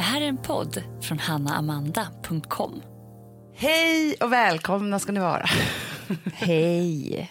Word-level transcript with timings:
Det 0.00 0.04
här 0.04 0.20
är 0.20 0.26
en 0.28 0.36
podd 0.36 0.82
från 1.02 1.18
hannaamanda.com. 1.18 2.82
Hej 3.56 4.14
och 4.20 4.32
välkomna 4.32 4.98
ska 4.98 5.12
ni 5.12 5.20
vara. 5.20 5.46
Hej. 6.34 7.30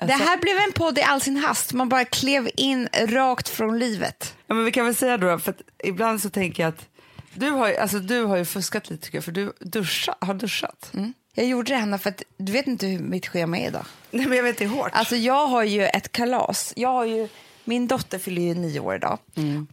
Det 0.00 0.12
här 0.12 0.36
blev 0.40 0.56
en 0.58 0.72
podd 0.72 0.98
i 0.98 1.02
all 1.02 1.20
sin 1.20 1.36
hast. 1.36 1.72
Man 1.72 1.88
bara 1.88 2.04
klev 2.04 2.50
in 2.56 2.88
rakt 2.94 3.48
från 3.48 3.78
livet. 3.78 4.34
Ja, 4.46 4.54
men 4.54 4.64
vi 4.64 4.72
kan 4.72 4.84
väl 4.84 4.94
säga 4.94 5.16
då, 5.18 5.38
för 5.38 5.54
ibland 5.84 6.20
så 6.22 6.30
tänker 6.30 6.62
jag 6.62 6.68
att 6.70 6.86
du 7.34 7.50
har, 7.50 7.68
ju- 7.68 7.76
alltså, 7.76 7.98
du 7.98 8.24
har 8.24 8.36
ju 8.36 8.44
fuskat 8.44 8.90
lite 8.90 9.04
tycker 9.04 9.16
jag, 9.18 9.24
för 9.24 9.32
du 9.32 9.52
duscha, 9.60 10.14
har 10.20 10.34
duschat. 10.34 10.92
Jag 11.34 11.46
gjorde 11.46 11.72
det, 11.72 11.78
Hanna, 11.78 11.98
för 11.98 12.10
att 12.10 12.22
du 12.36 12.52
vet 12.52 12.66
inte 12.66 12.86
hur 12.86 12.98
mitt 12.98 13.26
schema 13.26 13.58
är 13.58 13.68
idag. 13.68 13.84
Nej 14.10 14.26
men 14.26 14.36
jag 14.36 14.44
vet 14.44 14.58
det 14.58 14.64
är 14.64 14.68
hårt. 14.68 14.90
Alltså, 14.92 15.16
jag 15.16 15.46
har 15.46 15.62
ju 15.64 15.84
ett 15.86 16.12
kalas. 16.12 16.72
Jag 16.76 16.88
har 16.92 17.04
ju, 17.04 17.28
min 17.64 17.86
dotter 17.88 18.18
fyller 18.18 18.42
ju 18.42 18.54
nio 18.54 18.80
år 18.80 18.94
idag 18.94 19.18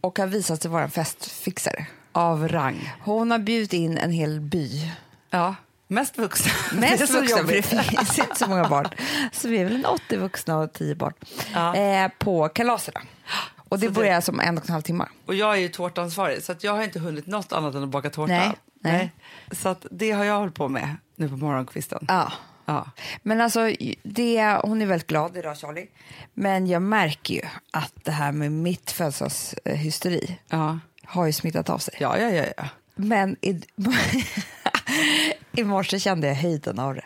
och 0.00 0.18
har 0.18 0.26
visat 0.26 0.62
sig 0.62 0.70
vara 0.70 0.82
en 0.82 0.90
festfixare. 0.90 1.86
Av 2.12 2.48
rang. 2.48 2.92
Hon 3.00 3.30
har 3.30 3.38
bjudit 3.38 3.72
in 3.72 3.98
en 3.98 4.10
hel 4.10 4.40
by. 4.40 4.90
Ja, 5.30 5.54
mest 5.88 6.18
vuxna. 6.18 6.52
Det 6.72 6.76
Mest 6.80 7.08
så 7.12 7.20
vuxna, 7.20 7.36
för 7.38 7.54
det 7.54 7.62
finns 7.62 8.18
inte 8.18 8.36
så 8.38 8.46
många 8.46 8.68
barn. 8.68 8.88
Så 9.32 9.48
vi 9.48 9.58
är 9.58 9.64
väl 9.64 9.74
en 9.76 9.84
80 9.84 10.16
vuxna 10.16 10.58
och 10.58 10.72
10 10.72 10.94
barn 10.94 11.12
Ja. 11.54 11.76
eh, 11.76 12.10
på 12.18 12.48
kalaserna. 12.48 13.00
Och 13.68 13.78
det 13.78 13.86
Så 13.86 13.90
det- 13.92 13.94
börjar 14.00 14.20
som 14.20 14.40
en 14.40 14.58
och 14.58 14.64
en 14.66 14.72
halv 14.72 14.82
timme. 14.82 15.06
Och 15.26 15.34
jag 15.34 15.52
är 15.54 15.58
ju 15.60 15.68
tårtansvarig 15.68 16.42
så 16.42 16.52
att 16.52 16.64
jag 16.64 16.72
har 16.72 16.82
inte 16.82 16.98
hunnit 16.98 17.26
något 17.26 17.52
annat 17.52 17.74
än 17.74 17.82
att 17.82 17.88
baka 17.88 18.10
tårta. 18.10 18.32
Nej, 18.32 18.52
nej. 18.80 19.12
Så 19.52 19.68
att 19.68 19.86
det 19.90 20.10
har 20.10 20.24
jag 20.24 20.38
hållit 20.38 20.54
på 20.54 20.68
med 20.68 20.96
nu 21.16 21.28
på 21.28 21.36
morgonkvisten. 21.36 22.04
Ja. 22.08 22.32
Ja. 22.72 22.90
Men 23.22 23.40
alltså, 23.40 23.70
det, 24.02 24.58
hon 24.62 24.82
är 24.82 24.86
väldigt 24.86 25.06
glad 25.08 25.36
idag, 25.36 25.56
Charlie. 25.58 25.86
Men 26.34 26.66
jag 26.66 26.82
märker 26.82 27.34
ju 27.34 27.42
att 27.70 27.92
det 28.04 28.10
här 28.12 28.32
med 28.32 28.52
mitt 28.52 28.90
födelsedagshysteri 28.90 30.38
Ja. 30.48 30.78
har 31.04 31.26
ju 31.26 31.32
smittat 31.32 31.70
av 31.70 31.78
sig. 31.78 31.94
Ja, 32.00 32.18
ja, 32.18 32.28
ja, 32.30 32.44
ja. 32.56 32.64
Men 32.94 33.36
i, 33.40 33.60
i 35.52 35.64
morse 35.64 35.98
kände 35.98 36.26
jag 36.28 36.34
höjden 36.34 36.78
av 36.78 36.94
det, 36.94 37.04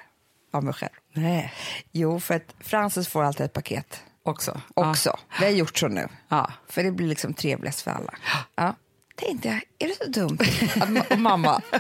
av 0.53 0.65
mig 0.65 0.75
själv. 0.75 0.93
Nej. 1.13 1.53
Jo, 1.93 2.21
för 2.21 2.35
att 2.35 2.55
Frances 2.61 3.09
får 3.09 3.23
alltid 3.23 3.47
ett 3.47 3.53
paket 3.53 4.03
Också. 4.23 4.61
också. 4.75 5.19
Vi 5.41 5.45
har 5.45 5.53
gjort 5.53 5.79
så 5.79 5.89
nu. 5.89 6.09
Ja. 6.29 6.53
För 6.69 6.83
det 6.83 6.91
blir 6.91 7.07
liksom 7.09 7.35
trevligast 7.35 7.81
för 7.81 7.91
alla. 7.91 8.15
Ja. 8.55 8.75
Tänkte 9.17 9.49
jag, 9.49 9.61
är 9.79 9.89
det 9.89 10.05
så 10.05 10.11
dumt 10.21 10.39
att 10.81 10.89
ma- 10.89 11.13
och 11.13 11.19
mamma... 11.19 11.61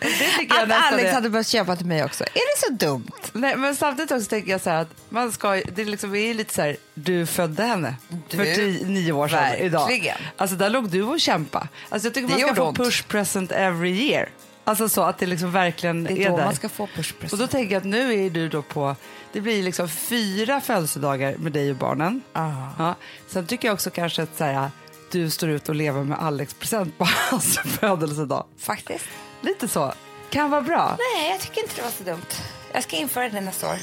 Det 0.00 0.08
tycker 0.38 0.54
jag 0.56 0.72
att 0.72 0.92
Alex 0.92 1.08
är- 1.08 1.12
hade 1.12 1.30
börjat 1.30 1.46
köpa 1.46 1.76
till 1.76 1.86
mig 1.86 2.04
också. 2.04 2.24
Är 2.24 2.28
det 2.34 2.66
så 2.66 2.72
dumt? 2.86 3.10
Nej, 3.32 3.56
men 3.56 3.76
samtidigt 3.76 4.12
också 4.12 4.26
tänker 4.28 4.50
jag 4.50 4.60
så 4.60 4.70
här 4.70 4.82
att 4.82 4.88
man 5.08 5.32
ska, 5.32 5.50
det 5.72 5.84
liksom 5.84 6.14
är 6.14 6.34
lite 6.34 6.54
så 6.54 6.62
här, 6.62 6.76
du 6.94 7.26
födde 7.26 7.62
henne 7.62 7.94
Du, 8.30 8.36
för 8.36 8.44
tio, 8.44 8.86
nio 8.86 9.12
år 9.12 9.28
sedan 9.28 9.38
verkligen. 9.38 9.66
idag. 9.66 10.14
Alltså 10.36 10.56
där 10.56 10.70
låg 10.70 10.88
du 10.90 11.02
och 11.02 11.20
kämpa. 11.20 11.68
Alltså 11.88 12.06
jag 12.06 12.14
tycker 12.14 12.28
Det 12.28 12.32
man 12.46 12.54
ska 12.54 12.54
få 12.54 12.68
ont. 12.68 12.76
push 12.78 13.02
present 13.08 13.52
every 13.52 13.90
year. 14.10 14.28
Alltså 14.64 14.88
så 14.88 15.02
att 15.02 15.18
det 15.18 15.26
liksom 15.26 15.52
verkligen 15.52 16.04
Det 16.04 16.12
är, 16.12 16.26
är 16.26 16.30
då 16.30 16.36
där. 16.36 16.44
man 16.44 16.54
ska 16.54 16.68
få 16.68 16.86
push 16.86 17.12
Och 17.14 17.20
present. 17.20 17.40
då 17.40 17.46
tänker 17.46 17.72
jag 17.74 17.80
att 17.80 17.86
nu 17.86 18.24
är 18.26 18.30
du 18.30 18.48
då 18.48 18.62
på, 18.62 18.96
det 19.32 19.40
blir 19.40 19.62
liksom 19.62 19.88
fyra 19.88 20.60
födelsedagar 20.60 21.34
med 21.38 21.52
dig 21.52 21.70
och 21.70 21.76
barnen. 21.76 22.22
Ah. 22.32 22.50
Ja. 22.78 22.94
Sen 23.28 23.46
tycker 23.46 23.68
jag 23.68 23.74
också 23.74 23.90
kanske 23.90 24.22
att 24.22 24.36
så 24.36 24.44
här, 24.44 24.70
du 25.12 25.30
står 25.30 25.48
ut 25.48 25.68
och 25.68 25.74
lever 25.74 26.04
med 26.04 26.18
Alex 26.18 26.54
present 26.54 26.98
på 26.98 27.04
hans 27.30 27.58
födelsedag. 27.58 28.46
Faktiskt. 28.58 29.04
Lite 29.40 29.68
så. 29.68 29.92
Kan 30.30 30.50
vara 30.50 30.62
bra. 30.62 30.96
Nej, 30.98 31.30
jag 31.30 31.40
tycker 31.40 31.60
inte 31.60 31.76
det 31.76 31.82
var 31.82 31.90
så 31.90 32.04
dumt. 32.04 32.26
Jag 32.72 32.82
ska 32.82 32.96
införa 32.96 33.28
det 33.28 33.40
nästa 33.40 33.68
år. 33.68 33.76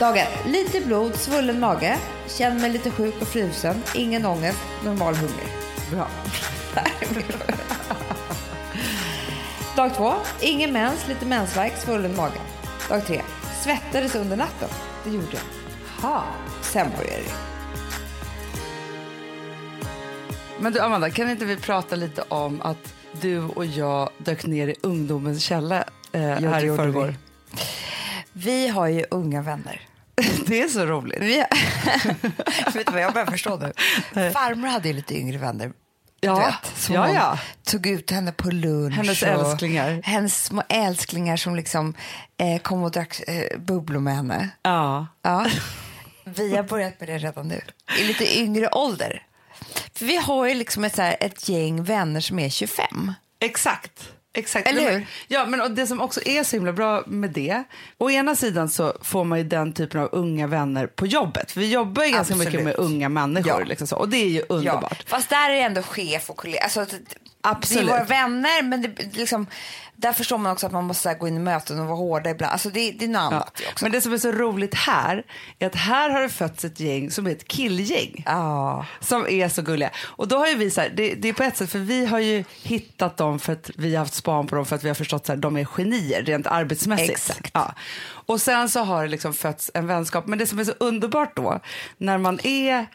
Dagen. 0.00 0.26
Lite 0.46 0.80
blod, 0.80 1.16
svullen 1.16 1.60
mage, 1.60 1.98
känner 2.28 2.60
mig 2.60 2.70
lite 2.70 2.90
sjuk 2.90 3.14
och 3.20 3.28
frusen, 3.28 3.82
ingen 3.94 4.26
ångest, 4.26 4.58
normal 4.84 5.14
hunger. 5.14 5.46
Bra. 5.90 6.08
Dag 9.76 9.94
två. 9.94 10.14
Ingen 10.40 10.72
mens, 10.72 11.08
lite 11.08 11.26
mensvärk, 11.26 11.72
svullen 11.76 12.16
mage. 12.16 12.40
Dag 12.88 13.06
tre. 13.06 13.22
Svettades 13.62 14.14
under 14.14 14.36
natten. 14.36 14.68
Det 15.04 15.10
gjorde 15.10 15.26
jag. 15.32 16.08
Ha. 16.08 16.24
Sen 16.62 16.90
började 16.96 17.22
det. 17.22 17.49
Men 20.60 20.72
du 20.72 20.80
Amanda, 20.80 21.10
kan 21.10 21.30
inte 21.30 21.44
vi 21.44 21.56
prata 21.56 21.96
lite 21.96 22.22
om 22.22 22.62
att 22.62 22.94
du 23.20 23.38
och 23.38 23.66
jag 23.66 24.10
dök 24.18 24.46
ner 24.46 24.68
i 24.68 24.74
ungdomens 24.82 25.42
källa 25.42 25.84
eh, 26.12 26.20
här 26.20 26.64
i 26.64 26.76
förrgår? 26.76 27.14
Vi 28.32 28.68
har 28.68 28.86
ju 28.86 29.04
unga 29.10 29.42
vänner. 29.42 29.80
Det 30.46 30.62
är 30.62 30.68
så 30.68 30.86
roligt. 30.86 31.18
Vi 31.20 31.36
Vet 32.74 32.86
du 32.86 32.92
vad 32.92 33.02
jag 33.02 33.12
börjar 33.12 33.26
förstå 33.26 33.56
nu? 33.56 33.72
Farmor 34.32 34.68
hade 34.68 34.88
ju 34.88 34.94
lite 34.94 35.14
yngre 35.14 35.38
vänner. 35.38 35.72
Ja, 36.20 36.36
vet, 36.36 36.78
som 36.78 36.94
ja, 36.94 37.12
ja. 37.12 37.38
tog 37.62 37.86
ut 37.86 38.10
henne 38.10 38.32
på 38.32 38.50
lunch. 38.50 38.94
Hennes 38.94 39.22
älsklingar. 39.22 40.00
Hennes 40.04 40.44
små 40.44 40.62
älsklingar 40.68 41.36
som 41.36 41.56
liksom 41.56 41.94
eh, 42.38 42.60
kom 42.62 42.82
och 42.82 42.90
drack 42.90 43.20
eh, 43.28 43.58
bubblor 43.58 44.00
med 44.00 44.16
henne. 44.16 44.48
Ja. 44.62 45.06
Ja. 45.22 45.46
Vi 46.24 46.56
har 46.56 46.62
börjat 46.62 47.00
med 47.00 47.08
det 47.08 47.18
redan 47.18 47.48
nu, 47.48 47.60
i 48.00 48.04
lite 48.04 48.38
yngre 48.38 48.68
ålder. 48.68 49.26
För 49.94 50.04
vi 50.04 50.16
har 50.16 50.46
ju 50.48 50.54
liksom 50.54 50.84
ett, 50.84 50.96
så 50.96 51.02
här, 51.02 51.16
ett 51.20 51.48
gäng 51.48 51.82
vänner 51.84 52.20
som 52.20 52.38
är 52.38 52.48
25. 52.50 53.12
Exakt. 53.40 54.12
Exakt. 54.32 54.68
Eller 54.68 54.92
hur? 54.92 55.06
Ja, 55.28 55.46
men 55.46 55.60
och 55.60 55.70
det 55.70 55.86
som 55.86 56.00
också 56.00 56.20
är 56.24 56.44
så 56.44 56.56
himla 56.56 56.72
bra 56.72 57.02
med 57.06 57.30
det, 57.30 57.64
å 57.98 58.10
ena 58.10 58.36
sidan 58.36 58.68
så 58.68 58.92
får 59.02 59.24
man 59.24 59.38
ju 59.38 59.44
den 59.44 59.72
typen 59.72 60.00
av 60.00 60.08
unga 60.12 60.46
vänner 60.46 60.86
på 60.86 61.06
jobbet. 61.06 61.52
För 61.52 61.60
vi 61.60 61.72
jobbar 61.72 62.04
ju 62.04 62.10
ganska 62.10 62.34
Absolut. 62.34 62.52
mycket 62.52 62.64
med 62.64 62.74
unga 62.78 63.08
människor 63.08 63.60
Ja. 63.60 63.64
liksom 63.64 63.86
så, 63.86 63.96
och 63.96 64.08
det 64.08 64.16
är 64.16 64.28
ju 64.28 64.42
underbart. 64.48 65.04
Fast 65.08 65.28
där 65.28 65.50
är 65.50 65.54
det 65.54 65.60
ändå 65.60 65.82
chef 65.82 66.30
och 66.30 66.36
kollega. 66.36 66.62
Alltså, 66.62 66.86
Absolut. 67.40 67.84
Vi 67.84 67.88
är 67.88 67.92
våra 67.92 68.04
vänner, 68.04 68.62
men 68.62 68.82
det, 68.82 69.16
liksom, 69.16 69.46
där 70.00 70.12
förstår 70.12 70.38
man 70.38 70.52
också 70.52 70.66
att 70.66 70.72
man 70.72 70.84
måste 70.84 71.14
gå 71.14 71.28
in 71.28 71.36
i 71.36 71.40
möten 71.40 71.80
och 71.80 71.86
vara 71.86 71.96
hårda 71.96 72.30
ibland. 72.30 72.52
Alltså, 72.52 72.70
det, 72.70 72.90
det 72.92 73.04
är 73.04 73.08
något 73.08 73.20
Ja. 73.20 73.26
annat 73.26 73.54
det 73.58 73.68
också. 73.72 73.84
Men 73.84 73.92
det 73.92 74.00
som 74.00 74.12
är 74.12 74.18
så 74.18 74.32
roligt 74.32 74.74
här 74.74 75.22
är 75.58 75.66
att 75.66 75.74
här 75.74 76.10
har 76.10 76.20
det 76.22 76.28
fötts 76.28 76.64
ett 76.64 76.80
gäng 76.80 77.10
som 77.10 77.26
är 77.26 77.30
ett 77.30 77.48
killgäng. 77.48 78.22
Ja. 78.26 78.86
Som 79.00 79.26
är 79.28 79.48
så 79.48 79.62
gulliga. 79.62 79.90
Och 79.98 80.28
då 80.28 80.36
har 80.38 80.46
ju 80.46 80.54
vi 80.54 80.70
så 80.70 80.80
här, 80.80 80.88
det, 80.96 81.14
det 81.14 81.28
är 81.28 81.32
på 81.32 81.42
ett 81.42 81.56
sätt 81.56 81.70
för 81.70 81.78
vi 81.78 82.06
har 82.06 82.18
ju 82.18 82.44
hittat 82.62 83.16
dem 83.16 83.38
för 83.38 83.52
att 83.52 83.70
vi 83.76 83.94
har 83.94 83.98
haft 83.98 84.14
span 84.14 84.46
på 84.46 84.56
dem 84.56 84.66
för 84.66 84.76
att 84.76 84.84
vi 84.84 84.88
har 84.88 84.94
förstått 84.94 85.30
att 85.30 85.42
de 85.42 85.56
är 85.56 85.64
genier 85.64 86.22
rent 86.22 86.46
arbetsmässigt. 86.46 87.10
Exakt. 87.10 87.50
Ja. 87.54 87.74
Och 88.26 88.40
sen 88.40 88.68
så 88.68 88.80
har 88.80 89.02
det 89.02 89.08
liksom 89.08 89.32
fötts 89.32 89.70
en 89.74 89.86
vänskap. 89.86 90.26
Men 90.26 90.38
det 90.38 90.46
som 90.46 90.58
är 90.58 90.64
så 90.64 90.72
underbart 90.80 91.36
då, 91.36 91.60
när 91.98 92.18
man 92.18 92.40
är 92.46 92.86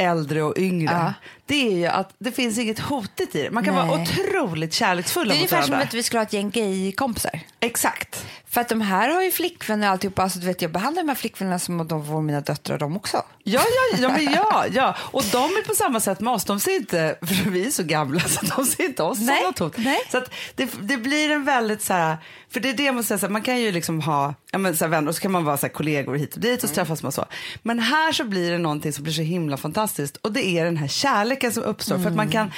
äldre 0.00 0.42
och 0.42 0.58
yngre, 0.58 0.92
Ja. 0.92 1.12
det 1.46 1.66
är 1.68 1.76
ju 1.76 1.86
att 1.86 2.14
det 2.18 2.32
finns 2.32 2.58
inget 2.58 2.78
hotigt 2.78 3.34
i 3.34 3.42
det. 3.42 3.50
Man 3.50 3.64
kan 3.64 3.74
vara 3.74 3.84
Nej. 3.96 4.02
otroligt 4.18 4.72
kärleksfulla 4.72 5.24
Det 5.28 5.30
är 5.30 5.34
mot 5.34 5.38
ungefär 5.52 5.62
som 5.62 5.70
varandra. 5.70 5.88
att 5.88 5.94
vi 5.94 6.02
skulle 6.02 6.18
ha 6.20 6.26
ett 6.26 6.32
gäng 6.32 6.50
gay-kompisar. 6.50 7.40
Exakt. 7.60 8.26
För 8.48 8.60
att 8.60 8.68
de 8.68 8.80
här 8.80 9.08
har 9.08 9.22
ju 9.22 9.30
flickvänner 9.30 9.86
och 9.86 9.92
alltihopa. 9.92 10.22
Alltså, 10.22 10.38
du 10.38 10.46
vet, 10.46 10.62
jag 10.62 10.72
behandlar 10.72 11.02
de 11.02 11.08
här 11.08 11.16
flickvännerna 11.16 11.58
som 11.58 11.80
om 11.80 11.88
de 11.88 12.02
vore 12.02 12.22
mina 12.22 12.40
döttrar 12.40 12.78
de 12.78 12.96
också. 12.96 13.22
Ja, 13.44 13.60
ja, 13.92 13.98
ja, 14.02 14.08
men 14.08 14.32
ja, 14.32 14.64
ja. 14.72 14.96
Och 15.00 15.24
de 15.32 15.38
är 15.44 15.62
på 15.68 15.74
samma 15.74 16.00
sätt 16.00 16.20
med 16.20 16.32
oss. 16.32 16.44
De 16.44 16.60
ser 16.60 16.76
inte, 16.76 17.16
för 17.20 17.50
vi 17.50 17.66
är 17.66 17.70
så 17.70 17.82
gamla, 17.82 18.20
så 18.20 18.46
de 18.56 18.66
ser 18.66 18.84
inte 18.84 19.02
oss 19.02 19.18
Nej, 19.20 19.36
som 19.38 19.46
något 19.46 19.58
hot. 19.58 19.74
nej. 19.84 19.98
Så 20.10 20.18
att 20.18 20.30
det, 20.54 20.70
det 20.82 20.96
blir 20.96 21.30
en 21.30 21.44
väldigt 21.44 21.82
så 21.82 21.92
här, 21.92 22.16
för 22.52 22.60
det 22.60 22.68
är 22.68 22.74
det 22.74 22.82
jag 22.84 22.94
måste 22.94 23.08
säga, 23.08 23.18
så 23.18 23.26
här, 23.26 23.32
man 23.32 23.42
kan 23.42 23.58
ju 23.60 23.72
liksom 23.72 24.00
ha 24.00 24.34
ja, 24.50 24.58
men, 24.58 24.76
så 24.76 24.84
här, 24.84 24.90
vänner 24.90 25.08
och 25.08 25.14
så 25.14 25.20
kan 25.20 25.32
man 25.32 25.44
vara 25.44 25.56
så 25.56 25.66
här, 25.66 25.72
kollegor 25.72 26.14
hit 26.16 26.34
och 26.34 26.40
dit 26.40 26.64
och 26.64 26.74
träffas 26.74 27.02
man 27.02 27.12
så. 27.12 27.24
Men 27.62 27.78
här 27.78 28.12
så 28.12 28.24
blir 28.24 28.50
det 28.50 28.58
någonting 28.58 28.92
som 28.92 29.04
blir 29.04 29.12
så 29.14 29.22
himla 29.22 29.56
fantastiskt 29.56 29.89
och 30.22 30.32
det 30.32 30.44
är 30.44 30.64
den 30.64 30.76
här 30.76 30.88
kärleken 30.88 31.52
som 31.52 31.62
uppstår 31.62 31.98
för 31.98 32.08
att 32.10 32.16
man 32.16 32.30
kan 32.30 32.52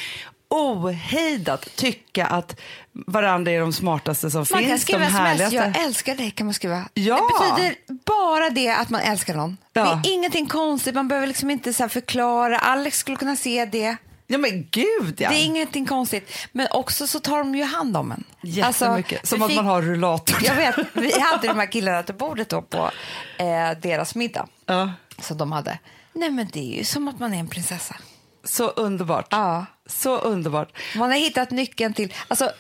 ohejdat 0.49 1.77
tycka 1.77 2.27
att 2.27 2.61
varandra 2.93 3.53
är 3.53 3.61
de 3.61 3.73
smartaste 3.73 4.31
som 4.31 4.39
Man 4.39 4.61
kan 4.63 4.71
finns, 4.71 4.83
skriva 4.83 4.99
de 4.99 5.05
sms, 5.07 5.19
härligaste. 5.21 5.57
jag 5.57 5.85
älskar 5.85 6.15
dig 6.15 6.31
kan 6.31 6.47
man 6.47 6.55
skriva. 6.55 6.89
Ja. 6.95 7.15
Det 7.17 7.51
betyder 7.51 7.75
bara 8.05 8.51
det 8.51 8.69
att 8.69 8.91
man 8.91 9.01
älskar 9.01 9.35
någon. 9.35 9.57
Ja. 9.73 10.01
Det 10.05 10.09
är 10.11 10.13
ingenting 10.15 10.47
konstigt, 10.47 10.95
man 10.95 11.09
behöver 11.09 11.27
liksom 11.27 11.51
inte 11.51 11.73
så 11.73 11.89
förklara. 11.89 12.59
Alex 12.59 12.99
skulle 12.99 13.17
kunna 13.17 13.37
se 13.37 13.65
det. 13.65 13.97
Ja 14.27 14.39
men 14.39 14.67
gud 14.71 15.15
ja. 15.21 15.31
Det 15.31 15.37
är 15.37 15.45
ingenting 15.45 15.87
konstigt. 15.87 16.33
Men 16.53 16.67
också 16.71 17.07
så 17.07 17.21
tar 17.21 17.39
de 17.39 17.55
ju 17.55 17.65
hand 17.65 17.97
om 17.97 18.13
en. 18.13 18.25
Jättemycket. 18.43 19.19
Alltså, 19.21 19.37
som 19.37 19.37
att 19.37 19.41
man 19.41 19.49
fick- 19.49 19.59
har 19.61 19.83
rullator. 19.83 20.39
Jag 20.43 20.55
vet, 20.55 20.77
vi 20.93 21.21
hade 21.21 21.49
de 21.49 21.59
här 21.59 21.73
killarna 21.73 22.03
till 22.03 22.15
bordet 22.15 22.49
då 22.49 22.63
på 22.63 22.91
eh, 23.39 23.79
deras 23.83 24.15
middag. 24.15 24.49
Ja. 24.67 24.93
Så 25.21 25.35
de 25.35 25.53
hade. 25.53 25.79
Nej 26.13 26.31
men 26.31 26.49
det 26.53 26.75
är 26.75 26.79
ju 26.79 26.85
som 26.85 27.09
att 27.09 27.19
man 27.19 27.35
är 27.35 27.39
en 27.39 27.49
prinsessa. 27.49 27.97
Så 28.45 28.69
underbart. 28.69 29.27
Ja. 29.31 29.67
Så 29.87 30.19
underbart. 30.19 30.79
Man 30.97 31.11
har 31.11 31.19
hittat 31.19 31.51
nyckeln 31.51 31.95
till, 31.95 32.15
alltså 32.29 32.53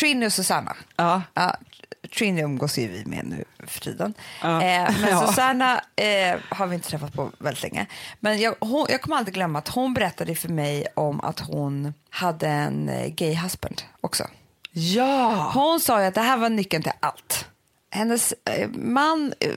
Trini 0.00 0.26
och 0.26 0.32
Susanna. 0.32 0.76
Ja. 0.96 1.22
Ja, 1.34 1.56
Trini 2.18 2.42
umgås 2.42 2.78
ju 2.78 2.88
vi 2.88 3.04
med 3.04 3.24
nu 3.24 3.44
för 3.66 3.80
tiden. 3.80 4.14
Ja. 4.42 4.62
Eh, 4.62 4.92
men 5.00 5.10
Ja. 5.10 5.26
Susanna 5.26 5.80
eh, 5.96 6.38
har 6.48 6.66
vi 6.66 6.74
inte 6.74 6.88
träffat 6.88 7.12
på 7.12 7.30
väldigt 7.38 7.62
länge. 7.62 7.86
Men 8.20 8.40
jag, 8.40 8.54
hon, 8.60 8.86
jag 8.90 9.02
kommer 9.02 9.16
aldrig 9.16 9.34
glömma 9.34 9.58
att 9.58 9.68
hon 9.68 9.94
berättade 9.94 10.34
för 10.34 10.48
mig 10.48 10.86
om 10.94 11.20
att 11.20 11.40
hon 11.40 11.94
hade 12.10 12.48
en 12.48 12.88
eh, 12.88 13.08
gay 13.08 13.34
husband 13.34 13.82
också. 14.00 14.24
Ja. 14.70 15.50
Hon 15.54 15.80
sa 15.80 16.00
ju 16.00 16.06
att 16.06 16.14
det 16.14 16.20
här 16.20 16.36
var 16.36 16.48
nyckeln 16.48 16.82
till 16.82 16.92
allt. 17.00 17.46
Hennes 17.90 18.34
eh, 18.44 18.68
man 18.74 19.34
eh, 19.40 19.50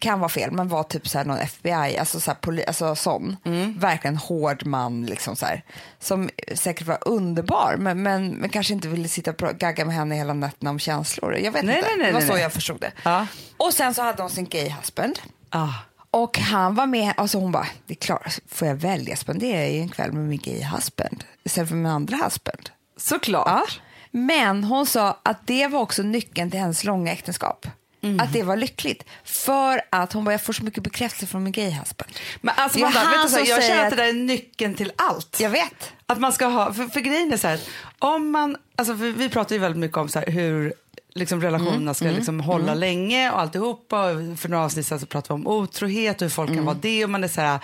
kan 0.00 0.20
vara 0.20 0.28
fel, 0.28 0.52
men 0.52 0.68
var 0.68 0.82
typ 0.82 1.08
så 1.08 1.18
här 1.18 1.24
någon 1.24 1.38
FBI, 1.38 1.98
alltså, 1.98 2.20
så 2.20 2.30
här, 2.30 2.38
poli, 2.38 2.64
alltså 2.66 2.96
sån. 2.96 3.36
Mm. 3.44 3.78
Verkligen 3.78 4.16
hård 4.16 4.66
man, 4.66 5.06
liksom 5.06 5.36
så 5.36 5.46
här, 5.46 5.64
som 5.98 6.30
säkert 6.54 6.86
var 6.86 6.98
underbar, 7.00 7.76
men, 7.78 8.02
men, 8.02 8.28
men 8.28 8.50
kanske 8.50 8.72
inte 8.72 8.88
ville 8.88 9.08
sitta 9.08 9.30
och 9.30 9.58
gagga 9.58 9.84
med 9.84 9.94
henne 9.94 10.14
hela 10.14 10.32
nätterna 10.32 10.70
om 10.70 10.78
känslor. 10.78 11.36
Jag 11.36 11.52
vet 11.52 11.64
Nej, 11.64 11.76
inte, 11.76 11.88
nej, 11.88 11.98
nej, 11.98 12.06
det 12.06 12.26
var 12.26 12.34
så 12.34 12.42
jag 12.42 12.52
förstod 12.52 12.80
det. 12.80 12.92
Ja. 13.02 13.26
Och 13.56 13.74
sen 13.74 13.94
så 13.94 14.02
hade 14.02 14.22
hon 14.22 14.30
sin 14.30 14.46
gay 14.46 14.68
husband. 14.68 15.18
Ah. 15.50 15.72
Och 16.10 16.38
han 16.38 16.74
var 16.74 16.86
med, 16.86 17.12
alltså 17.16 17.38
hon 17.38 17.52
bara, 17.52 17.66
det 17.86 17.94
är 17.94 17.96
klart, 17.96 18.38
får 18.48 18.68
jag 18.68 18.74
välja 18.74 19.16
spendera 19.16 19.68
ju 19.68 19.80
en 19.80 19.88
kväll 19.88 20.12
med 20.12 20.24
min 20.24 20.38
gay 20.38 20.64
husband 20.64 21.24
istället 21.44 21.68
för 21.68 21.76
min 21.76 21.86
andra 21.86 22.16
husband. 22.16 22.70
Såklart. 22.96 23.46
Ja. 23.46 23.66
Men 24.10 24.64
hon 24.64 24.86
sa 24.86 25.18
att 25.22 25.46
det 25.46 25.66
var 25.66 25.80
också 25.80 26.02
nyckeln 26.02 26.50
till 26.50 26.60
hennes 26.60 26.84
långa 26.84 27.12
äktenskap. 27.12 27.66
Mm. 28.02 28.20
Att 28.20 28.32
det 28.32 28.42
var 28.42 28.56
lyckligt. 28.56 29.04
För 29.24 29.80
att 29.90 30.12
hon 30.12 30.24
bara, 30.24 30.30
jag 30.32 30.42
får 30.42 30.52
så 30.52 30.64
mycket 30.64 30.82
bekräftelse 30.82 31.26
från 31.26 31.42
min 31.42 31.52
gay 31.52 31.70
husband. 31.70 32.10
Men 32.40 32.54
alltså, 32.56 32.78
Det 32.78 32.84
är 32.84 32.86
Amanda, 32.86 33.00
han 33.00 33.12
vet 33.30 33.38
du, 33.38 33.44
så, 33.46 33.50
jag 33.52 33.64
känner 33.64 33.80
att 33.80 33.84
att- 33.86 33.90
det 33.98 34.02
där 34.02 34.08
är 34.08 34.12
nyckeln 34.12 34.74
till 34.74 34.92
allt. 34.96 35.40
Jag 35.40 35.50
vet. 35.50 35.92
Att 36.06 36.20
man 36.20 36.32
ska 36.32 36.46
ha, 36.46 36.72
för, 36.74 36.86
för 36.86 37.00
grejen 37.00 37.32
är 37.32 37.36
så 37.36 37.48
här, 37.48 37.60
om 37.98 38.30
man, 38.30 38.56
alltså 38.76 38.96
för 38.96 39.10
vi 39.12 39.28
pratar 39.28 39.54
ju 39.54 39.60
väldigt 39.60 39.80
mycket 39.80 39.96
om 39.96 40.08
så 40.08 40.18
här, 40.18 40.26
hur 40.26 40.72
liksom 41.14 41.42
relationerna 41.42 41.76
Mm, 41.76 41.94
ska 41.94 42.04
liksom 42.10 42.40
hålla 42.40 42.74
länge 42.74 43.30
och 43.30 43.40
alltihopa. 43.40 44.04
Och 44.10 44.38
för 44.38 44.48
några 44.48 44.64
avsnitt 44.64 44.86
sedan 44.86 45.00
så 45.00 45.06
pratade 45.06 45.34
vi 45.40 45.46
om 45.46 45.46
otrohet 45.46 46.16
och 46.16 46.24
hur 46.24 46.30
folk 46.30 46.48
Mm. 46.50 46.58
kan 46.58 46.66
vara 46.66 46.78
det 46.82 47.04
och 47.04 47.10
man 47.10 47.24
är 47.24 47.28
så 47.28 47.40
här, 47.40 47.58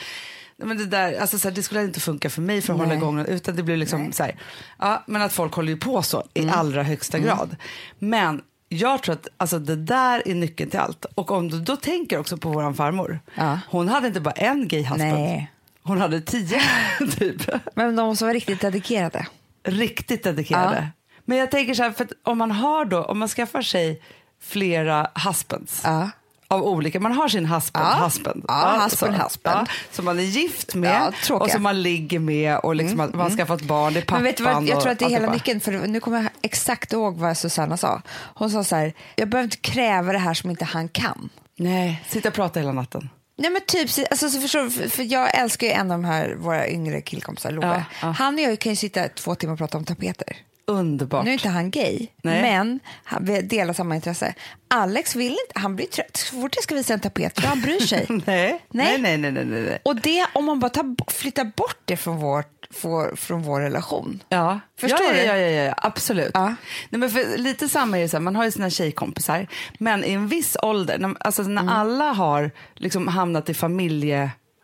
nej, 0.56 0.68
men 0.68 0.78
det, 0.78 0.86
där, 0.86 1.20
alltså 1.20 1.38
så 1.38 1.48
här, 1.48 1.54
det 1.54 1.62
skulle 1.62 1.82
inte 1.82 2.00
funka 2.00 2.30
för 2.30 2.42
mig 2.42 2.62
för 2.62 2.72
att 2.72 2.78
hålla 2.78 2.88
Nej. 2.88 2.98
igång 2.98 3.20
utan 3.26 3.56
det 3.56 3.62
blir 3.62 3.76
liksom 3.76 4.12
så 4.12 4.22
här, 4.22 4.36
ja, 4.78 5.04
men 5.06 5.22
att 5.22 5.32
folk 5.32 5.54
håller 5.54 5.72
ju 5.72 5.78
på 5.78 6.02
så 6.02 6.24
i 6.34 6.40
Mm. 6.42 6.54
allra 6.54 6.82
högsta 6.82 7.18
grad. 7.18 7.56
Men 7.98 8.42
jag 8.68 9.02
tror 9.02 9.12
att 9.14 9.28
alltså, 9.36 9.58
det 9.58 9.76
där 9.76 10.22
är 10.28 10.34
nyckeln 10.34 10.70
till 10.70 10.80
allt. 10.80 11.04
Och 11.14 11.30
om 11.30 11.48
du 11.50 11.60
då 11.60 11.76
tänker 11.76 12.18
också 12.18 12.36
på 12.36 12.48
våran 12.48 12.74
farmor. 12.74 13.20
Ja. 13.34 13.60
Hon 13.70 13.88
hade 13.88 14.06
inte 14.08 14.20
bara 14.20 14.30
en 14.34 14.68
gay 14.68 14.82
husband. 14.82 15.12
Nej. 15.14 15.52
Hon 15.82 16.00
hade 16.00 16.20
tio, 16.20 16.60
typ 17.18 17.42
Men 17.74 17.96
de 17.96 18.06
måste 18.06 18.24
vara 18.24 18.34
riktigt 18.34 18.60
dedikerade. 18.60 19.26
riktigt 19.64 20.22
dedikerade. 20.24 20.76
Ja. 20.76 20.88
Men 21.24 21.38
jag 21.38 21.50
tänker 21.50 21.74
så 21.74 21.82
här, 21.82 21.90
för 21.92 22.06
om 22.22 22.38
man 22.38 22.50
har 22.50 22.84
då, 22.84 23.02
om 23.04 23.18
man 23.18 23.28
skaffar 23.28 23.62
sig 23.62 24.02
flera 24.42 25.10
husbands 25.26 25.82
Ja. 25.84 26.10
Av 26.48 26.62
olika, 26.62 27.00
man 27.00 27.12
har 27.12 27.28
sin 27.28 27.46
husband, 27.46 27.86
Ja. 27.86 28.04
husband, 28.04 28.44
Ja, 28.48 28.80
husband, 28.84 29.16
så, 29.16 29.22
husband. 29.22 29.68
Ja, 29.68 29.74
som 29.92 30.04
man 30.04 30.18
är 30.18 30.22
gift 30.22 30.74
med 30.74 30.90
Ja. 30.90 31.12
Mm, 31.30 31.42
och 31.42 31.50
som 31.50 31.62
man 31.62 31.82
ligger 31.82 32.18
med 32.18 32.58
och 32.58 32.74
liksom 32.74 33.00
att 33.00 33.14
man 33.14 33.30
har 33.30 33.36
skaffat 33.36 33.62
barn, 33.62 33.92
det 33.92 34.00
är 34.00 34.04
pappan 34.04 34.22
Men 34.22 34.24
vet 34.24 34.36
du 34.36 34.44
vad, 34.44 34.68
jag 34.68 34.80
tror 34.80 34.92
att 34.92 34.98
det 34.98 35.04
är 35.04 35.08
hela 35.08 35.32
nyckeln, 35.32 35.60
för 35.60 35.72
nu 35.72 36.00
kommer 36.00 36.22
jag 36.22 36.30
exakt 36.42 36.92
ihåg 36.92 37.16
vad 37.16 37.36
Susanna 37.36 37.76
sa. 37.76 38.02
Hon 38.34 38.50
sa 38.50 38.64
så 38.64 38.76
här, 38.76 38.92
jag 39.16 39.28
behöver 39.28 39.44
inte 39.44 39.56
kräva 39.56 40.12
det 40.12 40.18
här 40.18 40.34
som 40.34 40.50
inte 40.50 40.64
han 40.64 40.88
kan. 40.88 41.28
Nej, 41.56 42.04
sitta 42.08 42.28
och 42.28 42.34
prata 42.34 42.60
hela 42.60 42.72
natten. 42.72 43.08
Nej 43.38 43.50
men 43.50 43.62
typ, 43.66 43.90
alltså, 44.10 44.30
så 44.30 44.40
förstår, 44.40 44.88
för 44.88 45.02
jag 45.02 45.38
älskar 45.38 45.66
ju 45.66 45.72
en 45.72 45.90
av 45.90 46.02
de 46.02 46.04
här, 46.04 46.34
våra 46.34 46.68
yngre 46.68 47.00
killkompisar, 47.00 47.50
Love. 47.52 47.66
Ja, 47.66 47.82
ja. 48.02 48.10
Han 48.18 48.34
och 48.34 48.40
jag 48.40 48.58
kan 48.58 48.72
ju 48.72 48.76
sitta 48.76 49.08
två 49.08 49.34
timmar 49.34 49.52
och 49.52 49.58
prata 49.58 49.78
om 49.78 49.84
tapeter. 49.84 50.36
Underbart. 50.68 51.24
Nu 51.24 51.30
är 51.30 51.32
inte 51.32 51.48
han 51.48 51.70
gay, 51.70 52.06
Nej. 52.22 52.42
men 52.42 52.80
vi 53.20 53.42
delar 53.42 53.74
samma 53.74 53.94
intresse. 53.94 54.34
Alex 54.68 55.16
vill 55.16 55.30
inte, 55.32 55.60
han 55.60 55.76
blir 55.76 55.86
trött 55.86 56.16
så 56.16 56.40
fort 56.40 56.52
jag 56.56 56.62
ska 56.64 56.74
visa 56.74 56.94
en 56.94 57.00
tapet 57.00 57.40
för 57.40 57.48
han 57.48 57.60
bryr 57.60 57.80
sig. 57.80 58.06
nej. 58.08 58.20
Nej. 58.26 58.98
Nej. 58.98 59.18
nej, 59.18 59.32
nej, 59.32 59.44
nej. 59.44 59.78
Och 59.84 59.96
det, 59.96 60.26
om 60.32 60.44
man 60.44 60.60
bara 60.60 60.68
tar, 60.68 61.10
flyttar 61.10 61.44
bort 61.44 61.78
det 61.84 61.96
från 61.96 62.16
vår, 62.16 62.44
vår, 62.82 63.16
från 63.16 63.42
vår 63.42 63.60
relation. 63.60 64.22
Ja, 64.28 64.60
Förstår 64.80 65.06
ja, 65.06 65.12
du? 65.12 65.18
Ja, 65.18 65.36
ja, 65.36 65.48
ja, 65.50 65.62
ja 65.62 65.74
absolut. 65.76 66.30
Ja. 66.34 66.46
Nej, 66.90 66.98
men 67.00 67.10
för 67.10 67.38
lite 67.38 67.68
samma 67.68 67.98
är 67.98 68.02
det 68.02 68.08
så 68.08 68.16
här, 68.16 68.22
man 68.22 68.36
har 68.36 68.44
ju 68.44 68.50
sina 68.50 68.70
tjejkompisar, 68.70 69.46
men 69.78 70.04
i 70.04 70.12
en 70.12 70.28
viss 70.28 70.56
ålder, 70.62 70.98
när, 70.98 71.14
alltså 71.20 71.42
när 71.42 71.62
Mm. 71.62 71.74
alla 71.74 72.12
har 72.12 72.50
liksom 72.74 73.08
hamnat 73.08 73.48
i 73.48 73.54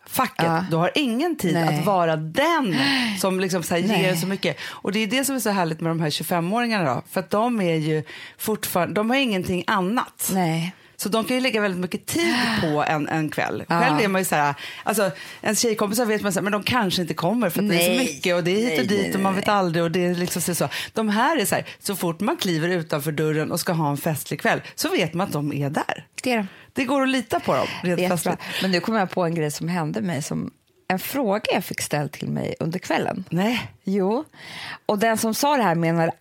familjefacket, 0.07 0.45
Ja. 0.47 0.65
då 0.71 0.79
har 0.79 0.91
ingen 0.95 1.37
tid 1.37 1.55
Nej. 1.55 1.79
att 1.79 1.87
vara 1.87 2.17
den 2.17 2.77
som 3.19 3.41
liksom 3.41 3.63
så 3.63 3.77
ger 3.77 4.15
så 4.15 4.27
mycket. 4.27 4.57
Och 4.63 4.93
det 4.93 4.99
är 5.01 5.07
det 5.07 5.25
som 5.25 5.35
är 5.37 5.41
så 5.41 5.51
härligt 5.51 5.81
med 5.81 5.91
de 5.91 6.01
här 6.01 6.11
25-åringarna 6.11 6.85
då, 6.95 7.03
för 7.11 7.21
att 7.21 7.31
de 7.31 7.61
är 7.61 7.75
ju 7.77 8.03
fortfarande, 8.39 8.95
de 8.95 9.11
har 9.11 9.17
ingenting 9.17 9.65
annat. 9.67 10.31
Nej. 10.35 10.75
Så 11.03 11.09
de 11.09 11.25
kan 11.25 11.37
ju 11.37 11.43
lägga 11.43 11.61
väldigt 11.61 11.81
mycket 11.81 12.07
tid 12.07 12.35
på 12.61 12.85
en, 12.89 13.09
en 13.09 13.29
kväll. 13.29 13.65
Själv 13.69 14.01
är 14.01 14.09
man 14.09 14.21
ju 14.21 14.25
så 14.25 14.35
här, 14.35 14.55
alltså 14.83 15.11
ens 15.43 15.61
tjejkompisar 15.61 16.07
vet 16.07 16.23
man 16.23 16.33
så 16.33 16.39
här, 16.39 16.43
men 16.43 16.53
de 16.53 16.63
kanske 16.63 17.03
inte 17.03 17.15
kommer 17.15 17.51
för 17.51 17.63
att 17.63 17.69
det 17.69 17.75
är 17.75 17.89
Nej. 17.89 17.99
så 17.99 18.05
mycket 18.13 18.35
och 18.37 18.45
det 18.45 18.51
är 18.51 18.57
hit 18.57 18.81
och 18.81 18.87
Nej, 18.87 18.87
dit 18.87 19.07
nej, 19.07 19.15
och 19.15 19.21
man 19.21 19.33
nej, 19.33 19.41
vet 19.41 19.49
aldrig 19.49 19.85
och 19.85 19.91
det 19.91 20.05
är 20.07 20.15
liksom 20.15 20.43
så. 20.55 20.69
De 20.93 21.09
här 21.09 21.37
är 21.37 21.45
så 21.45 21.55
här, 21.55 21.67
så 21.79 21.97
fort 21.97 22.21
man 22.21 22.37
kliver 22.37 22.69
utanför 22.69 23.13
dörren 23.13 23.53
och 23.53 23.61
ska 23.61 23.73
ha 23.73 23.91
en 23.91 23.97
festlig 23.97 24.41
kväll 24.41 24.61
så 24.75 24.89
vet 24.89 25.15
man 25.15 25.27
att 25.27 25.33
de 25.33 25.53
är 25.53 25.71
där. 25.71 26.07
Det 26.23 26.33
är 26.33 26.37
det. 26.37 26.47
Det 26.73 26.85
går 26.85 27.03
att 27.03 27.09
lita 27.09 27.41
på 27.41 27.55
dem 27.55 27.67
rent. 27.83 28.27
Men 28.63 28.71
nu 28.71 28.81
kommer 28.81 28.99
jag 28.99 29.11
på 29.11 29.25
en 29.25 29.35
grej 29.35 29.51
som 29.51 29.69
hände 29.69 30.01
mig 30.01 30.23
som 30.23 30.51
en 30.89 30.99
fråga 30.99 31.43
jag 31.55 31.65
fick 31.65 31.81
ställd 31.81 32.13
till 32.13 32.29
mig 32.29 32.55
under 32.61 32.79
kvällen. 32.79 33.25
Nej, 33.31 33.71
Jo, 33.85 34.25
och 34.87 34.99
den 34.99 35.19
som 35.19 35.35
sa 35.35 35.57
det 35.57 35.63
här 35.63 35.75
menade 35.75 36.13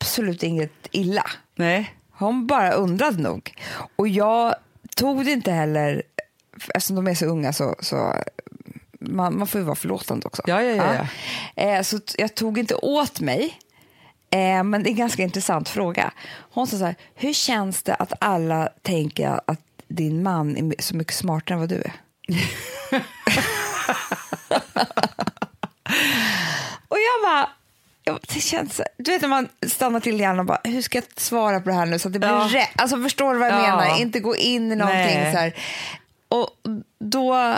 absolut 0.00 0.42
inget 0.42 0.72
illa. 0.90 1.24
nej. 1.56 1.92
Hon 2.18 2.46
bara 2.46 2.72
undrade 2.72 3.22
nog. 3.22 3.54
Och 3.96 4.08
jag 4.08 4.54
tog 4.96 5.24
det 5.24 5.32
inte 5.32 5.52
heller, 5.52 6.02
eftersom 6.74 6.96
de 6.96 7.06
är 7.06 7.14
så 7.14 7.26
unga 7.26 7.52
så, 7.52 7.74
så 7.80 8.14
man, 9.00 9.38
man 9.38 9.46
får 9.46 9.60
ju 9.60 9.64
vara 9.64 9.76
förlåtande 9.76 10.26
också. 10.26 10.42
Ja, 10.46 10.62
ja, 10.62 10.94
ja, 10.94 11.06
Eh, 11.62 11.82
så 11.82 12.00
jag 12.16 12.34
tog 12.34 12.58
inte 12.58 12.74
åt 12.74 13.20
mig. 13.20 13.58
Eh, 14.30 14.62
men 14.64 14.82
det 14.82 14.88
är 14.88 14.90
en 14.90 14.96
ganska 14.96 15.22
intressant 15.22 15.68
fråga. 15.68 16.12
Hon 16.36 16.66
sa 16.66 16.78
så 16.78 16.84
här, 16.84 16.94
hur 17.14 17.32
känns 17.32 17.82
det 17.82 17.94
att 17.94 18.12
alla 18.20 18.68
tänker 18.82 19.40
att 19.46 19.60
din 19.88 20.22
man 20.22 20.56
är 20.56 20.82
så 20.82 20.96
mycket 20.96 21.14
smartare 21.14 21.54
än 21.54 21.60
vad 21.60 21.68
du 21.68 21.76
är? 21.76 21.92
och 26.88 26.96
jag 26.98 27.22
bara, 27.22 27.40
ja, 27.40 27.48
det 28.34 28.40
känns, 28.40 28.80
du 28.98 29.10
vet 29.10 29.22
när 29.22 29.28
man 29.28 29.48
stannar 29.66 30.00
till 30.00 30.20
hjärnan 30.20 30.38
och 30.40 30.46
bara, 30.46 30.60
hur 30.64 30.82
ska 30.82 30.98
jag 30.98 31.04
svara 31.16 31.60
på 31.60 31.68
det 31.68 31.74
här 31.74 31.86
nu 31.86 31.98
så 31.98 32.08
att 32.08 32.12
det 32.12 32.18
blir 32.18 32.28
Ja. 32.28 32.48
rätt? 32.52 32.70
Alltså 32.76 33.02
förstår 33.02 33.32
du 33.34 33.38
vad 33.40 33.48
jag 33.48 33.58
Ja. 33.58 33.62
menar? 33.62 34.00
Inte 34.00 34.20
gå 34.20 34.36
in 34.36 34.72
i 34.72 34.76
någonting 34.76 35.04
Nej. 35.20 35.32
så 35.32 35.38
här. 35.38 35.54
Och 36.28 36.48
då 36.98 37.56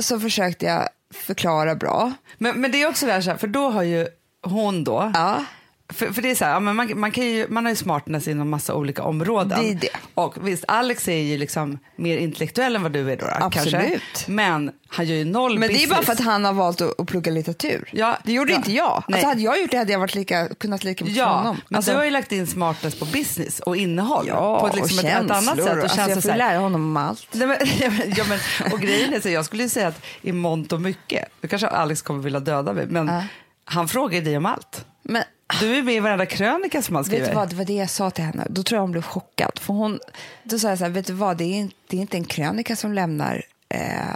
så 0.00 0.20
försökte 0.20 0.66
jag 0.66 0.88
förklara 1.14 1.74
bra. 1.74 2.12
Men, 2.38 2.60
men 2.60 2.70
det 2.72 2.82
är 2.82 2.88
också 2.88 3.06
där 3.06 3.20
så 3.20 3.30
här, 3.30 3.36
för 3.36 3.46
då 3.46 3.70
har 3.70 3.82
ju 3.82 4.08
hon 4.42 4.84
då, 4.84 5.10
Ja. 5.14 5.44
För, 5.92 6.12
för 6.12 6.22
det 6.22 6.30
är 6.30 6.34
så 6.34 6.44
här, 6.44 6.60
man, 6.60 7.00
man, 7.00 7.10
kan 7.12 7.24
ju, 7.26 7.46
man 7.48 7.64
har 7.64 7.70
ju 7.70 7.76
smartness 7.76 8.28
inom 8.28 8.50
massa 8.50 8.74
olika 8.74 9.02
områden. 9.02 9.62
Det 9.62 9.70
är 9.70 9.74
det. 9.74 9.88
Och 10.14 10.48
visst, 10.48 10.64
Alex 10.68 11.08
är 11.08 11.12
ju 11.22 11.38
liksom 11.38 11.78
mer 11.96 12.18
intellektuell 12.18 12.76
än 12.76 12.82
vad 12.82 12.92
du 12.92 13.12
är 13.12 13.16
då, 13.16 13.24
då 13.40 13.50
kanske. 13.50 13.60
Absolut. 13.76 14.24
Men 14.28 14.70
han 14.88 15.06
gör 15.06 15.16
ju 15.16 15.24
noll 15.24 15.58
Men 15.58 15.68
det 15.68 15.74
är 15.74 15.74
business. 15.74 15.90
bara 15.90 16.02
för 16.02 16.12
att 16.12 16.20
han 16.20 16.44
har 16.44 16.52
valt 16.52 16.80
att, 16.80 17.00
att 17.00 17.06
plugga 17.06 17.32
litteratur. 17.32 17.88
Ja, 17.92 18.18
det 18.24 18.32
gjorde 18.32 18.52
ja. 18.52 18.56
inte 18.56 18.72
jag. 18.72 19.02
Nej. 19.08 19.14
Alltså, 19.16 19.28
hade 19.28 19.40
jag 19.42 19.60
gjort 19.60 19.70
det 19.70 19.76
hade 19.78 19.92
jag 19.92 19.98
varit 19.98 20.14
lika, 20.14 20.48
kunnat 20.48 20.84
lika 20.84 21.04
mycket 21.04 21.18
som 21.22 21.28
Ja, 21.30 21.36
honom. 21.36 21.60
men 21.68 21.76
Alltså, 21.76 21.90
du 21.92 21.96
har 21.96 22.04
ju 22.04 22.10
lagt 22.10 22.32
in 22.32 22.46
smartness 22.46 22.94
på 22.94 23.04
business 23.04 23.60
och 23.60 23.76
innehåll. 23.76 24.24
ja, 24.28 24.60
på 24.60 24.66
ett, 24.66 24.74
liksom 24.76 24.98
och 24.98 25.04
ett, 25.04 25.10
ett 25.10 25.28
känslor. 25.28 25.36
annat 25.36 25.56
sätt. 25.66 25.76
Och 25.76 25.82
alltså, 25.82 26.00
jag 26.00 26.22
så 26.22 26.28
får 26.28 26.36
lära 26.38 26.58
honom 26.58 26.84
om 26.84 26.96
allt. 26.96 27.26
Nej, 27.32 27.46
men, 27.98 28.12
ja, 28.16 28.24
men, 28.28 28.38
och 28.72 28.80
grejen 28.80 29.14
är 29.14 29.20
så, 29.20 29.28
jag 29.28 29.44
skulle 29.44 29.62
ju 29.62 29.68
säga 29.68 29.88
att 29.88 30.02
i 30.22 30.32
mångt 30.32 30.72
och 30.72 30.80
mycket, 30.80 31.24
nu 31.40 31.48
kanske 31.48 31.68
Alex 31.68 32.02
kommer 32.02 32.22
vilja 32.22 32.40
döda 32.40 32.72
mig, 32.72 32.86
men 32.86 33.06
Ja. 33.08 33.22
han 33.64 33.88
frågar 33.88 34.20
dig 34.20 34.36
om 34.36 34.46
allt. 34.46 34.84
Men 35.02 35.22
Du 35.60 35.78
är 35.78 35.82
med 35.82 35.94
i 35.94 36.00
varenda 36.00 36.26
krönika 36.26 36.82
som 36.82 36.94
han 36.94 37.04
skriver. 37.04 37.20
vet 37.20 37.30
du 37.30 37.36
vad, 37.36 37.48
det 37.48 37.56
var 37.56 37.64
det 37.64 37.72
jag 37.72 37.90
sa 37.90 38.10
till 38.10 38.24
henne. 38.24 38.46
Då 38.50 38.62
tror 38.62 38.76
jag 38.76 38.82
hon 38.82 38.92
blev 38.92 39.02
chockad. 39.02 39.58
För 39.58 39.74
hon, 39.74 40.00
då 40.42 40.58
sa 40.58 40.68
jag 40.68 40.78
så 40.78 40.84
här, 40.84 40.90
vet 40.90 41.06
du 41.06 41.12
vad, 41.12 41.36
det 41.36 41.44
är, 41.44 41.58
inte, 41.58 41.76
det 41.88 41.96
är 41.96 42.00
inte 42.00 42.16
en 42.16 42.24
krönika 42.24 42.76
som 42.76 42.92
lämnar 42.92 43.42
eh, 43.68 44.14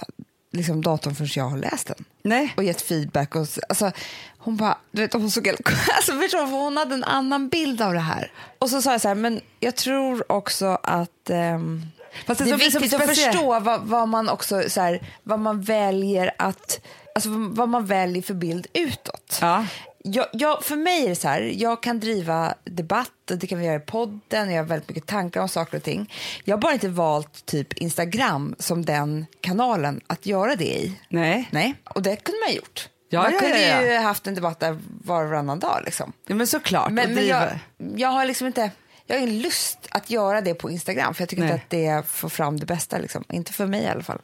liksom 0.53 0.83
datorn 0.83 1.15
förrän 1.15 1.31
jag 1.37 1.45
har 1.45 1.59
läst 1.59 1.87
den. 1.87 2.05
Nej. 2.23 2.55
Och 2.57 2.65
gett 2.65 2.83
feedback. 2.83 3.37
Och, 3.37 3.47
alltså, 3.69 3.93
hon 4.39 4.57
bara, 4.57 4.79
du 4.91 5.03
vet, 5.03 5.13
hon 5.13 5.31
såg 5.31 5.47
helt, 5.47 5.61
alltså, 5.97 6.13
förstår 6.13 6.41
du, 6.41 6.47
för 6.47 6.57
hon 6.57 6.77
hade 6.77 6.95
en 6.95 7.05
annan 7.05 7.49
bild 7.49 7.83
av 7.83 7.93
det 7.93 8.01
här. 8.01 8.33
Och 8.59 8.71
så 8.71 8.83
sa 8.83 8.93
jag 8.93 9.01
så 9.01 9.09
här, 9.09 9.15
men 9.15 9.41
jag 9.61 9.77
tror 9.77 10.33
också 10.33 10.79
att 10.83 11.31
ehm, 11.31 11.83
Fast 12.27 12.45
det 12.45 12.51
är 12.51 12.57
blir 12.57 12.71
så 12.71 12.79
viktigt 12.79 13.01
att 13.01 13.09
förstå 13.09 13.61
vad, 13.61 13.81
vad 13.81 14.09
man 14.09 14.29
också 14.29 14.63
så 14.69 14.81
här, 14.81 15.01
vad 15.23 15.39
man 15.39 15.63
väljer 15.63 16.31
att 16.39 16.81
alltså 17.15 17.29
vad 17.33 17.69
man 17.69 17.87
väljer 17.87 18.23
för 18.23 18.35
bild 18.35 18.67
utåt. 18.73 19.39
Ja. 19.41 19.67
Jag, 20.07 20.27
jag, 20.33 20.65
för 20.65 20.77
mig 20.77 21.05
är 21.05 21.09
det 21.09 21.15
så 21.15 21.29
här, 21.29 21.41
jag 21.41 21.83
kan 21.83 22.01
driva 22.01 22.55
debatt, 22.65 23.31
och 23.31 23.39
det 23.39 23.47
kan 23.47 23.59
vi 23.59 23.65
göra 23.65 23.77
i 23.77 23.81
podden, 23.81 24.51
jag 24.51 24.63
har 24.63 24.69
väldigt 24.69 24.89
mycket 24.89 25.07
tankar 25.07 25.41
om 25.41 25.49
saker 25.49 25.77
och 25.77 25.83
ting. 25.83 26.13
Jag 26.45 26.57
har 26.57 26.61
bara 26.61 26.73
inte 26.73 26.89
valt 26.89 27.47
typ 27.47 27.73
Instagram 27.73 28.55
som 28.59 28.85
den 28.85 29.27
kanalen 29.41 30.01
att 30.07 30.27
göra 30.27 30.57
det 30.57 30.65
i. 30.65 31.01
Nej. 31.09 31.49
Nej, 31.51 31.75
och 31.85 32.03
det 32.03 32.17
kunde 32.17 32.39
man 32.41 32.49
ha 32.49 32.57
gjort. 32.57 32.89
Ja, 33.09 33.23
man 33.23 33.33
ja, 33.33 33.41
kunde 33.41 33.67
ja, 33.67 33.83
ju 33.83 33.99
haft 33.99 34.27
en 34.27 34.35
debatt 34.35 34.61
där 34.61 34.79
var 35.05 35.23
och 35.23 35.29
varannan 35.29 35.59
dag. 35.59 35.83
Liksom. 35.85 36.13
Ja, 36.27 36.35
men 36.35 36.47
såklart. 36.47 36.91
Men, 36.91 37.15
men 37.15 37.27
jag, 37.27 37.59
jag 37.97 38.09
har 38.09 38.25
liksom 38.25 38.47
inte 38.47 38.71
jag 39.07 39.17
har 39.17 39.27
ingen 39.27 39.43
lust 39.43 39.79
att 39.91 40.11
göra 40.11 40.41
det 40.41 40.55
på 40.55 40.71
Instagram 40.71 41.15
för 41.15 41.23
jag 41.23 41.29
tycker 41.29 41.43
Nej. 41.43 41.53
inte 41.53 41.65
att 41.65 41.71
det 41.71 42.07
får 42.09 42.29
fram 42.29 42.61
det 42.61 42.67
bästa. 42.67 42.99
Liksom. 42.99 43.25
Inte 43.29 43.53
för 43.53 43.67
mig 43.67 43.83
i 43.83 43.87
alla 43.87 44.03
fall. 44.03 44.23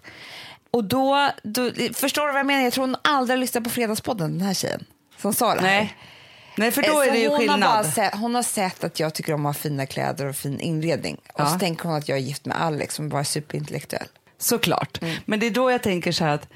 Och 0.71 0.85
då, 0.85 1.31
då, 1.43 1.71
förstår 1.95 2.27
du 2.27 2.33
vad 2.33 2.39
jag 2.39 2.47
menar? 2.47 2.63
Jag 2.63 2.73
tror 2.73 2.87
hon 2.87 2.97
aldrig 3.03 3.37
har 3.37 3.41
lyssnat 3.41 3.65
på 3.65 3.71
Fredagspodden, 3.71 4.39
den 4.39 4.47
här 4.47 4.55
tjejen 4.55 4.85
som 5.21 5.35
sa 5.35 5.55
det 5.55 5.61
här. 5.61 5.67
Nej. 5.81 5.97
Nej, 6.57 6.71
för 6.71 6.83
då 6.83 6.89
Eh, 6.89 6.99
är 7.03 7.07
så 7.07 7.12
det 7.12 7.19
ju 7.19 7.29
hon 7.29 7.62
Har 7.62 7.85
sett, 7.85 8.15
hon 8.15 8.35
har 8.35 8.43
sett 8.43 8.85
att 8.85 9.00
jag 9.00 9.15
tycker 9.15 9.33
om 9.35 9.47
att 9.47 9.57
ha 9.57 9.62
fina 9.62 9.87
kläder 9.87 10.27
och 10.27 10.37
fin 10.37 10.61
inredning. 10.61 11.17
Och 11.35 11.41
Ja. 11.41 11.47
så 11.47 11.59
tänker 11.59 11.85
hon 11.85 11.95
att 11.99 12.09
jag 12.09 12.19
är 12.19 12.23
gift 12.23 12.45
med 12.47 12.61
Alex 12.62 12.95
som 12.95 13.09
bara 13.09 13.21
är 13.21 13.25
superintellektuell. 13.25 14.07
Såklart. 14.39 15.00
Men 15.25 15.41
det 15.41 15.47
är 15.47 15.50
då 15.50 15.71
jag 15.71 15.83
tänker 15.83 16.12
så 16.12 16.25
här 16.25 16.35
att 16.35 16.49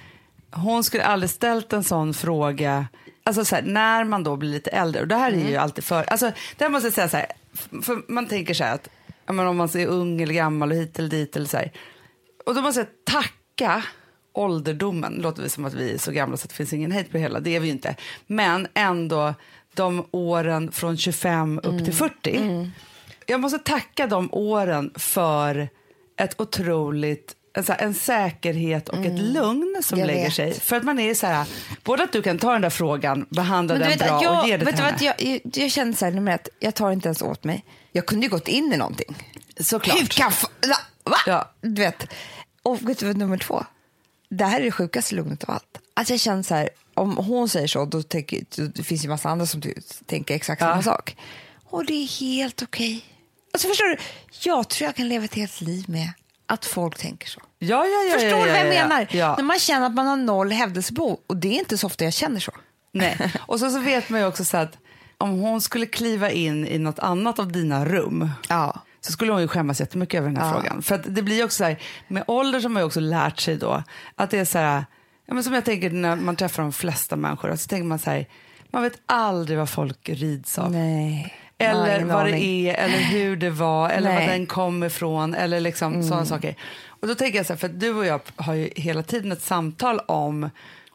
hon 0.51 0.85
skulle 0.85 1.05
aldrig 1.05 1.31
ställt 1.31 1.73
en 1.73 1.85
sån 1.85 2.15
fråga, 2.15 2.87
alltså 3.25 3.45
så 3.45 3.55
här, 3.57 3.63
när 3.63 4.05
man 4.05 4.25
då 4.25 4.37
blir 4.37 4.51
lite 4.51 4.71
äldre. 4.71 5.01
Och 5.03 5.09
det 5.09 5.15
här 5.17 5.33
är 5.33 5.49
ju 5.51 5.57
alltid 5.57 5.85
för, 5.85 6.05
alltså 6.05 6.33
det 6.57 6.65
här 6.65 6.69
måste 6.69 6.87
jag 6.87 6.95
säga 6.95 7.09
så 7.09 7.17
här, 7.17 7.27
för 7.83 8.13
man 8.13 8.27
tänker 8.27 8.55
så 8.55 8.65
här 8.65 8.75
att 8.75 8.89
om 9.29 9.37
man 9.37 9.61
är 9.61 9.87
ung 9.87 10.23
eller 10.23 10.35
gammal 10.35 10.71
och 10.71 10.77
hit 10.77 10.99
eller 10.99 11.09
dit 11.09 11.37
eller 11.37 11.47
så 11.47 11.57
här. 11.57 11.73
Och 12.47 12.55
då 12.55 12.61
måste 12.63 12.81
jag 12.81 12.89
tacka 13.05 13.85
ålderdomen, 14.35 15.15
låter 15.15 15.43
vi 15.43 15.49
som 15.49 15.65
att 15.65 15.75
vi 15.75 15.95
är 15.95 15.99
så 15.99 16.13
gamla 16.13 16.37
så 16.37 16.45
att 16.45 16.51
det 16.51 16.57
finns 16.57 16.73
ingen 16.73 16.93
hejt 16.93 17.11
på 17.11 17.17
det 17.17 17.23
hela, 17.23 17.41
det 17.41 17.57
är 17.57 17.61
vi 17.61 17.67
ju 17.67 17.73
inte. 17.73 17.97
Men 18.27 18.69
ändå 18.75 19.35
de 19.75 20.07
åren 20.11 20.73
från 20.73 20.97
25 20.97 21.61
upp 21.63 21.85
till 21.85 21.95
40. 21.95 22.71
Jag 23.27 23.41
måste 23.41 23.59
tacka 23.59 24.07
de 24.07 24.29
åren 24.33 24.91
för 24.95 25.69
ett 26.17 26.41
otroligt 26.41 27.35
en, 27.57 27.65
så 27.65 27.73
här, 27.73 27.83
en 27.83 27.95
säkerhet 27.95 28.89
och 28.89 29.05
ett 29.05 29.21
lugn 29.21 29.83
som 29.83 29.99
Jag 29.99 30.07
lägger 30.07 30.25
vet. 30.25 30.35
sig. 30.35 30.61
För 30.61 30.77
att 30.77 30.83
man 30.83 30.99
är 30.99 31.15
så 31.15 31.27
här, 31.27 31.47
både 31.85 32.03
att 32.03 32.13
du 32.13 32.23
kan 32.23 32.39
ta 32.39 32.53
den 32.53 32.63
där 32.63 32.71
frågan, 32.71 33.27
behandla 33.31 33.75
den 33.75 33.89
vet, 33.89 33.99
bra 33.99 34.23
jag, 34.23 34.43
och 34.43 34.49
ge 34.49 34.57
det 34.57 34.67
till 34.67 34.75
henne. 34.75 34.97
vad, 35.01 35.17
jag, 35.19 35.41
jag, 35.53 35.71
kände 35.71 35.97
så 35.97 36.05
här, 36.05 36.13
nummer 36.13 36.33
ett, 36.33 36.49
jag 36.59 36.75
tar 36.75 36.93
inte 36.93 37.09
ens 37.09 37.23
åt 37.23 37.45
mig. 37.45 37.65
Jag 37.93 38.07
kunde 38.07 38.27
ju 38.27 38.31
gått 38.31 38.49
in 38.49 38.73
i 38.73 38.77
någonting. 38.77 39.17
Såklart. 39.61 40.01
Hur 40.01 40.07
kan? 40.07 40.33
Va? 41.05 41.17
Ja. 41.27 41.53
Du 41.61 41.83
vet. 41.83 42.07
Och 42.63 42.89
vet 42.89 42.99
du 42.99 43.07
vad 43.07 43.17
nummer 43.17 43.37
två? 43.37 43.65
Det 44.37 44.45
här 44.45 44.61
är 44.61 44.65
det 44.65 44.71
sjukaste 44.73 45.15
lugnet 45.15 45.45
av 45.45 45.51
allt. 45.51 45.79
Alltså 45.95 46.13
jag 46.13 46.21
känner 46.21 46.43
så 46.43 46.55
här, 46.55 46.69
om 46.95 47.17
hon 47.17 47.49
säger 47.49 47.67
så, 47.67 47.85
då 47.85 48.03
tänker, 48.03 48.45
då, 48.57 48.67
det 48.67 48.83
finns 48.83 49.05
ju 49.05 49.09
massa 49.09 49.29
andra 49.29 49.47
som 49.47 49.63
tänker 50.07 50.35
exakt 50.35 50.61
Ja. 50.61 50.67
samma 50.69 50.83
sak. 50.83 51.17
Och 51.65 51.85
det 51.87 51.93
är 51.95 52.21
helt 52.21 52.63
okej. 52.63 53.05
Alltså 53.53 53.69
förstår 53.69 53.87
du, 53.87 53.97
jag 54.41 54.69
tror 54.69 54.87
jag 54.87 54.95
kan 54.97 55.09
leva 55.09 55.25
ett 55.25 55.35
helt 55.35 55.61
liv 55.61 55.85
med 55.89 56.13
att 56.47 56.65
folk 56.65 56.99
tänker 56.99 57.29
så. 57.29 57.41
Ja, 57.59 57.87
ja, 57.87 58.03
ja, 58.11 58.15
Förstår 58.15 58.31
ja, 58.31 58.45
du 58.45 58.51
ja, 58.51 58.57
vad 58.65 58.67
jag 58.67 58.75
ja, 58.75 58.81
ja. 58.81 58.89
menar? 58.89 59.09
Ja. 59.11 59.35
När 59.37 59.45
man 59.45 59.59
känner 59.59 59.87
att 59.87 59.95
man 59.95 60.07
har 60.07 60.17
noll 60.17 60.53
hävdelsebehov. 60.53 61.19
Och 61.27 61.37
det 61.37 61.49
är 61.49 61.59
inte 61.59 61.79
så 61.79 61.87
ofta 61.87 62.05
jag 62.05 62.13
känner 62.13 62.41
så. 62.41 62.53
Nej. 62.93 63.33
Och 63.47 63.61
så, 63.61 63.71
så 63.71 63.79
vet 63.79 64.09
man 64.09 64.21
ju 64.21 64.27
också 64.27 64.45
så 64.45 64.57
att 64.57 64.79
om 65.19 65.31
hon 65.31 65.61
skulle 65.61 65.87
kliva 65.87 66.31
in 66.31 66.67
i 66.67 66.79
något 66.79 66.99
annat 66.99 67.39
av 67.39 67.53
dina 67.53 67.85
rum 67.85 68.31
Ja. 68.49 68.81
Så 69.05 69.13
skulle 69.13 69.33
hon 69.33 69.41
ju 69.41 69.49
skämmas 69.49 69.81
jättemycket 69.81 70.19
över 70.19 70.29
den 70.29 70.37
här 70.37 70.47
Ja. 70.49 70.53
frågan. 70.61 70.83
För 70.83 70.95
att 70.95 71.15
det 71.15 71.23
blir 71.23 71.45
också 71.45 71.57
så 71.57 71.65
här, 71.65 71.79
med 72.09 72.25
ålder 72.27 72.61
så 72.61 72.65
har 72.65 72.71
man 72.71 72.81
ju 72.83 72.87
också 72.87 73.01
lärt 73.01 73.41
sig 73.41 73.57
då 73.57 73.83
att 74.15 74.31
det 74.31 74.39
är 74.39 74.45
så 74.45 74.59
här, 74.59 74.85
ja, 75.27 75.35
men 75.35 75.45
som 75.45 75.53
jag 75.55 75.65
tänker 75.65 75.91
när 75.91 76.17
man 76.17 76.37
träffar 76.37 76.63
de 76.63 76.73
flesta 76.73 77.17
människor, 77.17 77.57
så 77.57 77.69
tänker 77.69 77.85
man 77.85 77.99
så 77.99 78.11
här, 78.11 78.27
man 78.71 78.83
vet 78.83 79.01
aldrig 79.07 79.59
vad 79.59 79.69
folk 79.69 80.09
rids 80.09 80.59
av. 80.59 80.73
Nej. 80.73 81.35
Eller 81.59 81.97
ingen 81.97 82.09
vad 82.09 82.21
aning. 82.21 82.33
det 82.35 82.71
är, 82.71 82.85
eller 82.85 82.99
hur 82.99 83.37
det 83.37 83.51
var, 83.51 83.91
eller 83.91 84.15
Nej. 84.15 84.27
var 84.27 84.33
den 84.33 84.47
kom 84.47 84.83
ifrån, 84.85 85.35
eller 85.35 85.61
liksom 85.61 86.03
sådana 86.03 86.27
saker. 86.27 86.55
Och 86.87 87.09
då 87.09 87.15
tänker 87.15 87.39
jag 87.39 87.47
så 87.47 87.53
här, 87.53 87.59
för 87.59 87.69
du 87.69 87.95
och 87.95 88.07
jag 88.07 88.21
har 88.37 88.55
ju 88.55 88.71
hela 88.77 89.03
tiden 89.03 89.33
ett 89.33 89.43
samtal 89.43 89.99
om, 89.99 90.51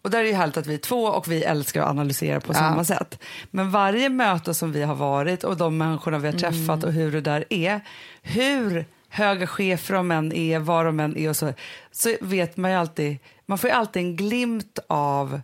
och 0.09 0.11
där 0.11 0.19
är 0.19 0.23
det 0.23 0.29
ju 0.29 0.35
härligt 0.35 0.57
att 0.57 0.67
vi 0.67 0.73
är 0.73 0.77
två 0.77 1.03
och 1.03 1.31
vi 1.31 1.43
älskar 1.43 1.81
att 1.81 1.89
analysera 1.89 2.39
på 2.39 2.53
samma 2.53 2.83
sätt. 2.83 3.19
Men 3.51 3.71
varje 3.71 4.09
möte 4.09 4.53
som 4.53 4.71
vi 4.71 4.83
har 4.83 4.95
varit 4.95 5.43
och 5.43 5.57
de 5.57 5.77
människorna 5.77 6.19
vi 6.19 6.27
har 6.27 6.39
träffat 6.39 6.83
och 6.83 6.91
hur 6.91 7.11
det 7.11 7.21
där 7.21 7.45
är, 7.49 7.81
hur 8.21 8.85
höga 9.09 9.47
chefer 9.47 9.93
de 9.93 10.11
än 10.11 10.33
är, 10.33 10.59
var 10.59 10.85
de 10.85 10.99
än 10.99 11.17
är 11.17 11.29
och 11.29 11.35
så, 11.35 11.53
så 11.91 12.15
vet 12.21 12.57
man 12.57 12.71
ju 12.71 12.77
alltid, 12.77 13.17
man 13.45 13.57
får 13.57 13.69
ju 13.69 13.75
alltid 13.75 14.01
en 14.01 14.15
glimt 14.15 14.79
av 14.87 15.41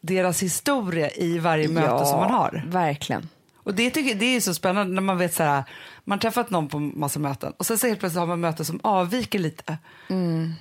deras 0.00 0.42
historia 0.42 1.10
i 1.10 1.38
varje 1.38 1.68
möte 1.68 2.06
som 2.06 2.20
man 2.20 2.30
har. 2.30 2.64
verkligen. 2.66 3.28
Och 3.56 3.74
det, 3.74 3.90
tycker, 3.90 4.14
det 4.14 4.36
är 4.36 4.40
så 4.40 4.54
spännande 4.54 4.94
när 4.94 5.02
man 5.02 5.18
vet 5.18 5.34
så 5.34 5.42
här, 5.42 5.64
man 6.08 6.18
träffat 6.18 6.50
någon 6.50 6.68
på 6.68 6.78
massa 6.78 7.18
möten 7.18 7.52
och 7.56 7.66
sen 7.66 7.78
så 7.78 7.86
helt 7.86 8.00
plötsligt 8.00 8.20
har 8.20 8.26
man 8.26 8.40
möten 8.40 8.64
som 8.64 8.80
avviker 8.82 9.38
lite. 9.38 9.78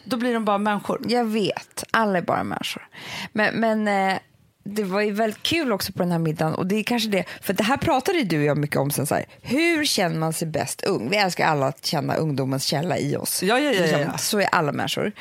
Då 0.06 0.18
blir 0.18 0.34
de 0.34 0.46
bara 0.46 0.58
människor. 0.58 1.02
Jag 1.08 1.26
vet, 1.26 1.84
alla 1.92 2.18
är 2.18 2.22
bara 2.22 2.44
människor. 2.44 2.88
Men, 3.34 3.56
men 3.60 3.88
eh, 3.88 4.18
det 4.64 4.84
var 4.84 5.02
ju 5.02 5.12
väldigt 5.12 5.44
kul 5.44 5.72
också 5.72 5.94
på 5.94 6.00
den 6.00 6.12
här 6.12 6.20
middagen 6.20 6.54
och 6.54 6.68
det 6.68 6.76
är 6.76 6.84
kanske 6.84 7.10
det, 7.10 7.24
för 7.42 7.54
det 7.54 7.64
här 7.64 7.78
pratade 7.78 8.24
du 8.24 8.38
och 8.38 8.44
jag 8.44 8.58
mycket 8.58 8.78
om 8.78 8.92
sen 8.92 9.06
så 9.08 9.16
här, 9.16 9.26
hur 9.42 9.86
känner 9.86 10.20
man 10.20 10.34
sig 10.34 10.48
bäst 10.48 10.84
ung? 10.84 11.10
Vi 11.10 11.18
älskar 11.18 11.48
alla 11.48 11.68
att 11.68 11.86
känna 11.86 12.16
ungdomens 12.16 12.64
källa 12.66 12.98
i 12.98 13.16
oss. 13.16 13.44
Ja, 13.44 13.60
ja, 13.60 13.72
ja, 13.72 13.86
ja, 13.86 14.00
ja. 14.00 14.18
Så 14.18 14.40
är 14.40 14.46
alla 14.52 14.72
människor. 14.72 15.12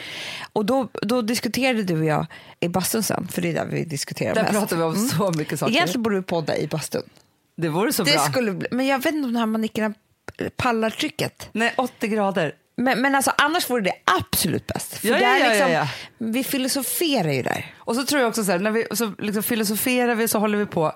Och 0.53 0.65
då, 0.67 0.89
då 1.03 1.23
diskuterade 1.23 1.83
du 1.83 1.99
och 1.99 2.05
jag 2.05 2.27
i 2.61 2.69
bastun 2.69 3.03
sen, 3.03 3.29
för 3.29 3.43
det 3.43 3.49
är 3.49 3.55
där 3.55 3.67
vi 3.67 3.85
diskuterar 3.85 4.35
Där 4.35 4.43
mest. 4.43 4.55
pratar 4.55 4.77
vi 4.77 4.83
om 4.83 4.97
så 4.97 5.33
mycket 5.33 5.59
saker. 5.59 5.73
Egentligen 5.73 6.03
borde 6.03 6.17
vi 6.17 6.23
podda 6.23 6.57
i 6.57 6.67
bastun. 6.67 7.03
Det 7.57 7.69
vore 7.69 7.93
så 7.93 8.03
Det 8.05 8.13
bra. 8.13 8.21
skulle 8.21 8.53
bli, 8.53 8.69
men 8.71 8.87
jag 8.87 8.99
vet 8.99 9.15
inte 9.15 9.27
om 9.27 9.33
de 9.33 9.39
här 9.39 9.47
manikerna 9.47 9.95
pallar 10.57 10.91
trycket. 10.91 11.49
Nej, 11.53 11.75
80 11.77 12.09
grader. 12.09 12.53
Men, 12.77 13.01
men 13.01 13.15
alltså, 13.15 13.33
annars 13.39 13.71
vore 13.71 13.83
det 13.83 13.95
absolut 14.05 14.67
bäst. 14.67 14.95
För 14.99 15.09
Ja, 15.09 15.15
ja, 15.15 15.29
där 15.29 15.39
ja, 15.39 15.49
liksom, 15.49 15.71
ja, 15.73 15.89
Vi 16.19 16.45
filosoferar 16.45 17.33
ju 17.33 17.43
där. 17.43 17.75
Och 17.79 17.97
så 17.97 18.05
tror 18.05 18.21
jag 18.21 18.29
också 18.29 18.45
så 18.45 18.53
här, 18.53 18.59
när 18.59 18.71
vi 18.71 18.87
så 18.91 19.13
liksom 19.19 19.43
filosoferar 19.43 20.15
vi 20.15 20.29
så 20.29 20.39
håller 20.39 20.59
vi 20.59 20.67
på 20.67 20.93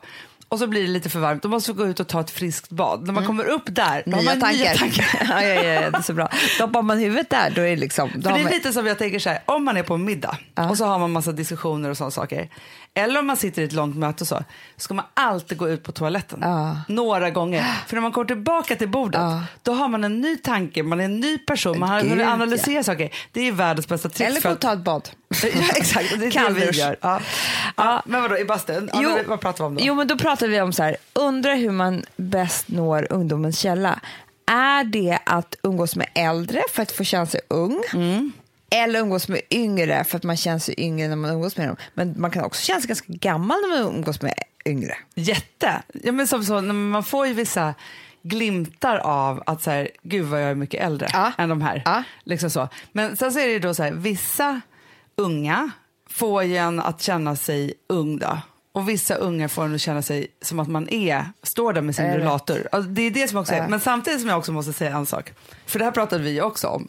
och 0.49 0.59
så 0.59 0.67
blir 0.67 0.83
det 0.83 0.89
lite 0.89 1.09
för 1.11 1.19
varmt. 1.19 1.43
Då 1.43 1.49
måste 1.49 1.73
vi 1.73 1.79
gå 1.79 1.87
ut 1.87 2.01
och 2.01 2.09
ta 2.09 2.21
ett 2.21 2.31
friskt 2.31 2.71
bad. 2.71 3.07
När 3.07 3.13
man 3.13 3.27
kommer 3.27 3.45
upp 3.45 3.63
där, 3.67 4.03
då 4.07 4.13
har 4.17 4.23
Nya 4.23 4.31
man 4.31 4.41
tankar. 4.41 4.59
nya 4.59 4.75
tankar. 4.75 5.07
ja, 5.29 5.43
ja, 5.43 5.63
ja, 5.63 5.91
det 5.91 5.99
är 5.99 6.03
så 6.03 6.13
bra. 6.13 6.29
Doppar 6.59 6.83
man 6.83 6.99
huvudet 6.99 7.31
där, 7.31 7.51
då 7.51 7.61
är 7.61 7.71
det 7.71 7.77
liksom... 7.77 8.11
För 8.11 8.31
har 8.31 8.33
det 8.33 8.41
är 8.41 8.45
man, 8.45 8.53
lite 8.53 8.73
som 8.73 8.87
jag 8.87 8.99
tänker 8.99 9.19
så 9.19 9.29
här, 9.29 9.39
om 9.45 9.65
man 9.65 9.77
är 9.77 9.83
på 9.83 9.95
en 9.95 10.05
middag 10.05 10.39
och 10.71 10.79
så 10.79 10.85
har 10.85 10.99
man 10.99 11.13
massa 11.13 11.33
diskussioner 11.33 11.91
och 11.91 11.97
sådana 11.97 12.11
saker. 12.11 12.49
Eller 12.99 13.21
om 13.21 13.27
man 13.27 13.37
sitter 13.37 13.63
i 13.63 13.65
ett 13.65 13.73
långt 13.73 13.97
möte 13.97 14.25
och 14.25 14.29
så, 14.29 14.45
ska 14.77 14.95
man 14.95 15.05
alltid 15.15 15.59
gå 15.59 15.69
ut 15.69 15.83
på 15.83 15.93
toaletten. 15.93 16.39
Ja. 16.43 16.77
Några 16.89 17.31
gånger. 17.31 17.65
För 17.87 17.97
när 17.97 18.01
man 18.03 18.13
kommer 18.13 18.27
tillbaka 18.27 18.77
till 18.77 18.89
bordet, 18.89 19.21
Ja. 19.21 19.43
då 19.63 19.73
har 19.73 19.89
man 19.89 20.05
en 20.05 20.21
ny 20.21 20.37
tanke, 20.37 20.83
man 20.83 21.01
är 21.01 21.05
en 21.05 21.21
ny 21.21 21.39
person, 21.39 21.79
man 21.79 21.89
har 21.89 22.01
Gud, 22.01 22.11
hunnit 22.11 22.27
ja. 22.27 22.33
analysera 22.33 22.83
saker. 22.83 23.11
Det 23.33 23.49
är 23.49 23.53
världens 23.53 23.89
bästa 23.89 24.09
trick. 24.09 24.29
eller 24.29 24.41
gå 24.41 24.51
och 24.51 24.61
ta 24.61 24.73
ett 24.73 24.79
bad. 24.85 25.09
Ja, 25.43 25.49
exakt, 25.77 26.11
det 26.21 26.27
är 26.27 26.55
det 26.55 26.71
vi 26.71 26.79
gör. 26.79 26.97
Ja. 27.01 27.21
Ja. 27.77 28.03
Men 28.07 28.23
vadå, 28.23 28.39
i 28.39 28.45
bastun? 28.45 28.91
Ja, 28.93 29.01
Jo, 29.03 29.19
vad 29.29 29.41
pratar 29.41 29.65
vi 29.65 29.67
om 29.69 29.75
då? 29.75 29.81
Jo, 29.85 29.95
men 29.95 30.09
då 30.09 30.19
pratar 30.19 30.49
vi 30.49 30.61
om 30.61 30.73
så 30.73 30.83
här, 30.83 30.97
undrar 31.13 31.55
hur 31.57 31.71
man 31.71 32.05
bäst 32.17 32.69
når 32.69 33.07
ungdomens 33.13 33.59
källa. 33.59 34.01
Är 34.51 34.85
det 34.85 35.19
att 35.27 35.55
umgås 35.63 35.97
med 35.97 36.09
äldre 36.15 36.63
för 36.73 36.83
att 36.83 36.93
få 36.93 37.05
känna 37.05 37.27
sig 37.27 37.41
ung? 37.49 37.83
Mm. 37.95 38.33
Eller 38.71 39.01
umgås 39.01 39.29
med 39.29 39.41
yngre 39.51 40.05
för 40.05 40.17
att 40.17 40.23
man 40.25 40.37
känner 40.37 40.59
sig 40.59 40.75
yngre 40.79 41.09
när 41.09 41.17
man 41.17 41.31
umgås 41.31 41.57
med 41.57 41.69
dem. 41.69 41.77
Men 41.95 42.15
man 42.21 42.31
kan 42.31 42.45
också 42.45 42.63
känna 42.65 42.81
sig 42.81 42.89
ganska 42.89 43.07
gammal 43.13 43.57
när 43.61 43.69
man 43.69 43.95
umgås 43.95 44.23
med 44.23 44.35
yngre. 44.67 44.95
Jätte. 45.15 45.83
Ja, 45.93 46.13
men 46.13 46.27
som 46.27 46.45
så, 46.45 46.61
man 46.63 47.05
får 47.05 47.27
ju 47.27 47.35
vissa 47.35 47.75
glimtar 48.23 48.97
av 48.99 49.43
att 49.47 49.63
så 49.63 49.71
här, 49.71 49.89
gud 50.03 50.27
vad 50.27 50.43
jag 50.43 50.51
är 50.51 50.55
mycket 50.55 50.85
äldre 50.85 51.09
Ja. 51.13 51.33
än 51.39 51.49
de 51.49 51.63
här. 51.63 51.83
Ja. 51.85 52.03
Liksom 52.25 52.51
så. 52.51 52.69
Men 52.93 53.17
sen 53.17 53.33
så 53.33 53.39
är 53.39 53.47
det 53.47 53.53
ju 53.53 53.59
då 53.59 53.75
så 53.75 53.83
här, 53.83 53.93
vissa 53.93 54.61
unga 55.17 55.71
får 56.11 56.43
ju 56.45 56.57
en 56.57 56.81
att 56.81 57.03
känna 57.03 57.37
sig 57.37 57.75
ung 57.89 58.19
då. 58.19 58.39
Och 58.73 58.89
vissa 58.89 59.15
unga 59.15 59.49
får 59.49 59.65
en 59.65 59.75
att 59.75 59.81
känna 59.81 60.03
sig 60.03 60.27
som 60.43 60.59
att 60.61 60.69
man 60.69 60.89
är, 60.89 61.27
står 61.43 61.73
där 61.73 61.81
med 61.81 61.95
sin 61.97 62.15
rullator. 62.15 62.69
Alltså, 62.73 62.91
det 62.91 63.03
är 63.03 63.11
det 63.11 63.29
som 63.29 63.39
också 63.39 63.55
är. 63.55 63.69
Men 63.69 63.81
samtidigt 63.81 64.21
som 64.21 64.29
jag 64.29 64.39
också 64.39 64.53
måste 64.53 64.73
säga 64.73 64.97
en 64.97 65.07
sak. 65.07 65.33
För 65.67 65.79
det 65.79 65.85
här 65.85 65.93
pratade 65.93 66.23
vi 66.25 66.41
också 66.41 66.67
om. 66.69 66.89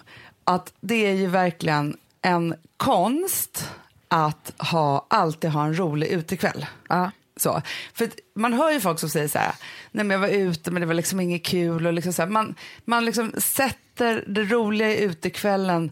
Att 0.49 0.73
det 0.81 1.05
är 1.05 1.13
ju 1.13 1.27
verkligen 1.27 1.97
en 2.21 2.55
konst 2.77 3.69
att 4.07 4.53
ha, 4.57 5.05
alltid 5.09 5.49
ha 5.49 5.65
en 5.65 5.79
rolig 5.79 6.07
utekväll. 6.07 6.65
Ja. 6.89 7.11
Så. 7.37 7.61
För 7.93 8.09
man 8.35 8.53
hör 8.53 8.71
ju 8.71 8.79
folk 8.79 8.99
som 8.99 9.09
säger 9.09 9.27
så 9.27 9.39
här, 9.39 9.53
nej 9.91 10.05
men 10.05 10.09
jag 10.15 10.19
var 10.19 10.27
ute 10.27 10.71
men 10.71 10.81
det 10.81 10.85
var 10.85 10.93
liksom 10.93 11.19
inget 11.19 11.45
kul. 11.45 11.87
Och 11.87 11.93
liksom 11.93 12.13
så 12.13 12.21
här, 12.21 12.29
man 12.29 12.55
man 12.85 13.05
liksom 13.05 13.33
sätter 13.37 14.23
det 14.27 14.43
roliga 14.43 14.89
i 14.89 15.03
utekvällen 15.03 15.91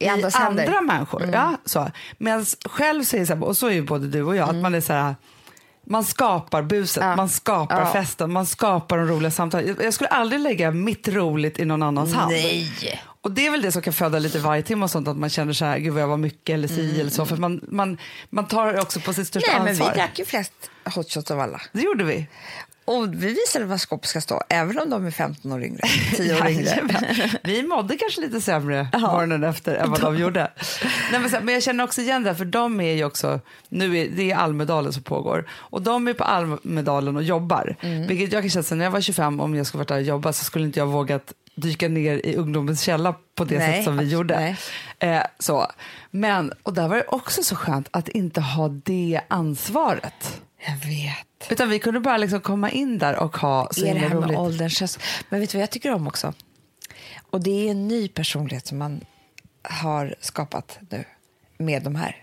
I 0.00 0.04
i, 0.04 0.08
andra 0.08 0.28
händer. 0.28 0.80
människor. 0.80 1.30
Ja, 1.32 1.56
så. 1.64 1.90
Medan 2.18 2.44
själv 2.64 3.04
säger 3.04 3.26
så 3.26 3.34
här, 3.34 3.44
och 3.44 3.56
så 3.56 3.66
är 3.66 3.72
ju 3.72 3.82
både 3.82 4.08
du 4.08 4.22
och 4.22 4.36
jag, 4.36 4.48
att 4.48 4.62
man 4.62 4.74
är 4.74 4.80
så 4.80 4.92
här, 4.92 5.14
man 5.84 6.04
skapar 6.04 6.62
buset, 6.62 7.02
Ja. 7.02 7.16
man 7.16 7.28
skapar 7.28 7.80
Ja. 7.80 7.92
festen, 7.92 8.32
man 8.32 8.46
skapar 8.46 8.98
de 8.98 9.06
roliga 9.08 9.30
samtalen. 9.30 9.76
Jag- 9.80 9.94
skulle 9.94 10.08
aldrig 10.08 10.40
lägga 10.40 10.70
mitt 10.70 11.08
roligt 11.08 11.58
i 11.58 11.64
någon 11.64 11.82
annans 11.82 12.14
hand. 12.14 12.32
Nej. 12.32 13.00
Och 13.20 13.30
det 13.32 13.46
är 13.46 13.50
väl 13.50 13.62
det 13.62 13.72
som 13.72 13.82
kan 13.82 13.92
föda 13.92 14.18
lite 14.18 14.38
vargtimme 14.38 14.84
och 14.84 14.90
sånt, 14.90 15.08
att 15.08 15.16
man 15.16 15.30
känner 15.30 15.52
så 15.52 15.64
här, 15.64 15.78
gud 15.78 15.92
vad 15.92 16.02
jag 16.02 16.08
var 16.08 16.16
mycket 16.16 16.54
eller 16.54 16.68
si 16.68 17.00
eller 17.00 17.10
så. 17.10 17.26
För 17.26 17.36
man, 17.36 17.60
man, 17.68 17.98
man 18.30 18.46
tar 18.46 18.80
också 18.80 19.00
på 19.00 19.12
sitt 19.12 19.26
största 19.26 19.50
Mm. 19.50 19.64
Nej, 19.64 19.72
men 19.72 19.78
vi 19.78 19.82
ansvar. 19.84 19.96
drack 20.04 20.18
ju 20.18 20.24
flest 20.24 20.52
hot 20.94 21.10
shots 21.12 21.30
av 21.30 21.40
alla. 21.40 21.60
Det 21.72 21.82
gjorde 21.82 22.04
vi. 22.04 22.26
Och 22.84 23.14
vi 23.14 23.32
visade 23.32 23.64
var 23.64 23.78
skåpet 23.78 24.08
ska 24.08 24.20
stå, 24.20 24.42
även 24.48 24.78
om 24.78 24.90
de 24.90 25.06
är 25.06 25.10
15 25.10 25.52
år 25.52 25.64
yngre, 25.64 25.82
10 26.16 26.40
år 26.40 26.48
yngre. 26.48 26.88
Vi 27.44 27.62
mådde 27.62 27.96
kanske 27.96 28.20
lite 28.20 28.40
sämre 28.40 28.88
morgonen 28.92 29.44
efter 29.44 29.74
än 29.74 29.90
vad 29.90 30.00
de 30.00 30.16
gjorde. 30.16 30.50
Nej, 31.12 31.20
men, 31.20 31.44
men 31.44 31.54
jag 31.54 31.62
känner 31.62 31.84
också 31.84 32.00
igen 32.00 32.22
det, 32.22 32.34
för 32.34 32.44
de 32.44 32.80
är 32.80 32.92
ju 32.92 33.04
också, 33.04 33.40
nu 33.68 33.98
är 33.98 34.08
det 34.08 34.30
är 34.30 34.36
Almedalen 34.36 34.92
som 34.92 35.02
pågår, 35.02 35.48
och 35.50 35.82
de 35.82 36.08
är 36.08 36.12
på 36.12 36.24
Almedalen 36.24 37.16
och 37.16 37.22
jobbar. 37.22 37.76
Mm. 37.80 38.06
Vilket 38.06 38.32
jag 38.32 38.42
kan 38.42 38.50
känna, 38.50 38.62
så 38.62 38.74
när 38.74 38.84
jag 38.84 38.90
var 38.90 39.00
25, 39.00 39.40
om 39.40 39.54
jag 39.54 39.66
skulle 39.66 39.78
varit 39.78 39.88
där 39.88 39.96
och 39.96 40.02
jobbat 40.02 40.36
så 40.36 40.44
skulle 40.44 40.64
inte 40.64 40.78
jag 40.78 40.86
vågat 40.86 41.32
dyka 41.54 41.88
ner 41.88 42.26
i 42.26 42.36
ungdomens 42.36 42.80
källa 42.80 43.14
på 43.34 43.44
det 43.44 43.58
Nej, 43.58 43.76
sätt 43.76 43.84
som 43.84 43.98
vi 43.98 44.04
gjorde. 44.04 44.56
Eh, 44.98 45.22
så. 45.38 45.66
Men, 46.10 46.52
och 46.62 46.74
där 46.74 46.88
var 46.88 46.96
det 46.96 47.04
också 47.08 47.42
så 47.42 47.56
skönt 47.56 47.88
att 47.90 48.08
inte 48.08 48.40
ha 48.40 48.68
det 48.68 49.20
ansvaret. 49.28 50.40
Jag 50.66 50.76
vet. 50.76 51.50
Utan 51.52 51.68
vi 51.68 51.78
kunde 51.78 52.00
bara 52.00 52.16
liksom 52.16 52.40
komma 52.40 52.70
in 52.70 52.98
där 52.98 53.16
och 53.16 53.36
ha 53.36 53.68
så 53.72 53.86
är 53.86 53.94
det 53.94 54.00
här 54.00 54.08
med 54.08 54.24
roligt. 54.24 54.38
åldern. 54.38 54.70
känns- 54.70 54.98
Men 55.28 55.40
vet 55.40 55.50
du 55.50 55.58
vad 55.58 55.62
jag 55.62 55.70
tycker 55.70 55.92
om 55.92 56.06
också? 56.06 56.32
Och 57.30 57.40
det 57.42 57.66
är 57.66 57.70
en 57.70 57.88
ny 57.88 58.08
personlighet 58.08 58.66
som 58.66 58.78
man 58.78 59.00
har 59.62 60.14
skapat 60.20 60.78
nu 60.90 61.04
med 61.58 61.82
de 61.82 61.94
här. 61.94 62.16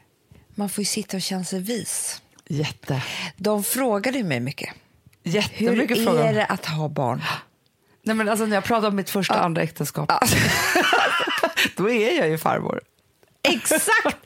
Man 0.55 0.69
får 0.69 0.81
ju 0.81 0.85
sitta 0.85 1.17
och 1.17 1.21
känna 1.23 1.43
sig 1.43 1.59
vis. 1.59 2.21
Jätte. 2.47 3.03
De 3.37 3.63
frågade 3.63 4.17
ju 4.17 4.23
mig 4.23 4.39
mycket. 4.39 4.69
Hur 5.23 5.31
Jättemycket 5.31 6.03
frågor. 6.05 6.19
är 6.25 6.33
det 6.33 6.45
att 6.45 6.65
ha 6.65 6.89
barn? 6.89 7.21
Nej, 8.03 8.15
men 8.15 8.29
alltså, 8.29 8.45
när 8.45 8.55
jag 8.55 8.63
pratar 8.63 8.87
om 8.87 8.95
mitt 8.95 9.09
första 9.09 9.33
och 9.39 9.45
andra 9.45 9.61
äktenskap, 9.61 10.11
då 11.77 11.89
är 11.89 12.17
jag 12.17 12.29
ju 12.29 12.37
farmor. 12.37 12.81
Exakt! 13.43 14.17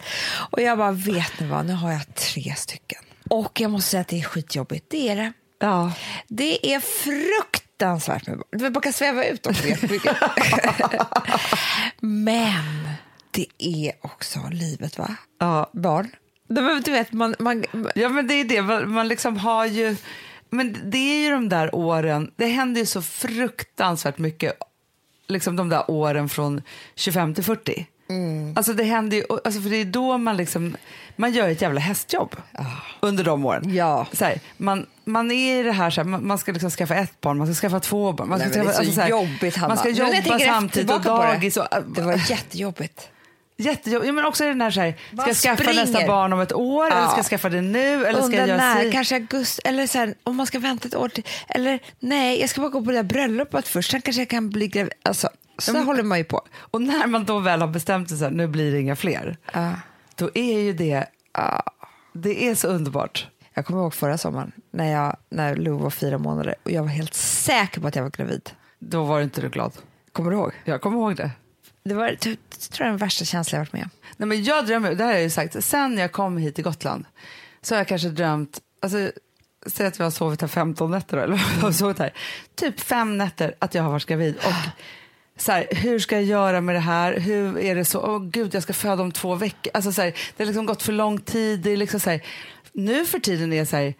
Och 0.51 0.61
jag 0.61 0.77
bara, 0.77 0.91
vet 0.91 1.39
ni 1.39 1.47
vad, 1.47 1.65
nu 1.65 1.73
har 1.73 1.91
jag 1.91 2.15
tre 2.15 2.53
stycken. 2.57 3.01
Och 3.29 3.61
jag 3.61 3.71
måste 3.71 3.89
säga 3.89 4.01
att 4.01 4.07
det 4.07 4.19
är 4.19 4.23
skitjobbigt. 4.23 4.85
Det 4.89 5.09
är 5.09 5.15
det. 5.15 5.33
Ja. 5.59 5.91
Det 6.27 6.73
är 6.73 6.79
fruktansvärt 6.79 8.27
med 8.27 8.37
barn. 8.37 8.73
Bara 8.73 8.81
kan 8.81 8.93
sväva 8.93 9.25
ut 9.25 9.47
också 9.47 9.67
jättemycket. 9.67 10.15
Men 11.99 12.89
det 13.31 13.47
är 13.57 13.93
också 14.01 14.39
livet, 14.51 14.97
va? 14.97 15.15
Ja. 15.39 15.69
Barn. 15.73 16.09
Vet, 16.47 16.85
Du 16.85 16.91
vet, 16.91 17.11
man, 17.11 17.35
man, 17.39 17.65
ja, 17.95 18.09
men 18.09 18.27
det 18.27 18.33
är 18.33 18.43
det. 18.43 18.61
Man, 18.61 18.91
man 18.91 19.07
liksom 19.07 19.37
har 19.37 19.65
ju... 19.65 19.95
Men 20.49 20.77
det 20.83 20.97
är 20.97 21.23
ju 21.23 21.31
de 21.31 21.49
där 21.49 21.75
åren, 21.75 22.31
det 22.35 22.47
händer 22.47 22.81
ju 22.81 22.85
så 22.85 23.01
fruktansvärt 23.01 24.17
mycket, 24.17 24.53
liksom 25.27 25.55
de 25.55 25.69
där 25.69 25.91
åren 25.91 26.29
från 26.29 26.61
25 26.95 27.33
till 27.33 27.43
40. 27.43 27.87
Alltså 28.55 28.73
det 28.73 28.83
händer 28.83 29.17
ju, 29.17 29.23
alltså 29.29 29.61
för 29.61 29.69
det 29.69 29.77
är 29.77 29.85
då 29.85 30.17
man 30.17 30.37
liksom, 30.37 30.77
man 31.15 31.33
gör 31.33 31.49
ett 31.49 31.61
jävla 31.61 31.79
hästjobb 31.79 32.35
under 32.99 33.23
de 33.23 33.45
åren. 33.45 33.75
Ja. 33.75 34.07
Så 34.11 34.25
här, 34.25 34.39
man, 34.57 34.85
man 35.05 35.31
är 35.31 35.59
i 35.59 35.63
det 35.63 35.71
här, 35.71 35.89
så 35.89 36.01
här 36.01 36.09
man, 36.09 36.27
man 36.27 36.37
ska 36.37 36.51
liksom 36.51 36.69
skaffa 36.69 36.95
ett 36.95 37.21
barn, 37.21 37.37
man 37.37 37.47
ska 37.53 37.67
skaffa 37.67 37.79
två 37.79 38.11
barn. 38.13 38.29
Man 38.29 38.39
ska 38.39 38.47
Nej, 38.49 38.57
men 38.57 38.65
det 38.65 38.71
är 38.71 38.73
skaffa, 38.73 38.83
så, 38.83 38.89
alltså 38.89 39.01
här, 39.01 39.09
jobbigt, 39.09 39.55
Hanna. 39.55 39.67
Man 39.67 39.77
ska 39.77 39.89
jobba 39.89 40.39
samtidigt 40.39 40.91
och 40.91 41.01
dagis. 41.01 41.57
Och, 41.57 41.67
det 41.95 42.01
var 42.01 42.31
jättejobbigt. 42.31 43.09
Jättejobbigt. 43.57 44.07
Ja, 44.07 44.13
men 44.13 44.25
också 44.25 44.43
den 44.43 44.61
här, 44.61 44.71
så 44.71 44.79
här 44.81 44.95
ska 45.13 45.27
jag 45.27 45.35
skaffa 45.35 45.63
springer. 45.63 45.85
nästa 45.85 46.07
barn 46.07 46.33
om 46.33 46.39
ett 46.39 46.53
år 46.53 46.87
eller 46.87 47.01
Ja. 47.01 47.07
ska 47.07 47.17
jag 47.17 47.25
skaffa 47.25 47.49
det 47.49 47.61
nu? 47.61 48.05
Eller 48.05 48.21
ska 48.21 48.35
jag 48.35 48.47
göra 48.47 48.57
när, 48.57 48.91
kanske 48.91 49.15
augusti, 49.15 49.61
eller 49.65 49.87
så 49.87 49.97
här, 49.97 50.13
om 50.23 50.35
man 50.35 50.45
ska 50.45 50.59
vänta 50.59 50.87
ett 50.87 50.95
år 50.95 51.09
till. 51.09 51.23
Eller 51.47 51.79
nej, 51.99 52.39
jag 52.41 52.49
ska 52.49 52.61
bara 52.61 52.69
gå 52.69 52.81
på 52.81 52.91
det 52.91 52.97
där 52.97 53.03
bröllopet 53.03 53.67
först, 53.67 53.91
sen 53.91 54.01
kanske 54.01 54.21
jag 54.21 54.29
kan 54.29 54.49
bli 54.49 54.67
gravid. 54.67 54.93
Alltså, 55.03 55.29
så 55.57 55.73
men- 55.73 55.83
håller 55.85 56.03
man 56.03 56.17
ju 56.17 56.23
på. 56.23 56.41
Och 56.57 56.81
när 56.81 57.07
man 57.07 57.25
då 57.25 57.39
väl 57.39 57.61
har 57.61 57.67
bestämt 57.67 58.09
sig 58.09 58.17
så 58.17 58.23
här, 58.23 58.31
nu 58.31 58.47
blir 58.47 58.71
det 58.71 58.79
inga 58.79 58.95
fler, 58.95 59.37
Ja. 59.53 59.71
då 60.15 60.29
är 60.33 60.59
ju 60.59 60.73
det, 60.73 61.05
det 62.13 62.47
är 62.49 62.55
så 62.55 62.67
underbart. 62.67 63.27
Jag 63.53 63.65
kommer 63.65 63.79
ihåg 63.81 63.93
förra 63.93 64.17
sommaren 64.17 64.51
när, 64.71 64.91
jag, 64.91 65.15
när 65.29 65.55
Lou 65.55 65.77
var 65.77 65.89
fyra 65.89 66.17
månader 66.17 66.55
och 66.63 66.71
jag 66.71 66.81
var 66.81 66.89
helt 66.89 67.13
säker 67.13 67.81
på 67.81 67.87
att 67.87 67.95
jag 67.95 68.03
var 68.03 68.09
gravid. 68.09 68.49
Då 68.79 69.03
var 69.03 69.21
inte 69.21 69.41
du 69.41 69.49
glad. 69.49 69.71
Kommer 70.11 70.31
du 70.31 70.37
ihåg? 70.37 70.51
Jag 70.63 70.81
kommer 70.81 70.97
ihåg 70.97 71.15
det. 71.15 71.31
Det 71.83 71.93
var 71.93 72.15
tror 72.15 72.37
jag, 72.79 72.87
den 72.87 72.97
värsta 72.97 73.25
känslan 73.25 73.57
jag 73.57 73.65
varit 73.65 73.73
med 73.73 73.83
om. 73.83 73.89
Nej, 74.17 74.27
men 74.27 74.43
jag 74.43 74.65
drömmer, 74.65 74.89
det 74.95 75.03
här 75.03 75.05
har 75.05 75.13
jag 75.13 75.23
ju 75.23 75.29
sagt, 75.29 75.63
sen 75.63 75.97
jag 75.97 76.11
kom 76.11 76.37
hit 76.37 76.55
till 76.55 76.63
Gotland 76.63 77.05
så 77.61 77.75
har 77.75 77.79
jag 77.79 77.87
kanske 77.87 78.09
drömt, 78.09 78.59
alltså, 78.81 79.11
säg 79.67 79.87
att 79.87 79.99
vi 79.99 80.03
har 80.03 80.11
sovit 80.11 80.41
här 80.41 80.47
15 80.47 80.91
nätter 80.91 81.17
då, 81.17 81.23
eller 81.23 81.35
vad 81.37 81.55
vi 81.55 81.61
har 81.61 81.71
sovit 81.71 81.99
här, 81.99 82.13
typ 82.55 82.79
fem 82.79 83.17
nätter 83.17 83.55
att 83.59 83.73
jag 83.75 83.83
har 83.83 83.91
varit 83.91 84.05
gravid. 84.05 84.35
Och 84.37 84.53
så 85.37 85.51
här, 85.51 85.67
hur 85.71 85.99
ska 85.99 86.15
jag 86.15 86.23
göra 86.23 86.61
med 86.61 86.75
det 86.75 86.79
här? 86.79 87.19
Hur 87.19 87.57
är 87.57 87.75
det 87.75 87.85
så? 87.85 87.99
Åh 87.99 88.23
gud, 88.23 88.55
jag 88.55 88.63
ska 88.63 88.73
föda 88.73 89.03
om 89.03 89.11
två 89.11 89.35
veckor. 89.35 89.71
Alltså, 89.73 89.91
så 89.91 90.01
här, 90.01 90.11
det 90.37 90.43
har 90.43 90.45
liksom 90.45 90.65
gått 90.65 90.83
för 90.83 90.93
lång 90.93 91.21
tid. 91.21 91.59
Det 91.59 91.71
är 91.71 91.77
liksom 91.77 91.99
så 91.99 92.09
här, 92.09 92.21
nu 92.73 93.05
för 93.05 93.19
tiden 93.19 93.53
är 93.53 93.59
det 93.59 93.65
så 93.65 93.75
här, 93.75 93.93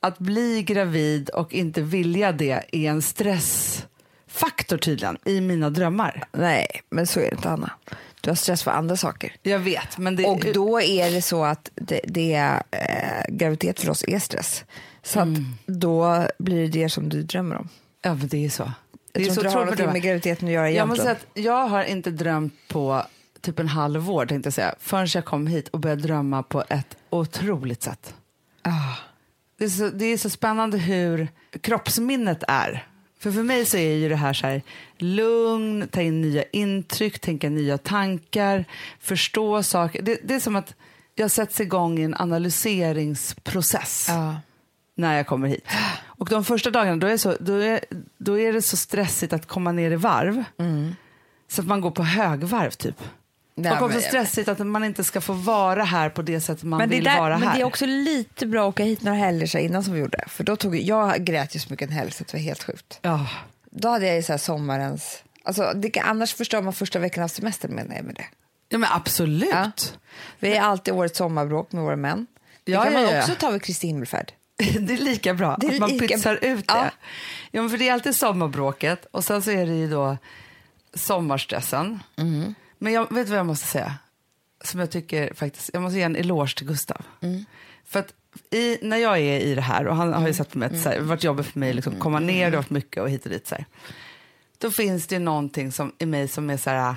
att 0.00 0.18
bli 0.18 0.62
gravid 0.62 1.30
och 1.30 1.54
inte 1.54 1.82
vilja 1.82 2.32
det 2.32 2.64
är 2.72 2.90
en 2.90 3.02
stressfaktor 3.02 4.78
tydligen 4.78 5.18
i 5.24 5.40
mina 5.40 5.70
drömmar. 5.70 6.24
Nej, 6.32 6.66
men 6.90 7.06
så 7.06 7.20
är 7.20 7.30
det 7.30 7.36
inte, 7.36 7.50
Anna. 7.50 7.70
Du 8.20 8.30
har 8.30 8.34
stress 8.34 8.62
för 8.62 8.70
andra 8.70 8.96
saker. 8.96 9.32
Jag 9.42 9.58
vet, 9.58 9.98
men 9.98 10.16
det 10.16 10.24
Och 10.24 10.46
då 10.54 10.80
är 10.80 11.10
det 11.10 11.22
så 11.22 11.44
att 11.44 11.70
det, 11.74 12.00
det 12.04 12.34
är, 12.34 12.62
eh, 12.70 13.34
graviditet 13.34 13.80
för 13.80 13.90
oss 13.90 14.04
är 14.08 14.18
stress. 14.18 14.64
Så 15.02 15.20
att 15.20 15.28
då 15.66 16.26
blir 16.38 16.60
det 16.60 16.68
det 16.68 16.88
som 16.88 17.08
du 17.08 17.22
drömmer 17.22 17.56
om. 17.56 17.68
Ja, 18.02 18.14
men 18.14 18.28
det 18.28 18.44
är 18.44 18.50
så. 18.50 18.72
Det 19.16 19.22
Jag 19.22 19.30
är 19.30 19.34
tror 19.34 19.46
inte 19.62 19.76
det 19.76 19.82
har 19.82 19.86
bra. 19.86 19.92
med 19.92 20.02
graviditeten 20.02 20.48
att 20.48 20.54
göra 20.54 20.70
Jag 20.70 20.88
måste 20.88 21.02
egentligen. 21.02 21.26
säga 21.34 21.54
att 21.54 21.62
jag 21.64 21.68
har 21.68 21.84
inte 21.84 22.10
drömt 22.10 22.54
på 22.68 23.02
typ 23.40 23.58
en 23.58 23.68
halvår 23.68 24.26
tänkte 24.26 24.46
jag 24.46 24.54
säga, 24.54 24.74
förrän 24.80 25.06
jag 25.14 25.24
kom 25.24 25.46
hit 25.46 25.68
och 25.68 25.80
började 25.80 26.02
drömma 26.02 26.42
på 26.42 26.64
ett 26.68 26.96
otroligt 27.10 27.82
sätt. 27.82 28.14
Ah. 28.62 28.70
Det 29.58 29.64
är 29.64 29.68
så, 29.68 29.88
det 29.88 30.04
är 30.04 30.16
så 30.18 30.30
spännande 30.30 30.78
hur 30.78 31.28
kroppsminnet 31.60 32.42
är. 32.48 32.86
För 33.18 33.32
för 33.32 33.42
mig 33.42 33.64
så 33.66 33.76
är 33.76 33.94
ju 33.94 34.08
det 34.08 34.16
här 34.16 34.32
så 34.32 34.46
här 34.46 34.62
lugn, 34.98 35.88
ta 35.88 36.00
in 36.02 36.20
nya 36.20 36.42
intryck, 36.52 37.18
tänka 37.18 37.48
nya 37.50 37.78
tankar, 37.78 38.64
förstå 39.00 39.62
saker. 39.62 40.02
Det, 40.02 40.18
det 40.24 40.34
är 40.34 40.40
som 40.40 40.56
att 40.56 40.74
jag 41.14 41.30
sätts 41.30 41.60
igång 41.60 41.98
i 41.98 42.02
en 42.02 42.14
analyseringsprocess 42.14 44.06
Ja. 44.08 44.36
När 44.96 45.16
jag 45.16 45.26
kommer 45.26 45.48
hit. 45.48 45.66
Och 46.04 46.28
de 46.28 46.44
första 46.44 46.70
dagarna 46.70 46.96
då 46.96 47.06
är, 47.06 47.16
så, 47.16 47.36
då 47.40 47.52
är, 47.52 47.80
då 48.18 48.38
är 48.38 48.52
det 48.52 48.62
så 48.62 48.76
stressigt 48.76 49.32
att 49.32 49.46
komma 49.46 49.72
ner 49.72 49.90
i 49.90 49.96
varv. 49.96 50.44
Så 51.48 51.60
att 51.60 51.66
man 51.66 51.80
går 51.80 51.90
på 51.90 52.02
högvarv 52.02 52.70
typ. 52.70 53.02
Nej, 53.54 53.72
och 53.72 53.82
också 53.82 53.88
men- 53.98 54.02
stressigt 54.02 54.48
att 54.48 54.58
man 54.66 54.84
inte 54.84 55.04
ska 55.04 55.20
få 55.20 55.32
vara 55.32 55.84
här 55.84 56.08
på 56.08 56.22
det 56.22 56.40
sätt 56.40 56.62
man 56.62 56.78
Men 56.78 56.88
det, 56.88 56.94
vill 56.94 57.04
där, 57.04 57.18
vara 57.18 57.38
men 57.38 57.48
här. 57.48 57.54
det 57.54 57.60
är 57.60 57.64
också 57.64 57.86
lite 57.86 58.46
bra 58.46 58.62
att 58.62 58.68
åka 58.68 58.84
hit 58.84 59.02
några 59.02 59.18
helger 59.18 59.56
innan 59.56 59.84
som 59.84 59.92
vi 59.92 60.00
gjorde. 60.00 60.24
För 60.28 60.44
då 60.44 60.56
tog 60.56 60.76
jag 60.76 61.24
grät 61.24 61.56
ju 61.56 61.60
så 61.60 61.66
mycket 61.70 61.88
en 61.88 61.94
helg 61.96 62.10
så 62.10 62.24
det 62.24 62.32
var 62.32 62.40
helt 62.40 62.62
sjukt. 62.64 62.98
Ja. 63.02 63.26
Då 63.70 63.88
hade 63.88 64.06
jag 64.06 64.16
ju 64.16 64.22
så 64.22 64.32
här 64.32 64.38
sommarens... 64.38 65.22
Alltså, 65.42 65.72
det 65.74 65.90
kan, 65.90 66.04
annars 66.06 66.34
förstör 66.34 66.62
man 66.62 66.72
första 66.72 66.98
veckan 66.98 67.24
av 67.24 67.28
semestern 67.28 67.74
menar 67.74 67.94
jag 67.96 68.04
med 68.04 68.14
det. 68.14 68.24
ja, 68.68 68.78
men 68.78 68.88
absolut. 68.92 69.48
Ja. 69.52 69.70
Vi 70.38 70.56
är 70.56 70.60
alltid 70.62 70.94
årets 70.94 71.18
sommarbråk 71.18 71.72
med 71.72 71.82
våra 71.82 71.96
män. 71.96 72.26
Det 72.64 72.72
Ja, 72.72 72.84
kan 72.84 72.92
man 72.92 73.02
ja. 73.02 73.18
också 73.18 73.34
ta 73.34 73.50
vid 73.50 73.62
Kristi 73.62 73.86
himmelfärd. 73.86 74.32
Det 74.80 74.92
är 74.94 74.98
lika 75.04 75.34
bra 75.34 75.56
Det 75.60 75.66
är 75.66 75.72
att 75.72 75.78
man 75.80 75.90
lika- 75.90 76.06
pytsar 76.06 76.34
ut 76.34 76.66
det. 76.68 76.74
Ja. 76.74 76.90
Ja. 77.50 77.68
för 77.68 77.78
det 77.78 77.88
är 77.88 77.92
alltid 77.92 78.16
sommarbråket 78.16 79.06
och 79.10 79.24
sen 79.24 79.42
så 79.42 79.50
är 79.50 79.66
det 79.66 79.74
ju 79.74 79.90
då 79.90 80.16
sommarstressen. 80.94 82.02
Mm. 82.16 82.54
Men 82.78 82.92
jag 82.92 83.12
vet 83.14 83.28
vad 83.28 83.38
jag 83.38 83.46
måste 83.46 83.66
säga? 83.66 83.94
Som 84.64 84.80
jag 84.80 84.90
tycker 84.90 85.34
faktiskt, 85.34 85.70
jag 85.72 85.82
måste 85.82 85.96
ge 85.98 86.02
en 86.04 86.16
eloge 86.16 86.56
till 86.56 86.66
Gustav. 86.66 87.02
Mm. 87.20 87.44
För 87.84 88.00
att 88.00 88.12
i, 88.50 88.78
när 88.82 88.96
jag 88.96 89.18
är 89.18 89.40
i 89.40 89.54
det 89.54 89.60
här, 89.60 89.86
och 89.86 89.96
han 89.96 90.12
har 90.12 90.26
ju 90.26 90.34
sett 90.34 90.50
på 90.50 90.58
mig 90.58 90.66
att 90.66 90.82
så 90.82 90.88
här, 90.88 90.96
det 90.96 91.02
har 91.02 91.08
varit 91.08 91.24
jobbigt 91.24 91.46
för 91.46 91.58
mig 91.58 91.68
att 91.68 91.74
liksom, 91.74 91.94
komma 92.00 92.18
ner, 92.18 92.50
det 92.50 92.56
har 92.56 92.62
varit 92.62 92.70
mycket 92.70 93.02
och 93.02 93.10
hit 93.10 93.24
och 93.24 93.30
dit. 93.30 93.46
Så 93.46 93.54
här. 93.54 93.64
Då 94.58 94.70
finns 94.70 95.06
det 95.06 95.18
någonting 95.18 95.72
som, 95.72 95.92
i 95.98 96.06
mig 96.06 96.28
som 96.28 96.50
är 96.50 96.56
så 96.56 96.70
här, 96.70 96.96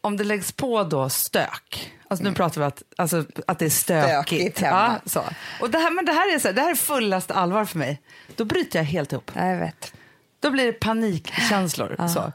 om, 0.00 0.16
det 0.16 0.24
läggs 0.24 0.52
på 0.52 0.84
då 0.84 1.08
stök, 1.08 1.92
alltså 2.08 2.24
nu 2.24 2.34
pratar 2.34 2.60
vi 2.60 2.66
att, 2.66 2.82
alltså, 2.96 3.24
att 3.46 3.58
det 3.58 3.64
är 3.64 3.70
stökigt. 3.70 4.28
Stökigt 4.28 4.60
hemma. 4.60 5.00
Ja, 5.04 5.10
så. 5.10 5.22
Och 5.60 5.70
det, 5.70 5.78
här, 5.78 5.90
men 5.90 6.04
det, 6.04 6.12
här 6.12 6.34
är 6.34 6.38
så 6.38 6.48
här, 6.48 6.54
det 6.54 6.60
här 6.60 6.70
är 6.70 6.74
fullaste 6.74 7.34
allvar 7.34 7.64
för 7.64 7.78
mig. 7.78 8.02
Då 8.36 8.44
bryter 8.44 8.78
jag 8.78 8.84
helt 8.84 9.12
ihop. 9.12 9.30
Ja, 9.34 9.46
jag 9.46 9.58
vet. 9.58 9.92
Då 10.40 10.50
blir 10.50 10.66
det 10.66 10.72
panikkänslor. 10.72 12.08
Så. 12.08 12.32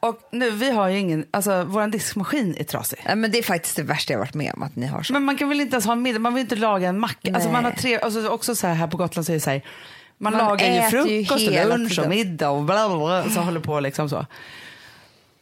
Och 0.00 0.28
nu, 0.32 0.50
vi 0.50 0.70
har 0.70 0.88
ju 0.88 0.98
ingen, 0.98 1.26
alltså 1.30 1.64
vår 1.64 1.86
diskmaskin 1.86 2.56
är 2.58 2.64
trasig. 2.64 2.98
Ja, 3.04 3.14
men 3.14 3.30
det 3.30 3.38
är 3.38 3.42
faktiskt 3.42 3.76
det 3.76 3.82
värsta 3.82 4.12
jag 4.12 4.18
varit 4.18 4.34
med 4.34 4.54
om 4.54 4.62
att 4.62 4.76
ni 4.76 4.86
har 4.86 5.02
så. 5.02 5.12
Men 5.12 5.24
man 5.24 5.36
kan 5.36 5.48
väl 5.48 5.60
inte 5.60 5.74
ens 5.74 5.86
ha 5.86 5.94
middag, 5.94 6.18
man 6.18 6.34
vill 6.34 6.40
inte 6.40 6.56
laga 6.56 6.88
en 6.88 6.98
macka. 6.98 7.34
Alltså 7.34 7.48
Nej. 7.48 7.52
man 7.52 7.64
har 7.64 7.72
tre, 7.72 8.00
alltså 8.00 8.28
också 8.28 8.54
så 8.54 8.66
här, 8.66 8.74
här 8.74 8.86
på 8.86 8.96
Gotland 8.96 9.26
så 9.26 9.32
är 9.32 9.34
det 9.34 9.40
så 9.40 9.50
här, 9.50 9.62
man, 10.18 10.32
Man 10.32 10.46
lagar 10.46 10.66
ju 10.66 10.78
äter 10.78 11.08
ju 11.08 11.24
frukost 11.24 11.48
och 11.48 11.68
lunch 11.68 11.98
och 11.98 12.08
middag 12.08 12.50
och 12.50 12.62
bla 12.62 12.88
bla 12.88 12.98
bla, 12.98 13.30
så 13.30 13.40
håller 13.44 13.60
på 13.60 13.80
liksom 13.80 14.08
så. 14.08 14.26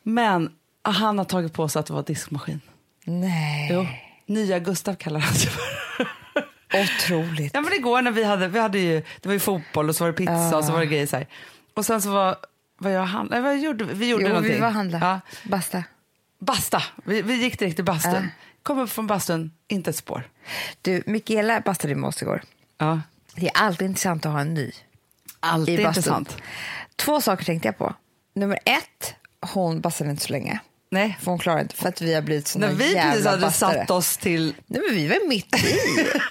Men 0.03 0.51
han 0.93 1.19
har 1.19 1.25
tagit 1.25 1.53
på 1.53 1.69
sig 1.69 1.81
att 1.81 1.87
det 1.87 1.93
var 1.93 2.03
diskmaskin. 2.03 2.61
Nej, 3.05 3.71
Jo. 3.73 3.87
Nya 4.27 4.59
Gustav 4.59 4.95
kallar 4.95 5.21
han 5.21 5.35
sig 5.35 5.51
för. 5.51 5.63
otroligt. 6.75 7.51
Ja 7.55 7.61
men 7.61 7.73
igår 7.73 8.03
när 8.03 8.11
vi 8.11 8.25
hade, 8.25 8.49
vi 8.49 8.59
hade 8.59 8.79
ju, 8.79 8.95
det 9.21 9.27
var 9.29 9.33
ju 9.33 9.41
fotboll 9.41 9.89
och 9.89 9.97
så 9.97 10.05
var 10.05 10.13
det 10.13 10.17
pizza 10.17 10.57
och 10.59 10.65
så 10.65 10.73
var 10.73 10.81
det 10.81 10.87
grejer 10.87 11.07
så 11.07 11.17
här. 11.17 11.27
Och 11.75 11.87
sen 11.87 12.03
så 12.03 12.11
var, 12.11 12.37
vad 12.79 12.93
jag 12.93 13.05
handlade, 13.05 13.43
vad 13.43 13.59
gjorde 13.59 13.85
vi? 13.85 13.95
Vi 13.95 14.09
gjorde 14.09 14.23
Jo, 14.23 14.29
någonting. 14.29 14.53
vi 14.53 14.59
var 14.61 14.71
handla. 14.71 14.99
Ja. 15.01 15.21
Basta. 15.51 15.85
Basta, 16.39 16.83
vi, 17.05 17.23
vi 17.23 17.35
gick 17.43 17.59
direkt 17.59 17.77
till 17.77 17.85
bastun. 17.85 18.13
Ja. 18.15 18.23
Kom 18.63 18.79
upp 18.79 18.91
från 18.91 19.07
bastun, 19.07 19.53
inte 19.69 19.91
ett 19.91 19.97
spår. 19.97 20.23
Du, 20.83 21.03
Mikaela 21.07 21.61
bastade 21.61 21.95
med 21.95 22.09
oss 22.09 22.23
igår. 22.23 22.43
Ja. 22.79 23.01
Det 23.35 23.47
är 23.47 23.53
alltid 23.55 23.87
intressant 23.89 24.27
att 24.27 24.33
ha 24.33 24.41
en 24.41 24.55
ny 24.55 24.73
Alltid 25.41 25.81
intressant. 25.81 26.37
Två 26.97 27.21
saker 27.21 27.45
tänkte 27.45 27.69
jag 27.69 27.79
på. 27.79 27.95
Nummer 28.35 28.59
ett, 28.65 29.15
hon 29.55 29.81
bastade 29.81 30.11
inte 30.11 30.23
så 30.23 30.33
länge. 30.33 30.61
Nej. 30.91 31.19
För 31.21 31.31
hon 31.31 31.39
klarade 31.39 31.63
inte, 31.63 31.77
för 31.77 31.89
att 31.89 32.01
vi 32.01 32.15
har 32.15 32.23
blivit 32.23 32.49
såna 32.49 32.67
När 32.67 32.75
vi 32.75 32.93
jävla 32.95 33.11
precis 33.11 33.27
hade 33.27 33.41
bastare. 33.41 33.75
satt 33.75 33.91
oss 33.91 34.17
till, 34.17 34.55
Nej, 34.67 34.83
men 34.87 34.97
vi 34.97 35.09
var 35.09 35.29
mitt 35.29 35.55
i. 35.65 35.79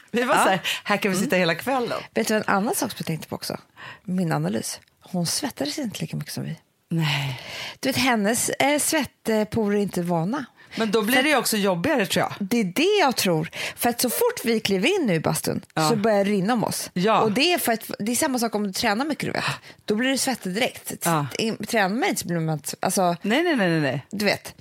vi 0.12 0.24
var 0.24 0.36
Ja. 0.36 0.44
så 0.44 0.50
här, 0.50 0.62
här 0.84 0.98
kan 0.98 1.12
vi 1.12 1.18
sitta 1.18 1.36
hela 1.36 1.56
kvällen. 1.56 2.00
Vet 2.14 2.28
du 2.28 2.36
en 2.36 2.44
annan 2.48 2.76
sak 2.76 2.92
som 2.92 2.96
jag 3.00 3.06
tänkte 3.06 3.28
på 3.28 3.36
också? 3.36 3.58
Min 4.04 4.32
analys. 4.32 4.80
Hon 5.02 5.26
svettades 5.28 5.80
inte 5.80 6.02
lika 6.02 6.18
mycket 6.18 6.34
som 6.34 6.44
vi. 6.44 6.60
Nej. 6.90 7.42
Du 7.80 7.90
vet, 7.90 7.96
hennes 7.98 8.50
eh, 8.50 8.80
svettporer 8.80 9.78
är 9.78 9.82
inte 9.82 10.02
vana. 10.02 10.46
Men 10.76 10.92
då 10.92 11.02
blir 11.02 11.24
det 11.24 11.36
också 11.36 11.58
jobbigare 11.58 12.06
tror 12.06 12.22
jag. 12.26 12.34
Det 12.48 12.58
är 12.60 12.64
det 12.64 13.00
jag 13.02 13.16
tror. 13.16 13.50
För 13.76 13.90
att 13.90 14.02
så 14.02 14.10
fort 14.10 14.42
vi 14.44 14.60
kliver 14.60 14.88
in 15.00 15.06
nu 15.08 15.14
i 15.14 15.20
bastun 15.20 15.62
Ja. 15.74 15.90
så 15.90 15.96
börjar 15.96 16.26
det 16.26 16.32
rinna 16.32 16.54
om 16.54 16.64
oss. 16.64 16.90
Ja. 16.94 17.22
Och 17.22 17.32
det 17.32 17.54
är, 17.54 17.58
för 17.58 17.72
att, 17.72 17.92
det 18.00 18.12
är 18.12 18.16
samma 18.16 18.40
sak 18.40 18.56
om 18.56 18.64
du 18.68 18.74
tränar 18.74 19.06
mycket, 19.06 19.26
du 19.26 19.32
vet. 19.32 19.44
Då 19.86 19.96
blir 19.96 20.10
du 20.10 20.18
svettig 20.18 20.54
direkt. 20.54 20.94
Ja. 21.06 21.28
Tränar 21.68 21.90
man 21.96 22.10
inte 22.10 22.22
så 22.22 22.28
blir 22.28 22.40
man. 22.40 22.62
Alltså, 22.80 23.16
Nej, 23.22 23.44
nej, 23.44 23.56
nej, 23.56 23.70
nej, 23.82 24.06
du 24.12 24.26
vet. 24.26 24.54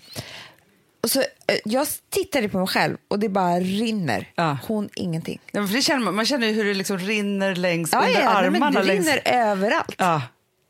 Och 1.02 1.10
så, 1.10 1.20
eh, 1.20 1.26
jag 1.64 1.86
tittade 2.10 2.48
på 2.48 2.58
mig 2.58 2.66
själv 2.66 2.96
och 3.08 3.18
det 3.18 3.28
bara 3.28 3.60
rinner. 3.60 4.30
Ja. 4.34 4.58
Hon 4.66 4.88
ingenting. 4.94 5.40
Ja, 5.52 5.66
för 5.66 5.74
det 5.74 5.82
känner 5.82 6.04
man, 6.04 6.14
man 6.14 6.26
känner 6.26 6.46
ju 6.46 6.52
hur 6.52 6.64
det 6.64 6.74
liksom 6.74 6.98
rinner 6.98 7.54
längs 7.54 7.92
Ja, 7.92 7.98
under 7.98 8.20
ja, 8.20 8.40
nej, 8.40 8.50
men 8.50 8.62
armarna. 8.62 8.80
det 8.80 8.86
längs... 8.86 9.06
rinner 9.06 9.20
överallt. 9.24 9.94
Ja. 9.98 10.22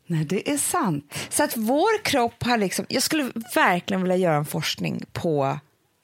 Nej, 0.07 0.25
det 0.25 0.51
är 0.51 0.57
sant. 0.57 1.13
Så 1.29 1.43
att 1.43 1.57
vår 1.57 2.03
kropp 2.03 2.43
har 2.43 2.57
liksom, 2.57 2.85
jag 2.89 3.03
skulle 3.03 3.31
verkligen 3.55 4.01
vilja 4.01 4.15
göra 4.17 4.35
en 4.35 4.45
forskning 4.45 5.05
på 5.13 5.59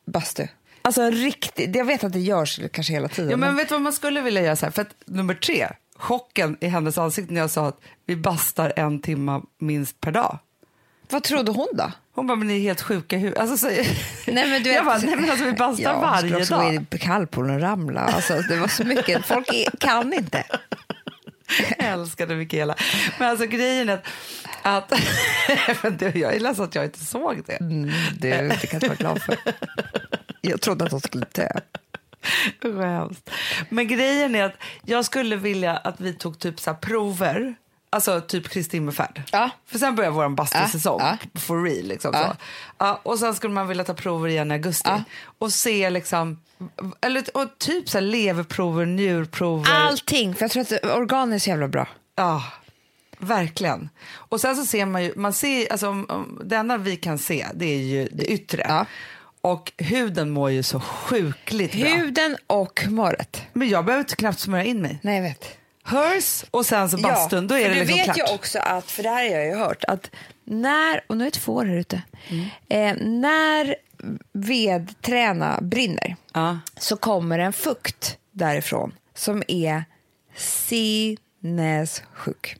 bastu. 0.05 0.47
Alltså 0.81 1.01
en 1.01 1.11
riktig, 1.11 1.75
jag 1.75 1.85
vet 1.85 2.03
att 2.03 2.13
det 2.13 2.19
görs 2.19 2.59
kanske 2.71 2.93
hela 2.93 3.07
tiden. 3.07 3.31
Ja, 3.31 3.37
men 3.37 3.55
vet 3.55 3.67
du 3.69 3.75
vad 3.75 3.81
man 3.81 3.93
skulle 3.93 4.21
vilja 4.21 4.41
göra? 4.41 4.55
Så 4.55 4.65
här? 4.65 4.71
För 4.71 4.81
att, 4.81 4.95
nummer 5.05 5.33
tre, 5.33 5.67
chocken 5.95 6.57
i 6.61 6.67
hennes 6.67 6.97
ansikte 6.97 7.33
när 7.33 7.41
jag 7.41 7.49
sa 7.51 7.67
att 7.67 7.79
vi 8.05 8.15
bastar 8.15 8.73
en 8.75 8.99
timme 9.01 9.41
minst 9.59 9.99
per 10.01 10.11
dag. 10.11 10.39
Vad 11.09 11.23
trodde 11.23 11.51
hon 11.51 11.67
då? 11.73 11.91
Hon 12.15 12.27
bara, 12.27 12.35
men 12.35 12.47
ni 12.47 12.55
är 12.55 12.59
helt 12.61 12.81
sjuka 12.81 13.15
i 13.15 13.19
huvudet. 13.19 13.39
Alltså, 13.41 13.57
så... 13.57 13.67
Nej, 13.67 14.49
men 14.49 14.63
du 14.63 14.69
jag 14.73 14.75
vet- 14.75 14.85
bara, 14.85 14.97
nej 14.97 15.15
men 15.15 15.29
alltså 15.29 15.45
vi 15.45 15.53
bastar 15.53 15.83
Ja, 15.83 15.99
varje 16.01 16.17
skulle 16.19 16.37
också 16.37 16.53
dag. 16.55 16.65
gå 16.65 16.73
in 16.73 16.87
i 16.91 16.97
kallpoolen 16.97 17.55
och 17.55 17.61
ramla. 17.61 18.01
Alltså, 18.01 18.33
det 18.49 18.57
var 18.57 18.67
så 18.67 18.83
mycket. 18.83 19.25
Folk 19.25 19.49
kan 19.79 20.13
inte. 20.13 20.43
Jag 21.59 21.87
älskade 21.87 22.35
Mikaela. 22.35 22.75
Men 23.19 23.29
alltså 23.29 23.45
grejen 23.45 23.89
är 23.89 24.01
att... 24.61 24.91
att 25.83 26.01
jag 26.01 26.35
är 26.35 26.39
ledsen 26.39 26.65
att 26.65 26.75
jag 26.75 26.85
inte 26.85 27.05
såg 27.05 27.43
det. 27.45 27.53
Mm, 27.53 27.91
du, 28.17 28.29
det 28.29 28.67
kan 28.67 28.79
du 28.79 28.87
vara 28.87 28.97
glad 28.97 29.21
för. 29.21 29.37
Jag 30.41 30.61
trodde 30.61 30.85
att 30.85 30.91
hon 30.91 31.01
skulle 31.01 31.25
dö. 31.31 31.49
Hemskt. 32.61 33.29
Men 33.69 33.87
grejen 33.87 34.35
är 34.35 34.43
att 34.43 34.57
jag 34.85 35.05
skulle 35.05 35.35
vilja 35.35 35.77
att 35.77 36.01
vi 36.01 36.13
tog 36.13 36.39
typ 36.39 36.59
så 36.59 36.73
prover. 36.73 37.55
Alltså 37.93 38.21
typ 38.21 38.49
Kristi 38.49 38.77
himmelfärd. 38.77 39.23
Ja. 39.31 39.49
För 39.65 39.79
sen 39.79 39.95
börjar 39.95 40.11
vår 40.11 40.29
bastusäsong. 40.29 40.99
Ja, 40.99 41.17
For 41.39 41.63
real. 41.63 41.85
Liksom, 41.85 42.11
Ja. 42.13 42.35
så. 42.79 43.09
Och 43.09 43.19
sen 43.19 43.35
skulle 43.35 43.53
man 43.53 43.67
vilja 43.67 43.83
ta 43.83 43.93
prover 43.93 44.27
igen 44.29 44.51
i 44.51 44.53
augusti. 44.53 44.89
Och 45.39 45.53
se 45.53 45.89
liksom... 45.89 46.39
Eller, 47.01 47.37
och 47.37 47.57
typ 47.57 47.89
så 47.89 47.97
här 47.97 48.05
leverprover, 48.05 48.85
njurprover. 48.85 49.71
Allting, 49.71 50.35
för 50.35 50.43
jag 50.43 50.51
tror 50.51 50.63
att 50.63 50.85
organ 50.97 51.33
är 51.33 51.39
så 51.39 51.49
jävla 51.49 51.67
bra. 51.67 51.87
Ja, 52.15 52.43
verkligen. 53.17 53.89
Och 54.13 54.41
sen 54.41 54.55
så 54.55 54.65
ser 54.65 54.85
man 54.85 55.03
ju, 55.03 55.13
man 55.15 55.33
ser, 55.33 55.71
alltså, 55.71 55.89
om, 55.89 56.05
om, 56.09 56.41
det 56.45 56.55
enda 56.55 56.77
vi 56.77 56.95
kan 56.95 57.17
se 57.17 57.47
det 57.53 57.65
är 57.65 57.81
ju 57.81 58.09
det 58.11 58.25
yttre. 58.25 58.85
Och 59.41 59.71
huden 59.77 60.29
mår 60.29 60.51
ju 60.51 60.63
så 60.63 60.79
sjukligt 60.79 61.71
bra. 61.71 61.89
Huden 61.89 62.37
och 62.47 62.81
humöret. 62.81 63.41
Men 63.53 63.69
jag 63.69 63.85
behöver 63.85 64.03
inte 64.03 64.15
knappt 64.15 64.39
smörja 64.39 64.63
in 64.63 64.81
mig. 64.81 64.99
Nej, 65.01 65.15
jag 65.15 65.23
vet. 65.23 65.62
Hörs 65.85 66.43
och 66.51 66.65
sen 66.65 66.89
så 66.89 66.97
bastun, 66.97 67.47
då 67.47 67.55
är 67.55 67.69
det 67.69 67.73
du 67.73 67.79
liksom 67.79 67.97
vet 67.97 68.05
klart. 68.05 68.17
ju 68.17 68.35
också 68.35 68.59
att, 68.59 68.91
för 68.91 69.03
det 69.03 69.09
här 69.09 69.15
har 69.29 69.35
jag 69.37 69.45
ju 69.45 69.55
hört, 69.55 69.83
att 69.83 70.11
när, 70.43 71.01
och 71.07 71.17
nu 71.17 71.23
är 71.23 71.25
det 71.31 71.37
ett 71.37 71.43
får 71.43 71.65
här 71.65 71.75
ute, 71.75 72.01
eh, 72.69 72.95
när 72.99 73.75
vedträna 74.33 75.59
brinner 75.61 76.15
Ja. 76.33 76.59
så 76.77 76.97
kommer 76.97 77.39
en 77.39 77.53
fukt 77.53 78.17
därifrån 78.31 78.93
som 79.15 79.43
är 79.47 79.83
sinnessjuk. 81.41 82.55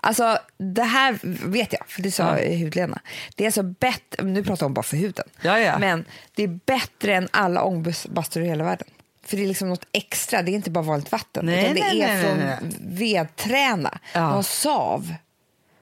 Alltså 0.00 0.38
det 0.58 0.82
här 0.82 1.18
vet 1.48 1.72
jag, 1.72 1.88
för 1.88 2.02
det 2.02 2.10
sa 2.10 2.38
Ja. 2.38 2.56
hudlena. 2.64 3.00
Det 3.34 3.46
är 3.46 3.50
så 3.50 3.62
bättre, 3.62 4.22
nu 4.24 4.44
pratar 4.44 4.66
hon 4.66 4.74
bara 4.74 4.82
för 4.82 4.96
huden, 4.96 5.24
Ja, 5.42 5.58
ja. 5.60 5.78
men 5.78 6.04
det 6.34 6.42
är 6.42 6.60
bättre 6.66 7.14
än 7.14 7.28
alla 7.30 7.62
ångbastur 7.62 8.40
i 8.42 8.46
hela 8.48 8.64
världen. 8.64 8.88
För 9.26 9.36
det 9.36 9.42
är 9.42 9.46
liksom 9.48 9.68
något 9.68 9.86
extra, 9.92 10.42
det 10.42 10.50
är 10.50 10.54
inte 10.54 10.70
bara 10.70 10.84
vanligt 10.84 11.12
vatten. 11.12 11.46
Nej, 11.46 11.64
utan 11.64 11.74
det 11.74 11.80
nej, 11.80 12.00
är 12.02 12.14
nej, 12.14 12.24
från 12.24 12.38
nej, 12.38 12.58
vedträna, 12.80 13.98
Ja. 14.12 14.30
någon 14.30 14.44
sav 14.44 15.14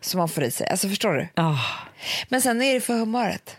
som 0.00 0.18
man 0.18 0.28
får 0.28 0.44
i 0.44 0.50
sig. 0.50 0.68
Alltså 0.68 0.88
förstår 0.88 1.14
du? 1.14 1.28
Ah, 1.34 1.58
Men 2.28 2.42
sen 2.42 2.62
är 2.62 2.74
det 2.74 2.80
för 2.80 2.94
humöret. 2.98 3.56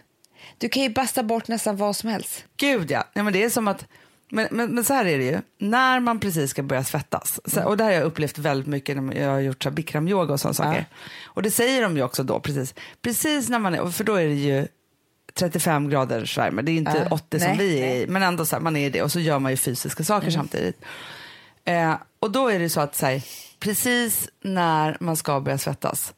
Du 0.57 0.69
kan 0.69 0.83
ju 0.83 0.89
basta 0.89 1.23
bort 1.23 1.47
nästan 1.47 1.77
vad 1.77 1.95
som 1.95 2.09
helst. 2.09 2.45
gud 2.57 2.91
ja. 2.91 3.03
ja 3.13 3.23
men 3.23 3.33
det 3.33 3.43
är 3.43 3.49
som 3.49 3.67
att, 3.67 3.85
men, 4.31 4.47
men, 4.51 4.69
men 4.75 4.83
så 4.83 4.93
här 4.93 5.05
är 5.05 5.17
det 5.17 5.23
ju, 5.23 5.39
när 5.57 5.99
man 5.99 6.19
precis 6.19 6.51
ska 6.51 6.63
börja 6.63 6.83
svettas, 6.83 7.39
så, 7.45 7.63
och 7.63 7.77
det 7.77 7.83
här 7.83 7.91
har 7.91 7.97
jag 7.97 8.05
upplevt 8.05 8.37
väldigt 8.37 8.67
mycket 8.67 8.97
när 8.97 9.15
jag 9.21 9.29
har 9.29 9.39
gjort 9.39 9.63
så 9.63 9.71
bikramyoga 9.71 10.33
och 10.33 10.39
sådana 10.39 10.53
saker. 10.53 10.85
Och 11.25 11.41
det 11.43 11.51
säger 11.51 11.81
de 11.81 11.97
ju 11.97 12.03
också 12.03 12.23
då 12.23 12.39
precis, 12.39 12.73
precis 13.01 13.49
när 13.49 13.59
man 13.59 13.75
är, 13.75 13.91
för 13.91 14.03
då 14.03 14.15
är 14.15 14.25
det 14.27 14.33
ju 14.33 14.67
35 15.39 15.89
graders 15.89 16.37
värme, 16.37 16.61
det 16.61 16.71
är 16.71 16.73
inte 16.73 17.07
Ja, 17.09 17.15
80 17.15 17.39
som 17.39 17.47
nej, 17.47 17.57
vi 17.57 17.79
är 17.79 17.95
i, 17.95 18.07
men 18.07 18.23
ändå 18.23 18.45
så 18.45 18.55
här, 18.55 18.63
man 18.63 18.75
är 18.75 18.85
i 18.85 18.89
det 18.89 19.01
och 19.01 19.11
så 19.11 19.19
gör 19.19 19.39
man 19.39 19.51
ju 19.51 19.57
fysiska 19.57 20.03
saker 20.03 20.31
samtidigt. 20.31 20.81
Eh, 21.65 21.93
och 22.19 22.31
då 22.31 22.51
är 22.51 22.59
det 22.59 22.69
så 22.69 22.81
att 22.81 22.95
så 22.95 23.05
här, 23.05 23.23
precis 23.59 24.29
när 24.41 24.97
man 24.99 25.15
ska 25.15 25.39
börja 25.39 25.57
svettas 25.57 26.13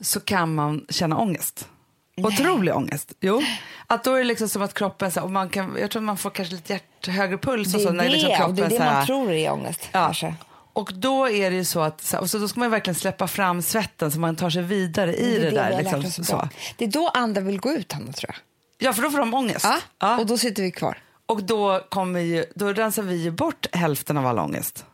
så 0.00 0.20
kan 0.20 0.54
man 0.54 0.86
känna 0.88 1.18
ångest. 1.18 1.68
Otrolig 2.16 2.74
ångest. 2.74 3.12
Jo. 3.20 3.42
Att 3.86 4.04
då 4.04 4.14
är 4.14 4.18
det 4.18 4.24
liksom 4.24 4.48
som 4.48 4.62
att 4.62 4.74
kroppen, 4.74 5.10
så 5.10 5.20
här, 5.20 5.24
och 5.24 5.32
man 5.32 5.48
kan, 5.48 5.76
jag 5.80 5.90
tror 5.90 6.02
man 6.02 6.16
får 6.16 6.30
kanske 6.30 6.54
lite 6.54 6.72
hjärt, 6.72 7.06
högre 7.06 7.38
puls. 7.38 7.72
Det 7.72 7.78
och 7.78 7.82
så, 7.82 7.92
när 7.92 8.04
det, 8.04 8.10
liksom 8.10 8.36
kroppen, 8.36 8.54
det 8.54 8.62
är 8.62 8.68
det 8.68 8.76
så 8.76 8.82
här, 8.82 8.94
man 8.94 9.06
tror 9.06 9.32
är 9.32 9.52
ångest. 9.52 9.80
Ja. 9.92 10.04
Kanske. 10.04 10.34
Och 10.72 10.92
då 10.94 11.28
är 11.28 11.50
det 11.50 11.56
ju 11.56 11.64
så 11.64 11.80
att, 11.80 12.14
och 12.20 12.30
så 12.30 12.38
då 12.38 12.48
ska 12.48 12.60
man 12.60 12.70
verkligen 12.70 12.94
släppa 12.94 13.28
fram 13.28 13.62
svetten 13.62 14.12
så 14.12 14.20
man 14.20 14.36
tar 14.36 14.50
sig 14.50 14.62
vidare 14.62 15.14
i 15.14 15.38
det, 15.38 15.50
vi 15.50 15.56
har 15.56 15.70
där. 15.70 15.98
Liksom, 15.98 16.24
så. 16.24 16.48
Det 16.76 16.84
är 16.84 16.88
då 16.88 17.08
andra 17.08 17.40
vill 17.40 17.60
gå 17.60 17.72
ut, 17.72 17.92
Hanna, 17.92 18.12
tror 18.12 18.30
jag. 18.34 18.51
Ja, 18.82 18.92
för 18.92 19.02
då 19.02 19.10
får 19.10 19.18
de 19.18 19.34
ångest. 19.34 19.64
Ja, 19.64 19.78
Ja. 20.00 20.18
Och 20.18 20.26
då 20.26 20.38
sitter 20.38 20.62
vi 20.62 20.70
kvar. 20.70 20.98
Och 21.26 21.42
då, 21.42 21.80
kommer 21.90 22.20
ju, 22.20 22.44
då 22.54 22.72
rensar 22.72 23.02
vi 23.02 23.14
ju 23.16 23.30
bort 23.30 23.66
hälften 23.76 24.16
av 24.16 24.26
all 24.26 24.38
ångest. 24.38 24.84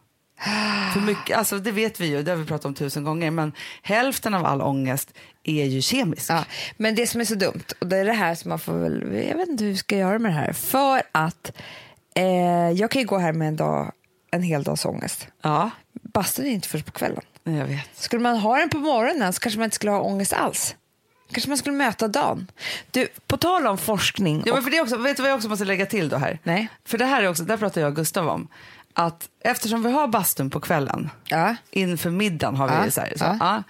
För 0.92 1.00
mycket, 1.00 1.36
alltså 1.38 1.58
det 1.58 1.72
vet 1.72 2.00
vi 2.00 2.06
ju, 2.06 2.22
det 2.22 2.30
har 2.30 2.36
vi 2.38 2.44
pratat 2.46 2.64
om 2.64 2.74
tusen 2.74 3.04
gånger, 3.04 3.30
men 3.30 3.52
hälften 3.82 4.34
av 4.34 4.46
all 4.46 4.62
ångest 4.62 5.12
är 5.44 5.64
ju 5.64 5.82
kemisk. 5.82 6.30
Ja, 6.30 6.44
men 6.76 6.94
det 6.94 7.06
som 7.06 7.20
är 7.20 7.24
så 7.24 7.34
dumt, 7.34 7.62
och 7.80 7.86
det 7.86 7.96
är 7.96 8.04
det 8.04 8.12
här 8.12 8.34
som 8.34 8.48
man 8.48 8.58
får 8.58 8.72
väl, 8.72 9.24
jag 9.28 9.36
vet 9.36 9.48
inte 9.48 9.64
hur 9.64 9.70
vi 9.70 9.76
ska 9.76 9.96
göra 9.96 10.18
med 10.18 10.30
det 10.30 10.34
här, 10.36 10.52
för 10.52 11.02
att 11.12 11.52
eh, 12.14 12.70
jag 12.70 12.90
kan 12.90 13.02
ju 13.02 13.08
gå 13.08 13.18
här 13.18 13.32
med 13.32 13.48
en 13.48 13.56
dag, 13.56 13.92
en 14.30 14.42
hel 14.42 14.62
dags 14.62 14.84
ångest. 14.84 15.26
Ja, 15.42 15.70
Bastun 16.02 16.46
är 16.46 16.50
inte 16.50 16.68
först 16.68 16.86
på 16.86 16.92
kvällen. 16.92 17.22
jag 17.44 17.66
vet. 17.66 17.88
Skulle 17.96 18.22
man 18.22 18.36
ha 18.36 18.56
den 18.58 18.68
på 18.70 18.78
morgonen 18.78 19.32
så 19.32 19.40
kanske 19.40 19.58
man 19.58 19.64
inte 19.64 19.74
skulle 19.76 19.92
ha 19.92 20.00
ångest 20.00 20.32
alls. 20.32 20.74
Kanske 21.32 21.48
man 21.48 21.58
skulle 21.58 21.76
möta 21.76 22.08
dagen. 22.08 22.50
Du, 22.90 23.08
på 23.26 23.36
tal 23.36 23.66
om 23.66 23.78
forskning. 23.78 24.42
Ja, 24.46 24.54
men 24.54 24.62
för 24.62 24.70
det 24.70 24.80
också, 24.80 24.96
vet 24.96 25.16
du 25.16 25.22
vad 25.22 25.30
jag 25.30 25.36
också 25.36 25.48
måste 25.48 25.64
lägga 25.64 25.86
till 25.86 26.08
då 26.08 26.16
här? 26.16 26.38
Nej. 26.42 26.68
För 26.84 26.98
det 26.98 27.04
här 27.04 27.22
är 27.22 27.28
också, 27.28 27.42
där 27.42 27.56
pratar 27.56 27.80
jag 27.80 27.88
och 27.88 27.96
Gustav 27.96 28.28
om, 28.28 28.48
att 28.92 29.28
eftersom 29.40 29.82
vi 29.82 29.90
har 29.90 30.08
bastun 30.08 30.50
på 30.50 30.60
kvällen, 30.60 31.10
Ja. 31.24 31.56
inför 31.70 32.10
middagen 32.10 32.56
har 32.56 32.68
vi 32.68 32.74
Ja, 32.84 32.90
så 32.90 33.00
här, 33.00 33.12
så, 33.16 33.24
ja. 33.24 33.36
ja. 33.40 33.62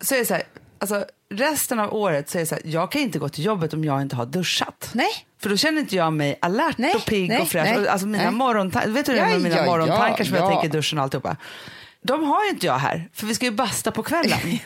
så 0.00 0.14
är 0.14 0.18
det 0.18 0.26
så 0.26 0.34
här, 0.34 0.42
alltså 0.78 1.04
resten 1.30 1.80
av 1.80 1.94
året 1.94 2.30
så 2.30 2.38
är 2.38 2.40
det 2.40 2.46
så 2.46 2.54
här, 2.54 2.62
jag 2.66 2.92
kan 2.92 3.02
inte 3.02 3.18
gå 3.18 3.28
till 3.28 3.44
jobbet 3.44 3.74
om 3.74 3.84
jag 3.84 4.02
inte 4.02 4.16
har 4.16 4.26
duschat. 4.26 4.90
Nej. 4.92 5.10
För 5.42 5.50
då 5.50 5.56
känner 5.56 5.80
inte 5.80 5.96
jag 5.96 6.12
mig 6.12 6.38
alert 6.40 6.78
Nej, 6.78 6.94
och 6.94 7.04
pigg 7.04 7.40
och 7.40 7.48
fräsch. 7.48 7.64
nej, 7.76 7.88
alltså 7.88 8.06
mina 8.06 8.24
nej. 8.24 8.32
morgontankar, 8.32 8.88
vet 8.90 9.06
du 9.06 9.12
hur 9.12 9.18
det 9.18 9.24
är 9.24 9.28
Ja, 9.28 9.32
med 9.34 9.42
mina 9.42 9.56
ja, 9.56 9.64
morgontankar 9.64 10.24
som 10.24 10.34
ja, 10.36 10.40
jag 10.42 10.46
ja. 10.52 10.60
tänker 10.60 10.76
i 10.76 10.80
duschen 10.80 10.98
och 10.98 11.04
alltihopa? 11.04 11.36
De 12.04 12.24
har 12.24 12.44
ju 12.44 12.50
inte 12.50 12.66
jag 12.66 12.78
här, 12.78 13.08
för 13.12 13.26
vi 13.26 13.34
ska 13.34 13.46
ju 13.46 13.52
basta 13.52 13.90
på 13.90 14.02
kvällen. 14.02 14.38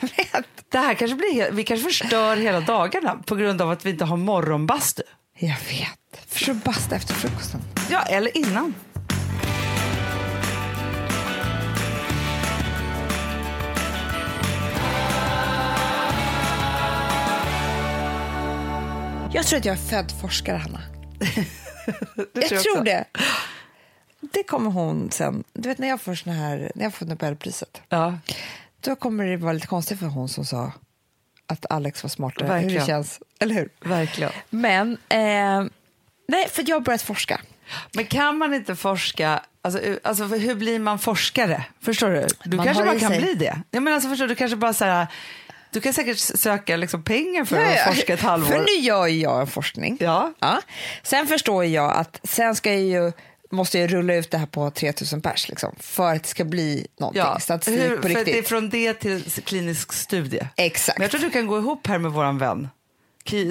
det 0.70 0.78
här 0.78 0.94
kanske 0.94 1.16
blir, 1.16 1.50
vi 1.52 1.64
kanske 1.64 1.90
förstör 1.90 2.36
hela 2.36 2.60
dagarna 2.60 3.16
på 3.26 3.36
grund 3.36 3.62
av 3.62 3.70
att 3.70 3.86
vi 3.86 3.90
inte 3.90 4.04
har 4.04 4.16
morgonbastu. 4.16 5.02
Jag 5.38 5.48
vet. 5.48 6.46
Du, 6.46 6.54
basta 6.54 6.96
efter 6.96 7.14
frukosten. 7.14 7.60
Ja, 7.90 8.02
eller 8.02 8.36
innan. 8.36 8.74
Jag 19.32 19.46
tror 19.46 19.58
att 19.58 19.64
jag 19.64 19.72
är 19.72 19.88
född 19.90 20.12
forskare, 20.20 20.56
Hanna. 20.56 20.80
Det 22.16 22.26
jag 22.34 22.52
jag 22.52 22.62
tror 22.62 22.84
det. 22.84 23.04
Det 24.32 24.42
kommer 24.42 24.70
hon 24.70 25.10
sen. 25.10 25.44
Du 25.52 25.68
vet 25.68 25.78
när 25.78 25.88
jag 25.88 26.00
får, 26.00 26.14
såna 26.14 26.36
här, 26.36 26.72
när 26.74 26.84
jag 26.84 26.94
får 26.94 27.06
Nobelpriset. 27.06 27.80
Ja. 27.88 28.18
Då 28.80 28.96
kommer 28.96 29.24
det 29.26 29.36
vara 29.36 29.52
lite 29.52 29.66
konstigt 29.66 29.98
för 29.98 30.06
hon 30.06 30.28
som 30.28 30.44
sa 30.44 30.72
att 31.46 31.66
Alex 31.70 32.02
var 32.02 32.10
smartare. 32.10 32.46
Hur 32.46 32.54
Verkligen. 32.54 32.80
det 32.80 32.86
känns, 32.86 33.20
eller 33.40 33.54
hur? 33.54 33.68
Verkligen. 33.80 34.32
Men, 34.50 34.92
eh, 35.08 35.18
nej, 36.28 36.48
för 36.50 36.64
jag 36.66 36.76
har 36.76 36.80
börjat 36.80 37.02
forska. 37.02 37.40
Men 37.94 38.04
kan 38.06 38.38
man 38.38 38.54
inte 38.54 38.76
forska, 38.76 39.40
alltså, 39.62 39.80
alltså 40.04 40.24
hur 40.24 40.54
blir 40.54 40.78
man 40.78 40.98
forskare? 40.98 41.64
Förstår 41.80 42.10
du? 42.10 42.26
Du 42.44 42.56
Man 42.56 42.66
kanske 42.66 42.84
bara 42.84 42.98
kan 42.98 43.08
sig. 43.10 43.20
bli 43.20 43.34
det. 43.34 43.62
Jag 43.70 43.82
menar, 43.82 43.94
alltså, 43.94 44.08
förstår 44.08 44.24
du, 44.26 44.28
du 44.34 44.38
kanske 44.38 44.56
bara 44.56 44.72
så 44.72 44.84
här, 44.84 45.06
du 45.70 45.80
kan 45.80 45.92
säkert 45.92 46.18
söka 46.18 46.76
liksom, 46.76 47.02
pengar 47.02 47.44
för 47.44 47.56
Ja, 47.56 47.70
att 47.70 47.76
ja. 47.76 47.84
forska 47.92 48.14
ett 48.14 48.20
halvår. 48.20 48.46
För 48.46 48.58
nu 48.58 48.84
gör 48.86 49.06
jag 49.06 49.40
en 49.40 49.46
forskning. 49.46 49.96
Ja. 50.00 50.32
Sen 51.02 51.26
förstår 51.26 51.64
jag 51.64 51.92
att 51.96 52.20
sen 52.22 52.54
ska 52.54 52.72
jag 52.72 52.82
ju, 52.82 53.12
måste 53.50 53.78
jag 53.78 53.92
rulla 53.92 54.14
ut 54.14 54.30
det 54.30 54.38
här 54.38 54.46
på 54.46 54.70
3000 54.70 55.20
pers 55.20 55.48
liksom, 55.48 55.74
för 55.80 56.14
att 56.14 56.22
det 56.22 56.28
ska 56.28 56.44
bli 56.44 56.86
någonting. 57.00 57.22
Ja, 57.22 57.38
Statistik 57.38 57.80
hur, 57.80 57.96
på 57.96 58.08
riktigt. 58.08 58.26
det 58.26 58.38
är 58.38 58.42
från 58.42 58.70
det 58.70 58.94
till 58.94 59.22
klinisk 59.22 59.92
studie. 59.92 60.48
Exakt. 60.56 60.98
Men 60.98 61.04
jag 61.04 61.10
tror 61.10 61.20
du 61.20 61.30
kan 61.30 61.46
gå 61.46 61.58
ihop 61.58 61.86
här 61.86 61.98
med 61.98 62.12
våran 62.12 62.38
vän 62.38 62.68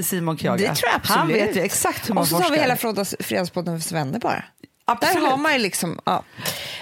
Simon 0.03 0.37
Kjaga. 0.37 0.69
Det 0.69 0.75
tror 0.75 0.89
jag 0.89 0.95
absolut. 0.95 1.17
Han 1.19 1.27
vet 1.27 1.55
ju 1.55 1.61
exakt 1.61 2.09
hur 2.09 2.13
man 2.13 2.21
Och 2.21 2.27
så 2.27 2.35
forskar. 2.37 2.55
vi 2.55 2.61
hela 2.61 2.75
fredags, 2.75 3.15
Fredagspodden 3.19 3.81
för 3.81 3.93
vänner 3.93 4.19
bara. 4.19 4.43
Absolut. 4.85 5.15
Där 5.15 5.29
har 5.29 5.37
man 5.37 5.53
ju 5.53 5.59
liksom, 5.59 5.99
ja. 6.05 6.23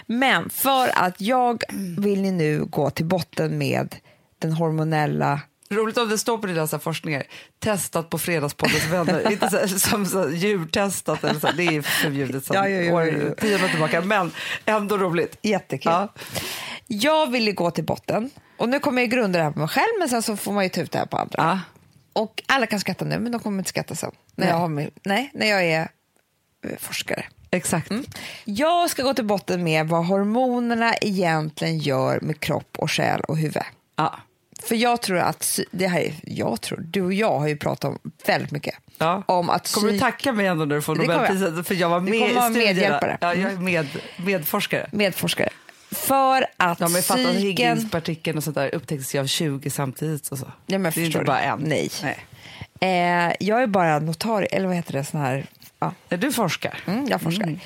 Men 0.05 0.49
för 0.49 0.89
att 0.93 1.21
jag 1.21 1.63
vill 1.97 2.25
ju 2.25 2.31
nu 2.31 2.65
gå 2.65 2.89
till 2.89 3.05
botten 3.05 3.57
med 3.57 3.95
den 4.39 4.51
hormonella 4.53 5.39
Roligt 5.73 5.97
om 5.97 6.09
det 6.09 6.17
står 6.17 6.37
på 6.37 6.47
dina 6.47 6.67
så 6.67 6.79
forskningar, 6.79 7.23
testat 7.59 8.09
på 8.09 8.17
Fredagspoddens 8.17 8.85
vänner, 8.85 9.31
inte 9.31 9.49
så, 9.67 9.79
som 9.79 10.05
så 10.05 10.29
djurtestat 10.29 11.23
eller 11.23 11.39
så, 11.39 11.51
det 11.57 11.63
är 11.63 11.81
förbjudet 11.81 12.45
sedan 12.45 12.55
Ja, 12.55 12.69
ja, 12.69 12.81
ja, 12.81 12.93
år- 12.93 13.35
tio 13.41 13.63
år 13.63 13.67
tillbaka, 13.69 14.01
men 14.01 14.31
ändå 14.65 14.97
roligt. 14.97 15.37
Jättekul. 15.41 15.91
Ja. 15.91 16.13
Jag 16.87 17.31
vill 17.31 17.47
ju 17.47 17.53
gå 17.53 17.71
till 17.71 17.83
botten. 17.83 18.29
Och 18.57 18.69
nu 18.69 18.79
kommer 18.79 19.01
jag 19.01 19.11
grunda 19.11 19.39
det 19.39 19.43
här 19.45 19.51
på 19.51 19.59
mig 19.59 19.67
själv, 19.67 19.87
men 19.99 20.09
sen 20.09 20.21
så 20.23 20.37
får 20.37 20.51
man 20.51 20.63
ju 20.63 20.69
ta 20.69 20.81
ut 20.81 20.91
det 20.91 20.97
här 20.99 21.05
på 21.05 21.17
andra. 21.17 21.35
Ja. 21.37 21.59
Och 22.13 22.43
alla 22.45 22.65
kan 22.65 22.79
skratta 22.79 23.05
nu, 23.05 23.19
men 23.19 23.31
de 23.31 23.41
kommer 23.41 23.57
inte 23.59 23.69
skratta 23.69 23.95
sen. 23.95 24.11
När, 24.35 24.45
Nej. 24.45 24.53
jag, 24.53 24.59
har 24.59 24.67
min, 24.67 24.91
nej, 25.03 25.31
när 25.33 25.47
jag 25.47 25.63
är 25.65 25.81
eh, 26.65 26.77
forskare. 26.79 27.25
Exakt. 27.51 27.91
Jag 28.45 28.89
ska 28.89 29.03
gå 29.03 29.13
till 29.13 29.25
botten 29.25 29.63
med 29.63 29.87
vad 29.87 30.05
hormonerna 30.05 30.93
egentligen 31.01 31.77
gör 31.79 32.19
med 32.21 32.39
kropp 32.39 32.75
och 32.77 32.91
själ 32.91 33.21
och 33.21 33.37
huvud. 33.37 33.63
Ja. 33.95 34.19
För 34.67 34.75
jag 34.75 35.01
tror 35.01 35.17
att, 35.17 35.59
det 35.71 35.87
här 35.87 35.99
är, 36.01 36.13
jag 36.23 36.61
tror, 36.61 36.79
du 36.87 37.01
och 37.01 37.13
jag 37.13 37.39
har 37.39 37.47
ju 37.47 37.57
pratat 37.57 37.85
om 37.85 38.11
väldigt 38.25 38.51
mycket. 38.51 38.75
Ja. 38.97 39.23
Om 39.25 39.49
att 39.49 39.73
Kommer 39.73 39.91
du 39.91 39.99
tacka 39.99 40.31
mig 40.31 40.47
ändå 40.47 40.65
när 40.65 40.75
du 40.75 40.81
får. 40.81 40.95
Nobelpriset? 40.95 41.67
För 41.67 41.75
jag 41.75 41.89
var 41.89 41.99
med 41.99 42.13
i 42.13 42.59
medhjälpare. 42.59 43.17
Ja, 43.21 43.33
jag 43.33 43.51
är 43.51 43.57
med, 43.57 43.87
medforskare. 44.17 44.89
medforskare. 44.91 45.49
För 45.91 46.41
att 46.57 46.79
Ja, 46.79 46.87
men 46.87 47.03
fattar 47.03 47.21
att 47.21 47.27
psyken... 47.29 47.41
Higginspartikeln 47.41 48.37
och 48.37 48.43
sånt 48.43 48.55
där 48.55 48.75
upptäcktes 48.75 49.15
ju 49.15 49.19
av 49.19 49.25
20 49.25 49.69
samtidigt. 49.69 50.27
Och 50.27 50.37
så. 50.37 50.51
Ja, 50.65 50.77
men 50.77 50.91
det 50.91 51.01
är 51.01 51.05
inte 51.05 51.19
du? 51.19 51.25
bara 51.25 51.41
en. 51.41 51.59
Nej. 51.59 51.89
Nej. 52.03 52.25
Eh, 52.79 53.35
jag 53.39 53.63
är 53.63 53.67
bara 53.67 53.99
notarie, 53.99 54.47
eller 54.47 54.67
vad 54.67 54.75
heter 54.75 54.93
det? 54.93 55.03
Sån 55.03 55.21
här, 55.21 55.45
ja. 55.79 55.93
Du 56.09 56.31
forskar. 56.31 56.79
Mm, 56.87 57.07
jag 57.07 57.21
forskar. 57.21 57.59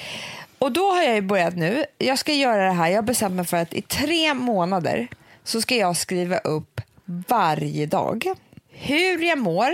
Och 0.60 0.72
då 0.72 0.92
har 0.92 1.04
jag 1.04 1.16
ju 1.16 1.22
börjat 1.22 1.56
nu. 1.56 1.86
Jag 1.98 2.20
ska 2.20 2.34
göra 2.34 2.66
det 2.66 2.72
här. 2.72 2.88
Jag 2.88 2.98
har 2.98 3.02
bestämt 3.02 3.36
mig 3.36 3.46
för 3.46 3.58
att 3.58 3.74
i 3.74 3.82
tre 3.82 4.34
månader 4.34 5.08
så 5.44 5.62
ska 5.62 5.76
jag 5.76 5.98
skriva 5.98 6.38
upp 6.38 6.77
varje 7.08 7.86
dag 7.86 8.24
hur 8.70 9.24
jag 9.24 9.38
mår 9.38 9.70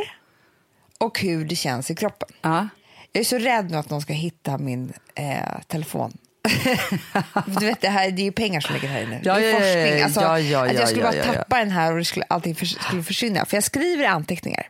och 0.98 1.20
hur 1.20 1.46
det 1.46 1.56
känns 1.56 1.92
i 1.92 1.96
kroppen. 1.96 2.30
Ja. 2.42 2.68
Jag 3.12 3.22
är 3.22 3.26
så 3.26 3.38
rädd 3.38 3.72
nu 3.72 3.78
att 3.78 3.90
någon 3.90 4.02
ska 4.02 4.14
hitta 4.14 4.58
min 4.58 4.94
eh, 5.16 5.60
telefon. 5.68 6.18
du 7.46 7.66
vet, 7.66 7.82
det, 7.82 7.88
här, 7.88 8.12
det 8.12 8.22
är 8.22 8.24
ju 8.24 8.32
pengar 8.32 8.62
som 8.62 8.76
ligger 8.76 8.88
här 8.88 9.04
inne. 9.04 9.22
Ja, 9.24 9.36
det 9.36 9.52
är 9.52 9.54
forskning. 9.54 10.04
Alltså, 10.04 10.22
ja, 10.22 10.40
ja, 10.40 10.66
att 10.66 10.74
jag 10.74 10.90
skulle 10.90 11.04
bara 11.04 11.24
tappa 11.24 11.58
den 11.58 11.72
här 11.72 11.92
och 11.92 11.98
det 11.98 12.06
skulle, 12.06 12.26
allting 12.30 12.56
för, 12.56 12.66
skulle 12.66 13.04
försvinna. 13.04 13.46
För 13.46 13.58
jag 13.58 13.64
skriver 13.64 14.06
anteckningar. 14.06 14.70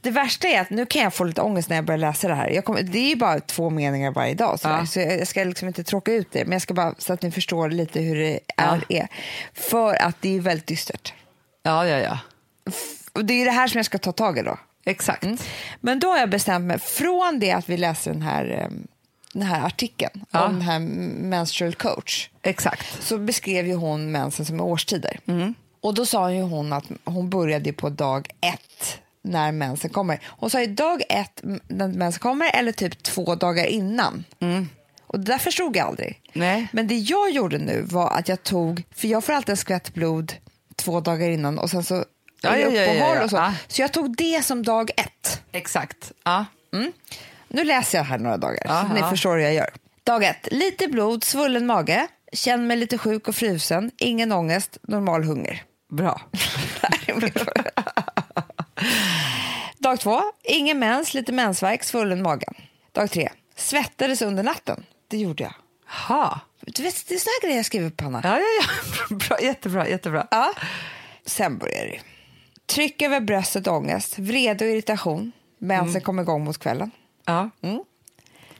Det 0.00 0.10
värsta 0.10 0.48
är 0.48 0.60
att 0.60 0.70
nu 0.70 0.86
kan 0.86 1.02
jag 1.02 1.14
få 1.14 1.24
lite 1.24 1.40
ångest 1.40 1.68
när 1.68 1.76
jag 1.76 1.84
börjar 1.84 1.98
läsa 1.98 2.28
det 2.28 2.34
här. 2.34 2.62
Kommer, 2.62 2.82
det 2.82 2.98
är 2.98 3.08
ju 3.08 3.16
bara 3.16 3.40
två 3.40 3.70
meningar 3.70 4.10
varje 4.10 4.34
dag, 4.34 4.60
sådär. 4.60 4.84
Så 4.84 5.00
jag, 5.00 5.20
jag 5.20 5.28
ska 5.28 5.44
liksom 5.44 5.68
inte 5.68 5.84
tråka 5.84 6.12
ut 6.12 6.28
det. 6.32 6.44
Men 6.44 6.52
jag 6.52 6.62
ska 6.62 6.74
bara 6.74 6.94
så 6.98 7.12
att 7.12 7.22
ni 7.22 7.30
förstår 7.30 7.70
lite 7.70 8.00
hur 8.00 8.16
det 8.16 8.40
är. 8.56 8.84
är. 8.88 9.08
För 9.54 10.02
att 10.02 10.16
det 10.20 10.36
är 10.36 10.40
väldigt 10.40 10.66
dystert. 10.66 11.12
Ja, 11.62 11.86
ja, 11.86 11.98
ja. 11.98 12.18
Och 13.12 13.24
det 13.24 13.34
är 13.34 13.44
det 13.44 13.50
här 13.50 13.68
som 13.68 13.78
jag 13.78 13.86
ska 13.86 13.98
ta 13.98 14.12
tag 14.12 14.38
i 14.38 14.42
då. 14.42 14.58
Exakt. 14.84 15.26
Men 15.80 16.00
då 16.00 16.08
har 16.08 16.18
jag 16.18 16.30
bestämt 16.30 16.64
mig, 16.64 16.78
från 16.78 17.38
det 17.40 17.50
att 17.52 17.68
vi 17.68 17.76
läste 17.76 18.10
den 18.10 18.22
här, 18.22 18.50
eh, 18.50 18.68
den 19.32 19.42
här 19.42 19.66
artikeln 19.66 20.24
Ja. 20.30 20.44
om 20.46 20.52
den 20.52 20.62
här 20.62 20.78
menstrual 20.78 21.74
coach 21.74 22.28
Exakt. 22.42 23.02
så 23.02 23.18
beskrev 23.18 23.66
ju 23.66 23.74
hon 23.74 24.12
mensen 24.12 24.44
som 24.44 24.60
årstider. 24.60 25.20
Mm. 25.26 25.54
Och 25.80 25.94
då 25.94 26.06
sa 26.06 26.32
ju 26.32 26.42
hon 26.42 26.72
att 26.72 26.84
hon 27.04 27.30
började 27.30 27.72
på 27.72 27.88
dag 27.88 28.28
ett 28.40 28.98
när 29.22 29.52
mensen 29.52 29.90
kommer. 29.90 30.20
Hon 30.24 30.50
sa 30.50 30.60
ju 30.60 30.66
dag 30.66 31.02
ett 31.08 31.40
när 31.68 31.88
mensen 31.88 32.20
kommer 32.20 32.50
eller 32.54 32.72
typ 32.72 33.02
två 33.02 33.34
dagar 33.34 33.66
innan. 33.66 34.24
Och 35.06 35.20
det 35.20 35.24
där 35.32 35.38
förstod 35.38 35.76
jag 35.76 35.86
aldrig. 35.86 36.20
Mm. 36.32 36.48
Nej. 36.48 36.68
Men 36.72 36.86
det 36.86 36.98
jag 36.98 37.30
gjorde 37.30 37.58
nu 37.58 37.82
var 37.82 38.10
att 38.10 38.28
jag 38.28 38.42
tog, 38.42 38.82
för 38.94 39.08
jag 39.08 39.24
får 39.24 39.32
alltid 39.32 39.50
en 39.50 39.56
skvätt 39.56 39.94
blod 39.94 40.32
två 40.80 41.00
dagar 41.00 41.28
innan 41.28 41.58
och 41.58 41.70
sen 41.70 41.84
så 41.84 42.04
Ja, 42.42 42.56
ja, 42.56 42.68
ja, 42.70 42.82
ja, 42.94 43.24
och 43.24 43.30
så. 43.30 43.36
Ja. 43.36 43.54
Så 43.68 43.82
jag 43.82 43.92
tog 43.92 44.16
det 44.16 44.44
som 44.44 44.62
dag 44.62 44.90
ett. 44.96 45.42
Exakt. 45.52 46.12
Ja. 46.24 46.44
Nu 47.48 47.64
läser 47.64 47.98
jag 47.98 48.04
här 48.04 48.18
några 48.18 48.36
dagar, 48.36 48.62
Ja, 48.64 48.86
så 48.88 48.94
ni 48.94 49.02
förstår 49.10 49.36
hur 49.36 49.42
jag 49.42 49.54
gör. 49.54 49.70
Dag 50.04 50.24
ett, 50.24 50.48
lite 50.50 50.88
blod, 50.88 51.24
svullen 51.24 51.66
mage, 51.66 52.06
känner 52.32 52.64
mig 52.64 52.76
lite 52.76 52.98
sjuk 52.98 53.28
och 53.28 53.34
frusen, 53.34 53.90
ingen 53.98 54.32
ångest, 54.32 54.78
normal 54.82 55.24
hunger. 55.24 55.62
Bra. 55.90 56.20
Dag 59.78 60.00
två, 60.00 60.22
ingen 60.42 60.78
mens, 60.78 61.14
lite 61.14 61.32
mensvärk, 61.32 61.84
svullen 61.84 62.22
magen. 62.22 62.54
Dag 62.92 63.10
tre, 63.10 63.28
svettades 63.56 64.22
under 64.22 64.42
natten. 64.42 64.84
Det 65.08 65.16
gjorde 65.16 65.42
jag. 65.42 65.54
Ha. 66.08 66.40
Du 66.74 66.82
vet, 66.82 67.04
det 67.08 67.14
är 67.14 67.18
såna 67.18 67.30
här 67.40 67.46
grejer 67.46 67.56
jag 67.56 67.66
skriver 67.66 67.90
på, 67.90 68.04
Hanna. 68.04 68.20
Ja, 68.24 68.38
ja, 68.38 68.44
ja. 69.10 69.16
Bra, 69.28 69.40
jättebra, 69.42 69.88
jättebra. 69.88 70.26
Ja. 70.30 70.52
Sen 71.26 71.58
börjar 71.58 71.84
det. 71.86 72.00
Tryck 72.66 73.02
över 73.02 73.20
bröstet 73.20 73.66
och 73.66 73.74
ångest, 73.74 74.18
vrede 74.18 74.64
och 74.64 74.70
irritation. 74.70 75.32
Mensen 75.58 75.88
Mm. 75.90 76.00
kom 76.02 76.18
igång 76.18 76.44
mot 76.44 76.58
kvällen. 76.58 76.90
Ja. 77.26 77.50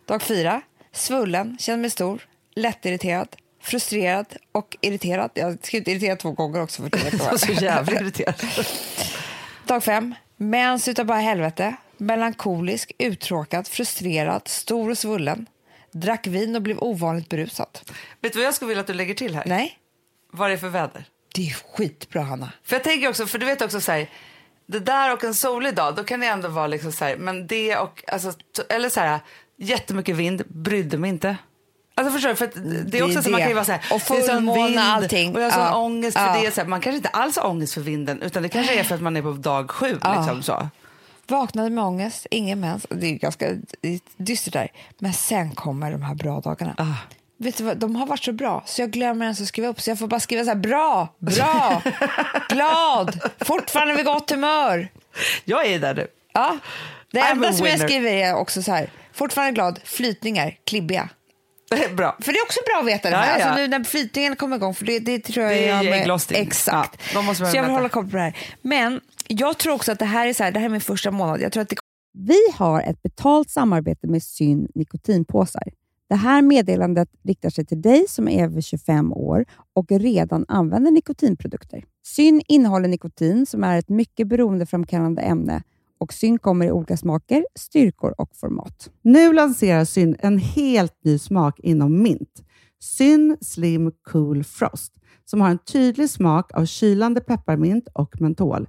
Dag 0.06 0.22
fyra, 0.22 0.62
svullen, 0.92 1.56
känner 1.60 1.78
mig 1.78 1.90
stor, 1.90 2.26
lättirriterad, 2.54 3.36
frustrerad 3.62 4.26
och 4.52 4.76
irriterad. 4.80 5.30
Jag 5.34 5.46
har 5.46 5.58
skrivit 5.62 5.88
irriterad 5.88 6.18
två 6.18 6.32
gånger 6.32 6.62
också. 6.62 6.82
För 6.82 6.90
det 7.10 7.14
var 7.18 7.36
så 7.36 7.52
jävla 7.52 7.92
irriterad. 8.00 8.34
Dag 9.66 9.84
fem, 9.84 10.14
mens 10.36 10.88
utav 10.88 11.06
bara 11.06 11.18
helvete, 11.18 11.76
melankolisk, 11.96 12.92
uttråkad, 12.98 13.68
frustrerad, 13.68 14.48
stor 14.48 14.90
och 14.90 14.98
svullen. 14.98 15.46
Drack 15.92 16.26
vin 16.26 16.56
och 16.56 16.62
blev 16.62 16.78
ovanligt 16.78 17.28
berusad. 17.28 17.78
Vet 18.20 18.32
du 18.32 18.38
vad 18.38 18.46
jag 18.46 18.54
skulle 18.54 18.68
vilja 18.68 18.80
att 18.80 18.86
du 18.86 18.92
lägger 18.94 19.14
till 19.14 19.34
här? 19.34 19.44
Nej, 19.46 19.78
Vad 20.32 20.46
är 20.46 20.50
det 20.52 20.58
för 20.58 20.68
väder? 20.68 21.04
det 21.34 21.48
är 21.48 21.56
skitbra, 21.76 22.22
Hanna. 22.22 22.52
För 22.64 22.76
jag 22.76 22.84
tänker 22.84 23.08
också, 23.08 23.26
för 23.26 23.38
du 23.38 23.46
vet 23.46 23.62
också 23.62 23.80
så 23.80 23.92
här, 23.92 24.10
det 24.66 24.78
där 24.80 25.12
och 25.12 25.24
en 25.24 25.34
solig 25.34 25.74
dag, 25.74 25.94
då 25.96 26.04
kan 26.04 26.20
det 26.20 26.26
ändå 26.26 26.48
vara 26.48 26.66
liksom 26.66 26.92
så 26.92 27.04
här, 27.04 27.16
men 27.16 27.46
det 27.46 27.76
och, 27.76 28.04
alltså, 28.06 28.32
eller 28.68 28.88
så 28.88 29.00
här, 29.00 29.20
jättemycket 29.58 30.16
vind, 30.16 30.42
brydde 30.48 30.98
mig 30.98 31.10
inte. 31.10 31.36
Alltså 31.94 32.12
förstår 32.12 32.28
du? 32.30 32.36
För 32.36 32.50
det 32.90 32.98
är 32.98 33.02
också 33.04 33.18
är 33.18 33.22
så, 33.22 33.30
man 33.30 33.38
det. 33.40 33.42
kan 33.44 33.48
ju 33.50 33.54
vara 33.54 33.64
så 33.64 33.72
här, 33.72 33.82
Och 33.92 34.00
det 34.08 34.22
fullmåne, 34.26 34.82
allting. 34.82 35.34
Och 35.34 35.40
jag 35.40 35.44
har 35.46 35.50
sån 35.50 35.62
Ja. 35.62 35.76
ångest 35.76 36.16
för 36.18 36.26
Ja. 36.26 36.40
det. 36.42 36.50
Så 36.54 36.60
här, 36.60 36.68
man 36.68 36.80
kanske 36.80 36.96
inte 36.96 37.08
alls 37.08 37.36
har 37.36 37.46
ångest 37.50 37.74
för 37.74 37.80
vinden, 37.80 38.22
utan 38.22 38.42
det 38.42 38.48
kanske 38.48 38.74
är 38.80 38.84
för 38.84 38.94
att 38.94 39.00
man 39.02 39.16
är 39.16 39.22
på 39.22 39.32
dag 39.32 39.70
sju. 39.70 39.98
Ja. 40.02 40.16
Liksom, 40.20 40.42
så. 40.42 40.68
Vaknade 41.30 41.70
med 41.70 41.84
ångest, 41.84 42.26
ingen 42.30 42.60
mens. 42.60 42.86
Det 42.90 43.06
är 43.06 43.12
ganska 43.12 43.56
dystert 44.16 44.52
där. 44.52 44.72
Men 44.98 45.12
sen 45.12 45.50
kommer 45.50 45.90
de 45.92 46.02
här 46.02 46.14
bra 46.14 46.40
dagarna. 46.40 46.74
Ah. 46.78 46.94
Vet 47.36 47.56
du 47.56 47.64
vad, 47.64 47.76
de 47.76 47.96
har 47.96 48.06
varit 48.06 48.24
så 48.24 48.32
bra 48.32 48.62
så 48.66 48.82
jag 48.82 48.90
glömmer 48.90 49.24
ens 49.24 49.40
att 49.40 49.46
skriva 49.46 49.68
upp. 49.68 49.80
Så 49.80 49.90
jag 49.90 49.98
får 49.98 50.06
bara 50.06 50.20
skriva 50.20 50.44
så 50.44 50.50
här, 50.50 50.56
bra, 50.56 51.08
bra, 51.18 51.82
glad, 52.48 53.20
fortfarande 53.40 53.94
vid 53.94 54.04
gott 54.04 54.30
humör. 54.30 54.88
Jag 55.44 55.66
är 55.66 55.78
där 55.78 55.94
nu. 55.94 56.06
Ja. 56.32 56.58
Det 57.12 57.20
I'm 57.20 57.32
enda 57.32 57.52
som 57.52 57.66
jag 57.66 57.80
skriver 57.80 58.10
är 58.10 58.34
också 58.34 58.62
så 58.62 58.72
här, 58.72 58.90
fortfarande 59.12 59.52
glad, 59.52 59.80
flytningar, 59.84 60.56
klibbiga. 60.64 61.08
Bra. 61.92 62.16
För 62.20 62.32
det 62.32 62.38
är 62.38 62.42
också 62.42 62.60
bra 62.66 62.80
att 62.80 62.86
veta 62.86 63.10
det 63.10 63.16
här. 63.16 63.26
Ja, 63.26 63.32
ja, 63.32 63.38
ja. 63.38 63.44
Alltså 63.44 63.60
nu 63.60 63.68
när 63.68 63.84
flytningen 63.84 64.36
kommer 64.36 64.56
igång, 64.56 64.74
för 64.74 64.84
det, 64.84 64.98
det 64.98 65.18
tror 65.18 65.46
jag 65.46 65.54
Det 65.54 65.68
är 65.68 65.82
jag 65.82 66.00
ägglossning. 66.00 66.42
Exakt. 66.42 67.00
Ja, 67.14 67.34
så 67.34 67.44
jag 67.44 67.62
vill 67.62 67.72
hålla 67.72 67.88
koll 67.88 68.10
på 68.10 68.16
det 68.16 68.22
här. 68.22 68.36
Men 68.62 69.00
jag 69.32 69.58
tror 69.58 69.74
också 69.74 69.92
att 69.92 69.98
det 69.98 70.04
här 70.04 70.26
är 70.26 70.32
så 70.32 70.44
här, 70.44 70.52
det 70.52 70.58
här 70.58 70.66
är 70.66 70.70
min 70.70 70.80
första 70.80 71.10
månad. 71.10 71.40
Jag 71.40 71.52
tror 71.52 71.62
att 71.62 71.68
det 71.68 71.76
Vi 72.12 72.40
har 72.54 72.82
ett 72.82 73.02
betalt 73.02 73.50
samarbete 73.50 74.06
med 74.06 74.22
Syn 74.22 74.68
nikotinpåsar. 74.74 75.72
Det 76.08 76.14
här 76.14 76.42
meddelandet 76.42 77.08
riktar 77.24 77.50
sig 77.50 77.66
till 77.66 77.82
dig 77.82 78.04
som 78.08 78.28
är 78.28 78.44
över 78.44 78.60
25 78.60 79.12
år 79.12 79.44
och 79.74 79.90
redan 79.90 80.44
använder 80.48 80.90
nikotinprodukter. 80.90 81.84
Syn 82.06 82.42
innehåller 82.48 82.88
nikotin 82.88 83.46
som 83.46 83.64
är 83.64 83.78
ett 83.78 83.88
mycket 83.88 84.28
beroendeframkallande 84.28 85.22
ämne 85.22 85.62
och 85.98 86.12
Syn 86.12 86.38
kommer 86.38 86.66
i 86.66 86.72
olika 86.72 86.96
smaker, 86.96 87.46
styrkor 87.54 88.14
och 88.18 88.36
format. 88.36 88.90
Nu 89.02 89.32
lanserar 89.32 89.84
Syn 89.84 90.16
en 90.18 90.38
helt 90.38 90.94
ny 91.04 91.18
smak 91.18 91.60
inom 91.60 92.02
mint. 92.02 92.42
Syn 92.80 93.36
Slim 93.40 93.92
Cool 94.02 94.44
Frost 94.44 94.92
som 95.30 95.40
har 95.40 95.50
en 95.50 95.58
tydlig 95.58 96.10
smak 96.10 96.54
av 96.54 96.66
kylande 96.66 97.20
pepparmint 97.20 97.88
och 97.92 98.20
mentol. 98.20 98.68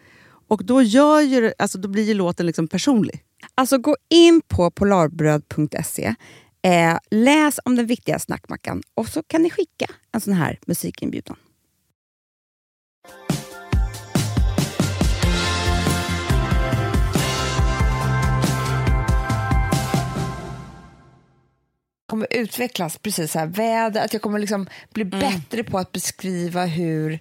Och 0.51 0.65
då, 0.65 0.81
gör 0.81 1.21
ju, 1.21 1.53
alltså, 1.57 1.77
då 1.77 1.89
blir 1.89 2.03
ju 2.03 2.13
låten 2.13 2.45
liksom 2.45 2.67
personlig. 2.67 3.23
Alltså 3.55 3.77
gå 3.77 3.95
in 4.09 4.41
på 4.47 4.71
polarbröd.se, 4.71 6.15
eh, 6.61 6.97
läs 7.11 7.59
om 7.65 7.75
den 7.75 7.85
viktiga 7.85 8.19
snackmackan 8.19 8.83
och 8.93 9.07
så 9.07 9.23
kan 9.23 9.41
ni 9.41 9.49
skicka 9.49 9.85
en 10.11 10.21
sån 10.21 10.33
här 10.33 10.59
musikinbjudan. 10.65 11.35
kommer 22.07 22.27
utvecklas, 22.29 22.97
precis 22.97 23.31
så 23.31 23.39
här, 23.39 23.47
väder, 23.47 24.05
att 24.05 24.13
jag 24.13 24.21
kommer 24.21 24.39
liksom 24.39 24.67
bli 24.93 25.05
bättre 25.05 25.63
på 25.63 25.77
att 25.77 25.91
beskriva 25.91 26.65
hur... 26.65 27.19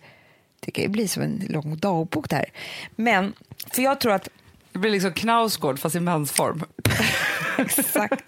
Det 0.61 0.71
kan 0.71 0.85
ju 0.85 0.89
bli 0.89 1.09
som 1.09 1.23
en 1.23 1.47
lång 1.49 1.77
dagbok 1.77 2.29
det 2.29 2.37
här. 2.37 2.53
Men, 2.97 3.35
för 3.75 3.83
jag 3.83 4.01
tror 4.01 4.13
att 4.13 4.29
Det 4.73 4.79
blir 4.79 4.91
liksom 4.91 5.13
Knausgård 5.13 5.79
fast 5.79 5.97
i 5.97 6.01
mansform. 6.01 6.65
Exakt. 7.59 8.23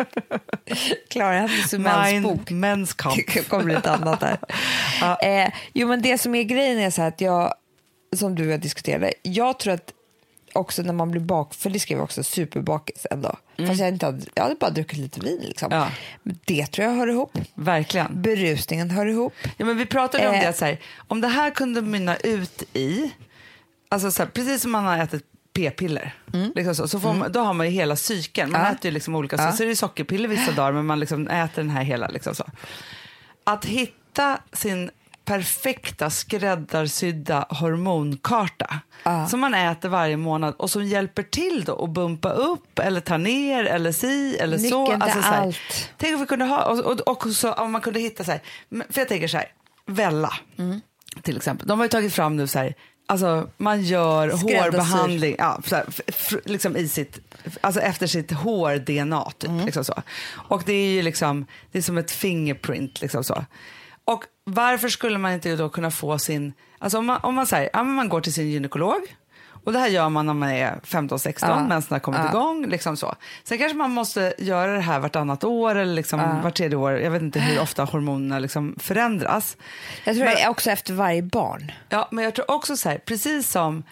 Klara 1.10 1.32
Hennes 1.32 1.72
mäns 1.72 2.22
bok. 2.22 2.50
Mäns 2.50 2.94
kamp. 2.94 3.16
Det 3.34 3.48
kommer 3.48 3.64
bli 3.64 3.74
ett 3.74 3.86
annat 3.86 4.20
där. 4.20 4.38
eh, 5.44 5.52
jo, 5.72 5.88
men 5.88 6.02
det 6.02 6.18
som 6.18 6.34
är 6.34 6.42
grejen 6.42 6.78
är 6.78 6.90
så 6.90 7.02
här 7.02 7.08
att 7.08 7.20
jag, 7.20 7.54
som 8.16 8.34
du 8.34 8.46
och 8.46 8.52
jag 8.52 8.60
diskuterade, 8.60 9.12
jag 9.22 9.58
tror 9.58 9.74
att 9.74 9.92
också 10.52 10.82
när 10.82 10.92
man 10.92 11.10
blir 11.10 11.20
bak, 11.20 11.54
för 11.54 11.70
det 11.70 11.78
skrev 11.80 11.98
jag 11.98 12.04
också, 12.04 12.22
superbakis 12.22 13.06
en 13.10 13.22
dag. 13.22 13.36
Fast 13.66 13.80
jag, 13.80 13.88
inte 13.88 14.06
hade, 14.06 14.26
jag 14.34 14.42
hade 14.42 14.54
bara 14.54 14.70
druckit 14.70 14.98
lite 14.98 15.20
vin. 15.20 15.40
Liksom. 15.40 15.68
Ja. 15.72 15.88
Det 16.22 16.66
tror 16.66 16.88
jag 16.88 16.94
hör 16.94 17.06
ihop. 17.06 17.38
Verkligen. 17.54 18.22
Berusningen 18.22 18.90
hör 18.90 19.06
ihop. 19.06 19.32
Ja, 19.56 19.64
men 19.64 19.76
vi 19.76 19.86
pratade 19.86 20.28
om 20.28 20.34
Eh. 20.34 20.40
det, 20.40 20.48
att 20.48 20.56
så 20.56 20.64
här, 20.64 20.78
om 21.08 21.20
det 21.20 21.28
här 21.28 21.50
kunde 21.50 21.82
mynna 21.82 22.16
ut 22.16 22.62
i, 22.72 23.10
alltså 23.88 24.10
så 24.10 24.22
här, 24.22 24.30
precis 24.30 24.62
som 24.62 24.70
man 24.70 24.84
har 24.84 24.98
ätit 24.98 25.24
p-piller, 25.54 26.14
liksom 26.54 26.74
så, 26.74 26.88
så 26.88 27.00
får 27.00 27.14
man, 27.14 27.32
då 27.32 27.40
har 27.40 27.54
man 27.54 27.66
ju 27.66 27.72
hela 27.72 27.96
cykeln. 27.96 28.50
Man 28.52 28.60
Mm. 28.60 28.72
Ja. 28.72 28.78
äter 28.78 28.88
ju 28.88 28.94
liksom 28.94 29.14
olika, 29.14 29.36
Ja. 29.36 29.50
så, 29.50 29.56
så 29.56 29.62
är 29.62 29.66
det 29.66 29.76
sockerpiller 29.76 30.28
vissa 30.28 30.52
dagar, 30.52 30.72
men 30.72 30.86
man 30.86 31.00
liksom 31.00 31.28
äter 31.28 31.62
den 31.62 31.70
här 31.70 31.82
hela. 31.82 32.08
Liksom 32.08 32.34
så. 32.34 32.44
Att 33.44 33.64
hitta 33.64 34.38
sin 34.52 34.90
perfekta 35.24 36.10
skräddarsydda 36.10 37.46
hormonkarta 37.48 38.80
Ja. 39.04 39.26
som 39.28 39.40
man 39.40 39.54
äter 39.54 39.88
varje 39.88 40.16
månad 40.16 40.54
och 40.58 40.70
som 40.70 40.84
hjälper 40.84 41.22
till 41.22 41.64
då 41.64 41.84
att 41.84 41.90
bumpa 41.90 42.30
upp 42.30 42.78
eller 42.78 43.00
ta 43.00 43.16
ner 43.16 43.64
eller 43.64 43.92
si 43.92 44.36
eller 44.40 44.58
så. 44.58 44.80
Nyckeln 44.80 45.00
till 45.00 45.02
Alltså 45.02 45.22
så 45.22 45.28
här, 45.34 45.42
allt. 45.42 45.90
Tänk 45.96 46.14
om 46.14 46.20
vi 46.20 46.26
kunde 46.26 46.44
ha, 46.44 46.64
och, 46.64 46.78
och, 46.78 47.00
och 47.26 47.32
så, 47.32 47.52
om 47.52 47.72
man 47.72 47.80
kunde 47.80 48.00
hitta 48.00 48.24
så 48.24 48.30
här, 48.30 48.40
för 48.90 49.00
jag 49.00 49.08
tänker 49.08 49.28
så 49.28 49.36
här, 49.36 49.46
Vella 49.86 50.32
till 51.22 51.36
exempel, 51.36 51.66
de 51.68 51.78
har 51.78 51.84
ju 51.84 51.88
tagit 51.88 52.12
fram 52.12 52.36
nu 52.36 52.46
så 52.46 52.58
här, 52.58 52.74
alltså 53.06 53.48
man 53.56 53.82
gör 53.82 54.28
hårbehandling 54.30 55.34
ja, 55.38 55.60
så 55.66 55.76
här, 55.76 55.86
liksom 56.48 56.76
i 56.76 56.88
sitt, 56.88 57.18
alltså 57.60 57.80
efter 57.80 58.06
sitt 58.06 58.32
hår-DNA 58.32 59.30
typ, 59.38 59.50
liksom 59.64 59.84
så. 59.84 60.02
Och 60.48 60.62
det 60.66 60.72
är 60.72 60.88
ju 60.90 61.02
liksom, 61.02 61.46
det 61.72 61.78
är 61.78 61.82
som 61.82 61.98
ett 61.98 62.10
fingerprint 62.10 63.00
liksom 63.00 63.24
så. 63.24 63.44
Och 64.04 64.24
varför 64.44 64.88
skulle 64.88 65.18
man 65.18 65.32
inte 65.32 65.56
då 65.56 65.68
kunna 65.68 65.90
få 65.90 66.18
sin, 66.18 66.52
alltså 66.78 66.98
om 66.98 67.06
man, 67.06 67.20
om 67.22 67.34
man 67.34 67.46
säger, 67.46 67.70
ja, 67.72 67.82
man 67.82 68.08
går 68.08 68.20
till 68.20 68.32
sin 68.34 68.50
gynekolog 68.50 69.00
Och 69.64 69.72
det 69.72 69.78
här 69.78 69.88
gör 69.88 70.08
man 70.08 70.26
när 70.26 70.34
man 70.34 70.48
är 70.50 70.80
15-16, 70.84 71.34
Ja. 71.48 71.64
mensen 71.68 71.92
har 71.94 71.98
kommit 71.98 72.20
Ja. 72.24 72.28
igång. 72.28 72.66
Liksom 72.66 72.96
så. 72.96 73.14
Sen 73.44 73.58
kanske 73.58 73.76
man 73.78 73.90
måste 73.90 74.34
göra 74.38 74.72
det 74.72 74.80
här 74.80 75.00
vartannat 75.00 75.44
år 75.44 75.74
eller 75.74 75.94
liksom 75.94 76.40
vart 76.42 76.54
tredje 76.56 76.76
år. 76.76 76.92
Jag 76.92 77.10
vet 77.10 77.22
inte 77.22 77.40
hur 77.40 77.60
ofta 77.60 77.84
hormonerna 77.84 78.38
liksom 78.38 78.76
förändras. 78.78 79.56
Jag 80.04 80.14
tror 80.16 80.24
Men- 80.24 80.34
det 80.34 80.40
är 80.42 80.48
också 80.48 80.70
efter 80.70 80.94
varje 80.94 81.22
barn. 81.22 81.72
Ja, 81.88 82.08
men 82.10 82.24
jag 82.24 82.34
tror 82.34 82.50
också 82.50 82.76
så 82.76 82.88
här, 82.88 82.98
precis 82.98 83.50
som, 83.50 83.82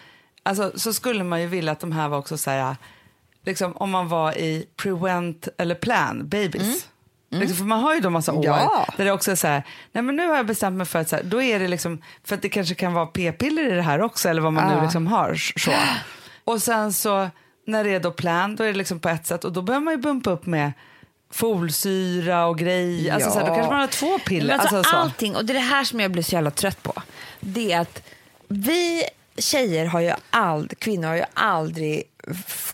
alltså, 0.43 0.71
så 0.75 0.93
skulle 0.93 1.23
man 1.23 1.41
ju 1.41 1.47
vilja 1.47 1.71
att 1.71 1.79
de 1.79 1.91
här 1.91 2.07
var 2.09 2.17
också 2.17 2.37
så 2.37 2.51
här, 2.51 2.75
liksom 3.45 3.77
om 3.77 3.89
man 3.91 4.07
var 4.07 4.37
i 4.37 4.65
prevent 4.77 5.47
eller 5.57 5.75
plan 5.75 6.29
babies. 6.29 6.87
Liksom, 7.39 7.57
för 7.57 7.65
man 7.65 7.79
har 7.79 7.95
ju 7.95 8.01
då 8.01 8.09
massa 8.09 8.33
år 8.33 8.45
Ja. 8.45 8.85
där 8.97 9.05
det 9.05 9.11
också 9.11 9.31
är 9.31 9.35
så 9.35 9.47
här, 9.47 9.63
nej 9.91 10.03
men 10.03 10.15
nu 10.15 10.27
har 10.27 10.35
jag 10.35 10.45
bestämt 10.45 10.77
mig 10.77 10.85
för 10.85 10.99
att 10.99 11.09
så 11.09 11.15
här, 11.15 11.23
då 11.23 11.41
är 11.41 11.59
det 11.59 11.67
liksom, 11.67 12.01
för 12.23 12.35
att 12.35 12.41
det 12.41 12.49
kanske 12.49 12.75
kan 12.75 12.93
vara 12.93 13.05
p-piller 13.05 13.71
i 13.71 13.75
det 13.75 13.81
här 13.81 14.01
också 14.01 14.29
eller 14.29 14.41
vad 14.41 14.53
man 14.53 14.67
nu 14.67 14.73
Ja. 14.75 14.83
liksom 14.83 15.07
har. 15.07 15.35
Så. 15.35 15.71
Och 16.43 16.61
sen 16.61 16.93
så 16.93 17.29
när 17.67 17.83
det 17.83 17.89
är 17.89 17.99
då 17.99 18.11
plan, 18.11 18.55
då 18.55 18.63
är 18.63 18.67
det 18.67 18.77
liksom 18.77 18.99
på 18.99 19.09
ett 19.09 19.25
sätt 19.25 19.43
och 19.45 19.51
då 19.53 19.61
behöver 19.61 19.83
man 19.85 19.93
ju 19.93 19.97
bumpa 19.97 20.29
upp 20.31 20.45
med 20.45 20.71
folsyra 21.33 22.45
och 22.45 22.57
grejer. 22.57 23.13
Alltså, 23.13 23.31
så 23.31 23.39
här, 23.39 23.47
då 23.47 23.53
kanske 23.55 23.71
man 23.71 23.79
har 23.81 23.87
två 23.87 24.19
piller. 24.19 24.53
Alltså, 24.53 24.75
alltså, 24.75 24.91
så. 24.91 24.97
allting, 24.97 25.35
och 25.35 25.45
det 25.45 25.53
är 25.53 25.55
det 25.55 25.59
här 25.59 25.83
som 25.83 25.99
jag 25.99 26.11
blir 26.11 26.23
så 26.23 26.35
jävla 26.35 26.51
trött 26.51 26.83
på. 26.83 26.93
Det 27.39 27.71
är 27.71 27.79
att 27.79 28.03
vi 28.47 29.03
tjejer 29.37 29.85
har 29.85 29.99
ju 29.99 30.11
aldrig, 30.29 30.79
kvinnor 30.79 31.07
har 31.07 31.15
ju 31.15 31.23
aldrig 31.33 32.03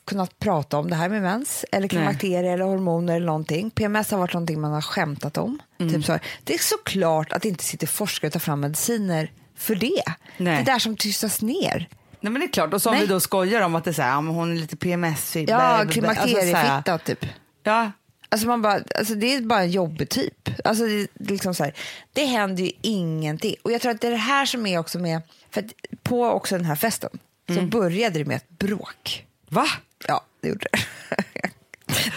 kunnat 0.05 0.39
prata 0.39 0.77
om 0.77 0.89
det 0.89 0.95
här 0.95 1.09
med 1.09 1.21
mens 1.21 1.65
eller 1.71 1.87
klimakterie 1.87 2.51
eller 2.53 2.63
hormoner 2.65 3.15
eller 3.15 3.25
någonting. 3.25 3.71
PMS 3.71 4.11
har 4.11 4.17
varit 4.17 4.33
någonting 4.33 4.61
man 4.61 4.71
har 4.71 4.81
skämtat 4.81 5.37
om. 5.37 5.59
Mm. 5.79 5.93
Typ 5.93 6.05
så. 6.05 6.19
Det 6.43 6.53
är 6.53 6.57
såklart 6.59 7.33
att 7.33 7.41
det 7.41 7.49
inte 7.49 7.63
sitter 7.63 7.87
forskare 7.87 8.27
och 8.27 8.33
tar 8.33 8.39
fram 8.39 8.59
mediciner 8.59 9.31
för 9.55 9.75
det. 9.75 10.03
Nej. 10.37 10.55
Det 10.55 10.61
är 10.71 10.73
där 10.73 10.79
som 10.79 10.97
tystas 10.97 11.41
ner. 11.41 11.89
Nej 12.19 12.31
men 12.31 12.39
det 12.39 12.45
är 12.45 12.51
klart, 12.51 12.73
och 12.73 12.81
så 12.81 12.89
om 12.89 12.95
Nej. 12.95 13.01
vi 13.05 13.07
då 13.13 13.19
skojar 13.19 13.61
om 13.61 13.75
att 13.75 13.83
det 13.83 13.91
är 13.91 13.93
så 13.93 14.01
här, 14.01 14.09
ja, 14.09 14.15
hon 14.15 14.51
är 14.51 14.55
lite 14.55 14.75
PMS. 14.75 15.35
Ja, 15.35 15.55
Alltså, 15.55 15.93
klimakteriefitta 15.93 16.91
här, 16.91 16.97
typ. 16.97 17.25
ja, 17.63 17.91
Alltså 18.29 18.47
man 18.47 18.61
bara, 18.61 18.79
alltså 18.95 19.15
det 19.15 19.35
är 19.35 19.41
bara 19.41 19.61
en 19.61 19.71
jobbig 19.71 20.09
typ. 20.09 20.49
Alltså 20.65 20.85
det, 20.85 21.07
liksom 21.13 21.53
så 21.55 21.63
här, 21.63 21.73
det 22.13 22.25
händer 22.25 22.63
ju 22.63 22.71
ingenting. 22.81 23.55
Och 23.63 23.71
jag 23.71 23.81
tror 23.81 23.91
att 23.91 24.01
det 24.01 24.07
är 24.07 24.11
det 24.11 24.17
här 24.17 24.45
som 24.45 24.65
är 24.65 24.79
också 24.79 24.99
med, 24.99 25.21
för 25.51 25.61
att 25.61 25.71
på 26.03 26.25
också 26.25 26.55
den 26.57 26.65
här 26.65 26.75
festen 26.75 27.09
så 27.55 27.61
började 27.61 28.19
det 28.19 28.25
med 28.25 28.37
ett 28.37 28.49
bråk. 28.49 29.25
Va? 29.49 29.65
Ja, 30.07 30.21
det 30.41 30.47
gjorde 30.47 30.67
det. 30.71 30.79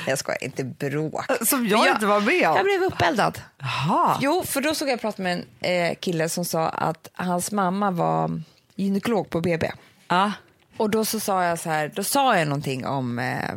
Jag 0.06 0.18
skojar, 0.18 0.44
inte 0.44 0.64
bråk. 0.64 1.24
Som 1.46 1.60
Men 1.60 1.68
jag, 1.70 1.88
inte 1.88 2.06
var 2.06 2.20
med 2.20 2.48
om. 2.48 2.56
Jag 2.56 2.64
blev 2.64 2.82
uppeldad. 2.82 3.40
Jaha. 3.58 4.18
Jo, 4.20 4.44
för 4.46 4.60
då 4.60 4.74
såg 4.74 4.88
jag 4.88 5.00
prata 5.00 5.22
med 5.22 5.32
en 5.60 5.90
eh, 5.90 5.94
kille 6.00 6.28
som 6.28 6.44
sa 6.44 6.68
att 6.68 7.10
hans 7.12 7.52
mamma 7.52 7.90
var 7.90 8.42
gynekolog 8.74 9.30
på 9.30 9.40
BB. 9.40 9.70
Ja. 10.08 10.32
Och 10.76 10.90
då 10.90 11.04
så 11.04 11.20
sa 11.20 11.44
jag 11.44 11.58
så 11.58 11.70
här, 11.70 11.92
då 11.94 12.04
sa 12.04 12.38
jag 12.38 12.48
någonting 12.48 12.86
om 12.86 13.18
eh, 13.18 13.50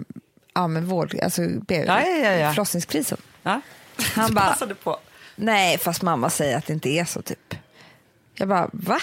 ja, 0.54 0.68
men 0.68 0.86
vård, 0.86 1.20
alltså 1.24 1.42
BB, 1.42 1.84
Ja, 1.88 2.02
ja, 2.02 2.32
ja, 2.34 2.50
förlossningskrisen. 2.52 3.18
Ja. 3.44 3.62
Han 4.16 4.34
bara- 4.34 4.56
på. 4.84 4.98
Nej, 5.36 5.78
fast 5.78 6.02
mamma 6.02 6.30
säger 6.30 6.58
att 6.58 6.66
det 6.66 6.74
inte 6.74 6.90
är 6.90 7.06
så 7.06 7.22
typ. 7.22 7.56
Jag 8.36 8.48
bara, 8.48 8.70
va? 8.74 9.00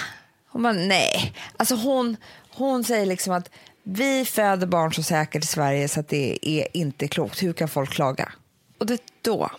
Hon 0.48 0.62
bara, 0.62 0.72
nej. 0.72 1.34
Alltså 1.56 1.74
hon, 1.74 2.16
hon 2.54 2.84
säger 2.84 3.06
liksom 3.06 3.32
att 3.32 3.50
vi 3.92 4.24
föder 4.24 4.66
barn 4.66 4.92
så 4.92 5.02
säkert 5.02 5.44
i 5.44 5.46
Sverige 5.46 5.88
så 5.88 6.00
att 6.00 6.08
det 6.08 6.48
är 6.48 6.66
inte 6.72 7.08
klokt. 7.08 7.42
Hur 7.42 7.52
kan 7.52 7.68
folk 7.68 7.90
klaga? 7.90 8.32
Och 8.78 8.86
det 8.86 9.02
då, 9.22 9.50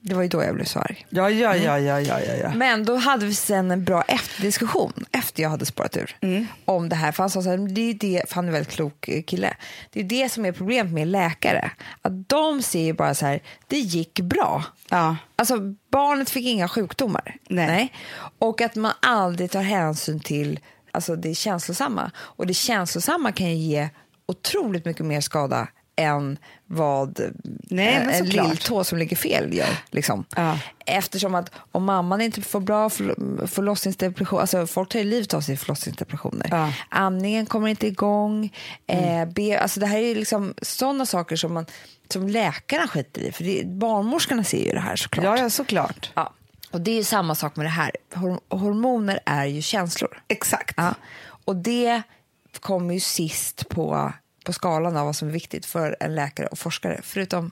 det 0.00 0.14
var 0.14 0.22
ju 0.22 0.28
då 0.28 0.42
jag 0.42 0.54
blev 0.54 0.64
så 0.64 0.78
arg. 0.78 1.06
Ja, 1.08 1.30
ja, 1.30 1.56
ja, 1.56 1.78
ja, 1.78 2.00
ja, 2.00 2.20
ja, 2.20 2.34
ja. 2.34 2.54
Men 2.54 2.84
då 2.84 2.96
hade 2.96 3.26
vi 3.26 3.34
sen 3.34 3.70
en 3.70 3.84
bra 3.84 4.02
efterdiskussion 4.02 4.92
efter 5.12 5.42
jag 5.42 5.50
hade 5.50 5.66
spårat 5.66 5.96
ur 5.96 6.16
om 6.64 6.88
det 6.88 6.96
här. 6.96 7.12
För 7.12 7.22
han 7.22 7.30
sa 7.30 7.42
så 7.42 7.50
här, 7.50 7.56
det 7.56 7.80
är 7.80 7.86
ju 7.86 7.92
det, 7.92 8.22
för 8.28 8.34
han 8.34 8.44
är 8.44 8.48
en 8.48 8.52
väldigt 8.52 8.72
klok 8.72 9.08
eh, 9.08 9.22
kille. 9.22 9.56
Det 9.90 10.00
är 10.00 10.04
det 10.04 10.28
som 10.28 10.44
är 10.44 10.52
problemet 10.52 10.92
med 10.92 11.08
läkare. 11.08 11.70
Att 12.02 12.28
de 12.28 12.62
ser 12.62 12.82
ju 12.82 12.92
bara 12.92 13.14
så 13.14 13.26
här, 13.26 13.42
det 13.66 13.78
gick 13.78 14.20
bra. 14.20 14.64
Ja. 14.88 15.16
Alltså 15.36 15.58
barnet 15.90 16.30
fick 16.30 16.46
inga 16.46 16.68
sjukdomar. 16.68 17.36
Nej. 17.48 17.92
Och 18.38 18.60
att 18.60 18.74
man 18.74 18.92
aldrig 19.02 19.50
tar 19.50 19.62
hänsyn 19.62 20.20
till 20.20 20.60
alltså, 20.92 21.16
det 21.16 21.34
känslosamma. 21.34 22.10
Och 22.18 22.46
det 22.46 22.54
känslosamma 22.54 23.32
kan 23.32 23.46
ju 23.48 23.54
ge 23.56 23.88
otroligt 24.26 24.84
mycket 24.84 25.06
mer 25.06 25.20
skada 25.20 25.68
än 25.96 26.38
vad 26.66 27.20
Nej, 27.70 27.94
eh, 27.94 28.18
en 28.18 28.26
såklart. 28.26 28.48
lilltå 28.48 28.84
som 28.84 28.98
ligger 28.98 29.16
fel 29.16 29.54
gör. 29.54 29.78
Liksom. 29.90 30.24
Ja. 30.36 30.58
Eftersom 30.86 31.34
att 31.34 31.50
om 31.72 31.84
mamman 31.84 32.20
inte 32.20 32.42
får 32.42 32.60
bra 32.60 32.88
förlo- 32.88 33.46
förlossningsdepression, 33.46 34.40
alltså 34.40 34.66
folk 34.66 34.88
tar 34.88 34.98
ju 34.98 35.04
livet 35.04 35.34
av 35.34 35.40
sig 35.40 35.54
i 35.54 35.58
förlossningsdepressioner. 35.58 36.46
Ja. 36.50 36.72
Amningen 36.88 37.46
kommer 37.46 37.68
inte 37.68 37.86
igång. 37.86 38.52
Mm. 38.86 39.28
Eh, 39.28 39.34
be, 39.34 39.60
alltså 39.60 39.80
det 39.80 39.86
här 39.86 39.98
är 39.98 40.14
liksom 40.14 40.54
sådana 40.62 41.06
saker 41.06 41.36
som, 41.36 41.54
man, 41.54 41.66
som 42.12 42.28
läkarna 42.28 42.88
skiter 42.88 43.20
i. 43.22 43.32
För 43.32 43.44
det, 43.44 43.66
barnmorskorna 43.66 44.44
ser 44.44 44.64
ju 44.66 44.72
det 44.72 44.80
här 44.80 44.96
såklart. 44.96 45.24
Ja, 45.24 45.38
ja, 45.38 45.50
såklart. 45.50 46.10
Ja. 46.14 46.32
Och 46.70 46.80
det 46.80 46.90
är 46.90 46.94
ju 46.94 47.04
samma 47.04 47.34
sak 47.34 47.56
med 47.56 47.66
det 47.66 47.70
här. 47.70 47.90
Hor- 48.14 48.40
hormoner 48.48 49.20
är 49.26 49.44
ju 49.44 49.62
känslor. 49.62 50.22
Exakt. 50.28 50.74
Ja. 50.76 50.94
Och 51.44 51.56
det 51.56 52.02
kommer 52.60 52.94
ju 52.94 53.00
sist 53.00 53.68
på, 53.68 54.12
på 54.44 54.52
skalan 54.52 54.96
av 54.96 55.06
vad 55.06 55.16
som 55.16 55.28
är 55.28 55.32
viktigt 55.32 55.66
för 55.66 55.96
en 56.00 56.14
läkare 56.14 56.46
och 56.46 56.58
forskare. 56.58 57.00
Förutom 57.02 57.50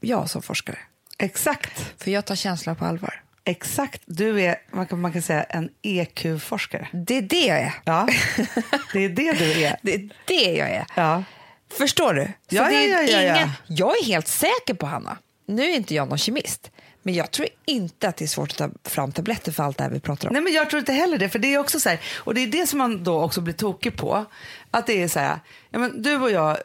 jag 0.00 0.30
som 0.30 0.42
forskare. 0.42 0.78
Exakt. 1.18 1.92
För 2.02 2.10
jag 2.10 2.24
tar 2.24 2.34
känslor 2.34 2.74
på 2.74 2.84
allvar. 2.84 3.22
Exakt. 3.44 4.02
Du 4.06 4.42
är, 4.42 4.56
man 4.70 4.86
kan, 4.86 5.00
man 5.00 5.12
kan 5.12 5.22
säga, 5.22 5.42
en 5.42 5.70
EQ-forskare. 5.82 6.88
Det 6.92 7.16
är 7.16 7.22
det 7.22 7.46
jag 7.46 7.58
är. 7.58 7.74
Ja, 7.84 8.08
det 8.92 9.04
är 9.04 9.08
det 9.08 9.32
du 9.32 9.64
är. 9.64 9.76
Det 9.82 9.94
är 9.94 10.10
det 10.26 10.52
jag 10.56 10.70
är. 10.70 10.86
Ja. 10.96 11.24
Förstår 11.78 12.14
du? 12.14 12.24
Så 12.24 12.56
Ja, 12.56 12.64
det 12.68 12.76
är 12.76 12.88
ja, 12.92 13.02
ja, 13.02 13.22
ja, 13.22 13.40
ja. 13.40 13.50
Jag 13.66 14.00
är 14.00 14.04
helt 14.04 14.28
säker 14.28 14.74
på, 14.74 14.86
Hanna, 14.86 15.18
nu 15.46 15.62
är 15.62 15.76
inte 15.76 15.94
jag 15.94 16.08
någon 16.08 16.18
kemist, 16.18 16.70
men 17.02 17.14
jag 17.14 17.30
tror 17.30 17.48
inte 17.64 18.08
att 18.08 18.16
det 18.16 18.24
är 18.24 18.26
svårt 18.26 18.50
att 18.50 18.56
ta 18.56 18.90
fram 18.90 19.12
tabletter 19.12 19.52
för 19.52 19.62
allt 19.62 19.78
det 19.78 19.84
här 19.84 19.90
vi 19.90 20.00
pratar 20.00 20.28
om. 20.28 20.32
Nej, 20.32 20.42
men 20.42 20.52
jag 20.52 20.70
tror 20.70 20.80
inte 20.80 20.92
heller 20.92 21.18
det. 21.18 21.28
För 21.28 21.38
det 21.38 21.54
är 21.54 21.58
också 21.58 21.80
så 21.80 21.88
här, 21.88 22.00
och 22.18 22.34
det 22.34 22.40
är 22.40 22.46
det 22.46 22.66
som 22.66 22.78
man 22.78 23.04
då 23.04 23.20
också 23.20 23.40
blir 23.40 23.54
tokig 23.54 23.96
på. 23.96 24.24
Att 24.70 24.86
det 24.86 25.02
är 25.02 25.08
så 25.08 25.18
här, 25.18 25.38
ja, 25.70 25.78
men 25.78 26.02
du 26.02 26.16
och 26.16 26.30
jag 26.30 26.56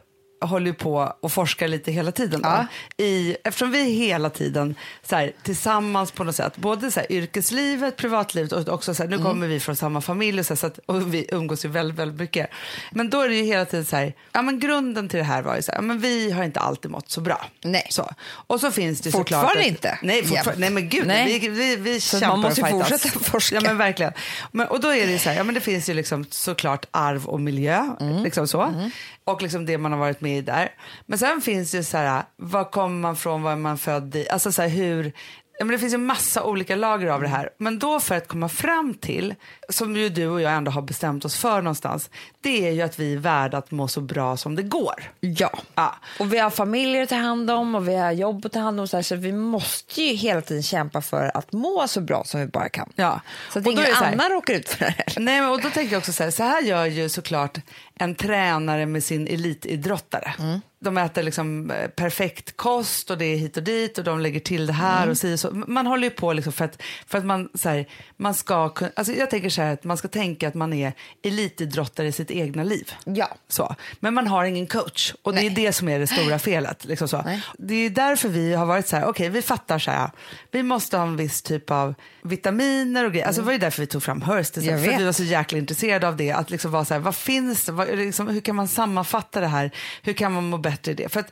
håller 0.42 0.74
på 0.74 1.14
och 1.20 1.32
forskar 1.32 1.68
lite 1.68 1.92
hela 1.92 2.12
tiden. 2.12 2.42
Då, 2.42 2.50
Ja. 2.50 2.68
i, 3.06 3.38
eftersom 3.44 3.72
vi 3.72 3.84
hela 3.84 4.30
tiden 4.30 4.76
så 5.04 5.16
här, 5.16 5.32
tillsammans 5.44 6.12
på 6.12 6.24
något 6.24 6.36
sätt, 6.36 6.58
både 6.58 6.92
så 6.92 7.00
här, 7.00 7.12
yrkeslivet, 7.12 7.96
privatlivet 7.98 8.52
och 8.52 8.70
också 8.70 8.96
så 8.96 9.04
här, 9.04 9.10
nu 9.10 9.18
kommer 9.18 9.48
vi 9.48 9.60
från 9.60 9.76
samma 9.76 10.02
familj 10.02 10.40
och, 10.40 10.46
så 10.46 10.56
så 10.56 10.68
att, 10.68 10.80
och 10.86 11.14
vi 11.14 11.26
umgås 11.32 11.66
ju 11.66 11.70
väldigt, 11.70 12.00
väldigt 12.00 12.20
mycket. 12.20 12.50
Men 12.92 13.10
då 13.10 13.22
är 13.22 13.30
det 13.30 13.36
ju 13.36 13.44
hela 13.44 13.66
tiden 13.66 13.86
så 13.86 13.96
här, 13.96 14.14
ja 14.32 14.42
men 14.42 14.60
grunden 14.60 15.10
till 15.10 15.18
det 15.18 15.24
här 15.26 15.42
var 15.42 15.56
ju 15.56 15.62
så 15.62 15.72
här, 15.72 15.78
ja, 15.78 15.82
men 15.82 16.00
vi 16.00 16.32
har 16.32 16.44
inte 16.44 16.60
alltid 16.60 16.92
mått 16.92 17.10
så 17.12 17.22
bra. 17.22 17.46
Nej. 17.64 17.88
Så. 17.90 18.12
Och 18.28 18.60
så 18.60 18.72
finns 18.72 19.02
det 19.02 19.12
Fortfarande 19.12 19.48
såklart... 19.50 19.66
inte. 19.68 20.00
Nej, 20.02 20.34
Jämt. 20.34 20.50
nej 20.58 20.70
men 20.70 20.90
gud, 20.90 21.08
Nej. 21.08 21.40
vi, 21.40 21.50
vi, 21.50 21.76
vi 21.76 22.02
Så 22.02 22.20
kämpar 22.20 22.38
man 22.38 22.40
måste 22.42 22.62
och 22.62 22.68
ju 22.70 22.74
fortsätta 22.74 23.20
forska. 23.20 23.56
Ja, 23.56 23.62
men 23.62 23.78
verkligen. 23.78 24.14
Men, 24.52 24.68
och 24.68 24.80
då 24.80 24.88
är 24.94 25.06
det 25.06 25.12
ju 25.12 25.20
så 25.20 25.30
här, 25.30 25.38
ja, 25.38 25.44
men 25.44 25.56
det 25.56 25.62
finns 25.62 25.90
ju 25.90 25.94
liksom 25.94 26.26
såklart 26.30 26.86
arv 26.92 27.26
och 27.26 27.42
miljö, 27.42 27.96
Mm. 28.00 28.24
liksom 28.24 28.48
så. 28.48 28.90
Och 29.28 29.42
liksom 29.42 29.66
det 29.66 29.78
man 29.78 29.92
har 29.92 30.00
varit 30.00 30.22
med 30.22 30.38
i 30.38 30.42
där. 30.42 30.72
Men 31.06 31.20
sen 31.20 31.42
finns 31.42 31.72
det 31.72 31.78
ju 31.78 31.84
så 31.84 31.98
här, 31.98 32.24
var 32.38 32.72
kommer 32.72 33.02
man 33.02 33.16
från, 33.16 33.44
var 33.44 33.52
är 33.52 33.56
man 33.56 33.78
född 33.78 34.16
i, 34.16 34.30
alltså 34.30 34.52
så 34.52 34.62
här 34.62 34.70
hur, 34.70 35.12
men 35.60 35.68
det 35.68 35.80
finns 35.80 35.94
ju 35.94 35.98
massa 35.98 36.44
olika 36.44 36.76
lager 36.76 37.08
av 37.08 37.22
det 37.22 37.28
här. 37.28 37.50
Men 37.58 37.80
då 37.80 38.00
för 38.00 38.16
att 38.16 38.28
komma 38.28 38.50
fram 38.50 38.94
till, 38.94 39.36
som 39.70 39.96
ju 39.98 40.10
du 40.10 40.28
och 40.28 40.42
jag 40.42 40.54
ändå 40.54 40.72
har 40.72 40.82
bestämt 40.82 41.26
oss 41.26 41.38
för 41.38 41.62
någonstans, 41.62 42.10
det 42.42 42.68
är 42.68 42.72
ju 42.72 42.82
att 42.82 43.00
vi 43.00 43.14
är 43.14 43.18
värda 43.18 43.58
att 43.58 43.72
må 43.72 43.88
så 43.88 44.02
bra 44.02 44.38
som 44.38 44.56
det 44.56 44.64
går. 44.64 45.12
Ja. 45.20 45.60
Ja. 45.76 45.96
Och 46.20 46.34
vi 46.34 46.38
har 46.38 46.50
familjer 46.50 47.04
att 47.04 47.10
ta 47.10 47.16
hand 47.16 47.52
om 47.52 47.76
och 47.76 47.88
vi 47.88 47.96
har 47.96 48.12
jobb 48.12 48.46
att 48.46 48.52
ta 48.52 48.60
hand 48.60 48.80
om. 48.80 48.88
Så, 48.88 48.98
här, 48.98 49.02
så 49.02 49.16
vi 49.16 49.32
måste 49.32 50.02
ju 50.02 50.14
hela 50.14 50.42
tiden 50.42 50.64
kämpa 50.64 51.02
för 51.02 51.38
att 51.38 51.54
må 51.54 51.88
så 51.88 52.02
bra 52.02 52.24
som 52.24 52.40
vi 52.40 52.48
bara 52.48 52.70
kan. 52.70 52.90
Ja. 52.96 53.22
Så 53.54 53.60
att 53.60 53.66
Och 53.68 53.72
ingen 53.72 53.96
annan 53.96 54.30
råkar 54.30 54.54
ut 54.54 54.70
för 54.70 54.80
det 54.80 54.94
här. 54.98 55.20
Nej, 55.20 55.42
men 55.42 55.50
och 55.50 55.62
då 55.62 55.70
tänker 55.70 55.94
jag 55.94 56.00
också 56.00 56.14
så 56.14 56.24
här, 56.24 56.32
så 56.32 56.44
här 56.44 56.62
gör 56.62 56.86
ju 56.86 57.10
såklart 57.10 57.58
en 58.00 58.16
tränare 58.16 58.86
med 58.86 59.04
sin 59.04 59.28
elitidrottare. 59.28 60.34
Mm. 60.40 60.62
De 60.86 60.98
äter 60.98 61.24
liksom 61.24 61.72
eh, 61.72 61.88
perfekt 61.88 62.58
kost 62.58 63.12
och 63.12 63.18
det 63.18 63.26
är 63.26 63.38
hit 63.38 63.58
och 63.58 63.64
dit 63.64 63.98
och 63.98 64.04
de 64.04 64.20
lägger 64.20 64.40
till 64.40 64.68
det 64.68 64.74
här 64.74 64.98
Mm. 64.98 65.10
och 65.12 65.18
si 65.18 65.38
så. 65.38 65.52
Man 65.52 65.88
håller 65.88 66.04
ju 66.04 66.10
på 66.10 66.34
liksom 66.34 66.54
för 66.54 66.66
att, 66.66 66.82
för 67.08 67.18
att 67.18 67.26
man, 67.26 67.50
så 67.54 67.70
här, 67.70 67.86
man 68.18 68.34
ska 68.34 68.72
alltså 68.96 69.14
jag 69.14 69.30
tänker 69.30 69.50
så 69.50 69.62
här 69.62 69.74
att 69.74 69.84
man 69.84 69.98
ska 69.98 70.08
tänka 70.08 70.48
att 70.48 70.54
man 70.54 70.74
är 70.74 70.94
elitidrottare 71.24 72.08
i 72.08 72.12
sitt 72.12 72.32
egna 72.32 72.64
liv. 72.64 72.92
Ja. 73.06 73.28
Så. 73.48 73.76
Men 74.00 74.14
man 74.14 74.28
har 74.28 74.46
ingen 74.46 74.68
coach 74.68 75.14
och 75.22 75.34
det 75.34 75.40
är 75.40 75.44
Nej. 75.44 75.50
det 75.66 75.74
som 75.74 75.90
är 75.90 76.00
det 76.00 76.08
stora 76.08 76.40
felet. 76.50 76.86
Liksom 76.86 77.08
så. 77.08 77.22
Nej. 77.22 77.42
Det 77.58 77.76
är 77.76 77.90
därför 77.90 78.30
vi 78.30 78.54
har 78.54 78.66
varit 78.66 78.88
så 78.88 78.96
här, 78.96 79.06
okej 79.06 79.30
vi 79.30 79.42
fattar 79.42 79.80
så 79.80 79.92
här, 79.92 80.10
vi 80.52 80.64
måste 80.64 80.98
ha 80.98 81.04
en 81.04 81.18
viss 81.18 81.42
typ 81.42 81.72
av 81.72 81.96
vitaminer 82.22 83.06
och 83.06 83.12
grejer. 83.12 83.26
Alltså 83.28 83.42
det 83.42 83.46
var 83.46 83.52
ju 83.54 83.58
därför 83.60 83.82
vi 83.82 83.88
tog 83.88 84.04
fram 84.04 84.16
Mm. 84.16 84.38
Jag 84.38 84.80
för 84.84 84.88
vet. 84.92 85.00
vi 85.00 85.06
var 85.06 85.12
så 85.12 85.24
jäkla 85.24 85.58
intresserade 85.58 86.08
av 86.08 86.18
det. 86.18 86.32
Att 86.32 86.50
liksom 86.50 86.72
vara 86.72 86.86
så 86.86 86.94
här, 86.94 87.02
vad 87.02 87.16
finns 87.16 87.66
det, 87.66 87.72
vad, 87.72 87.88
liksom, 87.88 88.28
hur 88.28 88.42
kan 88.42 88.56
man 88.56 88.68
sammanfatta 88.68 89.40
det 89.42 89.48
här, 89.48 89.72
hur 90.02 90.14
kan 90.14 90.32
man 90.34 90.50
må 90.50 90.58
bättre 90.58 90.75
i 90.88 90.94
det? 90.94 91.10
För 91.10 91.24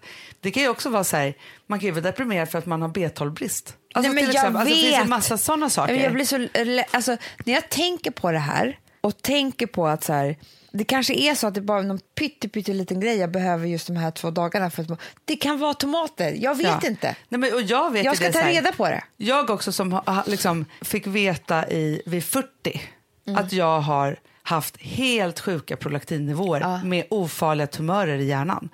det 0.41 0.51
kan 0.51 0.63
ju 0.63 0.69
också 0.69 0.89
vara 0.89 1.03
så 1.03 1.17
här, 1.17 1.33
man 1.67 1.79
kan 1.79 1.85
ju 1.85 1.91
vara 1.91 2.01
deprimerad 2.01 2.49
för 2.49 2.57
att 2.59 2.65
man 2.65 2.81
har 2.81 2.89
B12-brist. 2.89 3.75
Alltså, 3.93 4.11
Nej, 4.11 4.23
men 4.23 4.33
jag 4.33 4.35
exempel, 4.35 4.55
alltså, 4.61 4.75
det 4.75 4.81
finns 4.81 4.93
vet. 4.93 5.01
en 5.03 5.09
massa 5.09 5.37
sådana 5.37 5.69
saker. 5.69 5.95
Jag 5.95 6.13
blir 6.13 6.25
så, 6.25 6.47
alltså, 6.91 7.17
när 7.45 7.53
jag 7.53 7.69
tänker 7.69 8.11
på 8.11 8.31
det 8.31 8.39
här 8.39 8.79
och 9.01 9.21
tänker 9.21 9.67
på 9.67 9.87
att 9.87 10.03
så 10.03 10.13
här, 10.13 10.37
det 10.71 10.83
kanske 10.83 11.13
är 11.13 11.35
så 11.35 11.47
att 11.47 11.53
det 11.53 11.61
bara 11.61 11.79
är 11.79 11.83
någon 11.83 11.99
pytte, 12.15 12.49
pytte 12.49 12.73
liten 12.73 12.99
grej 12.99 13.17
jag 13.17 13.31
behöver 13.31 13.67
just 13.67 13.87
de 13.87 13.95
här 13.95 14.11
två 14.11 14.31
dagarna. 14.31 14.69
För 14.69 14.83
att, 14.93 14.99
det 15.25 15.35
kan 15.35 15.59
vara 15.59 15.73
tomater, 15.73 16.35
jag 16.39 16.57
vet 16.57 16.67
Ja. 16.83 16.89
inte. 16.89 17.15
Nej, 17.29 17.39
men, 17.39 17.53
och 17.53 17.61
jag 17.61 17.91
vet 17.93 18.05
Jag 18.05 18.17
ska 18.17 18.31
ta 18.31 18.39
här- 18.39 18.51
reda 18.53 18.71
på 18.71 18.85
det. 18.87 19.03
Jag 19.17 19.49
också 19.49 19.71
som 19.71 20.01
liksom, 20.25 20.65
fick 20.81 21.07
veta 21.07 21.69
i, 21.69 22.01
vid 22.05 22.23
40 22.23 22.81
Mm. 23.27 23.43
att 23.43 23.53
jag 23.53 23.79
har 23.79 24.19
haft 24.43 24.81
helt 24.81 25.39
sjuka 25.39 25.77
prolaktinnivåer 25.77 26.81
med 26.85 27.05
ofarliga 27.09 27.67
tumörer 27.67 28.17
i 28.17 28.25
hjärnan. 28.25 28.69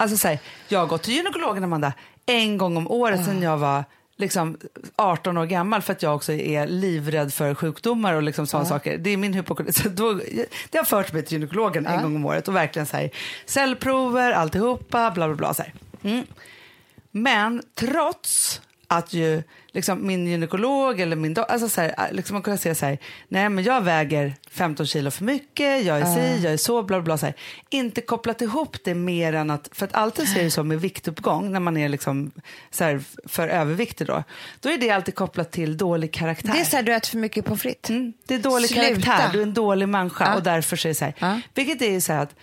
Alltså 0.00 0.16
så 0.16 0.28
här, 0.28 0.38
jag 0.68 0.78
har 0.78 0.86
gått 0.86 1.02
till 1.02 1.14
gynekologen 1.14 1.64
Amanda 1.64 1.92
en 2.26 2.58
gång 2.58 2.76
om 2.76 2.90
året 2.90 3.24
sedan 3.24 3.42
jag 3.42 3.58
var 3.58 3.84
liksom 4.16 4.58
18 4.96 5.38
år 5.38 5.46
gammal 5.46 5.82
för 5.82 5.92
att 5.92 6.02
jag 6.02 6.14
också 6.14 6.32
är 6.32 6.66
livrädd 6.66 7.34
för 7.34 7.54
sjukdomar 7.54 8.14
och 8.14 8.22
liksom 8.22 8.46
sådana 8.46 8.66
saker. 8.68 8.98
Det 8.98 9.10
är 9.10 9.16
min 9.16 9.34
hypokondri. 9.34 9.72
Det 10.70 10.78
har 10.78 10.84
fört 10.84 11.12
mig 11.12 11.22
till 11.22 11.32
gynekologen 11.32 11.86
en 11.86 12.02
gång 12.02 12.16
om 12.16 12.26
året 12.26 12.48
och 12.48 12.56
verkligen 12.56 12.86
så 12.86 12.96
här, 12.96 13.10
cellprover, 13.46 14.32
alltihopa, 14.32 15.10
bla 15.10 15.26
bla 15.26 15.36
bla. 15.36 15.54
Så. 15.54 15.62
Mm. 16.02 16.26
Men 17.10 17.62
trots 17.74 18.60
att 18.92 19.12
ju 19.12 19.42
liksom 19.72 20.06
min 20.06 20.26
gynekolog 20.26 21.00
eller 21.00 21.16
min 21.16 21.34
doktor, 21.34 21.52
alltså 21.52 21.68
så 21.68 21.80
här, 21.80 22.08
liksom 22.12 22.34
man 22.34 22.42
kunde 22.42 22.58
säga 22.58 22.74
så 22.74 22.86
här, 22.86 22.98
nej 23.28 23.48
men 23.48 23.64
jag 23.64 23.80
väger 23.80 24.34
15 24.50 24.86
kilo 24.86 25.10
för 25.10 25.24
mycket, 25.24 25.84
jag 25.84 25.98
är 26.00 26.04
si, 26.04 26.44
jag 26.44 26.52
är 26.52 26.56
så, 26.56 26.82
bla 26.82 26.96
bla, 26.98 27.04
bla 27.04 27.18
så 27.18 27.26
här. 27.26 27.34
Inte 27.70 28.00
kopplat 28.00 28.42
ihop 28.42 28.76
det 28.84 28.94
mer 28.94 29.32
än 29.32 29.50
att, 29.50 29.68
för 29.72 29.86
att 29.86 29.94
alltid 29.94 30.28
så 30.28 30.38
är 30.38 30.44
det 30.44 30.50
så 30.50 30.64
med 30.64 30.80
viktuppgång 30.80 31.52
när 31.52 31.60
man 31.60 31.76
är 31.76 31.88
liksom 31.88 32.30
så 32.70 32.84
här 32.84 33.02
för 33.28 33.48
överviktig 33.48 34.06
då, 34.06 34.22
då 34.60 34.68
är 34.68 34.78
det 34.78 34.90
alltid 34.90 35.14
kopplat 35.14 35.50
till 35.52 35.76
dålig 35.76 36.12
karaktär. 36.12 36.52
Det 36.52 36.60
är 36.60 36.64
så 36.64 36.76
här, 36.76 36.82
du 36.82 36.94
äter 36.94 37.08
för 37.10 37.18
mycket 37.18 37.44
pommes 37.44 37.62
frites. 37.62 37.90
Mm, 37.90 38.12
det 38.26 38.34
är 38.34 38.38
dålig 38.38 38.68
Sluta. 38.70 39.00
karaktär, 39.00 39.28
du 39.32 39.38
är 39.38 39.42
en 39.42 39.54
dålig 39.54 39.88
människa 39.88 40.24
Ja. 40.24 40.34
och 40.34 40.42
därför 40.42 40.76
så 40.76 40.88
är 40.88 40.90
det 40.90 40.94
så 40.94 41.04
här. 41.04 41.14
Ja. 41.18 41.40
Vilket 41.54 41.82
är 41.82 41.90
ju 41.90 42.00
så 42.00 42.12
här 42.12 42.22
att, 42.22 42.34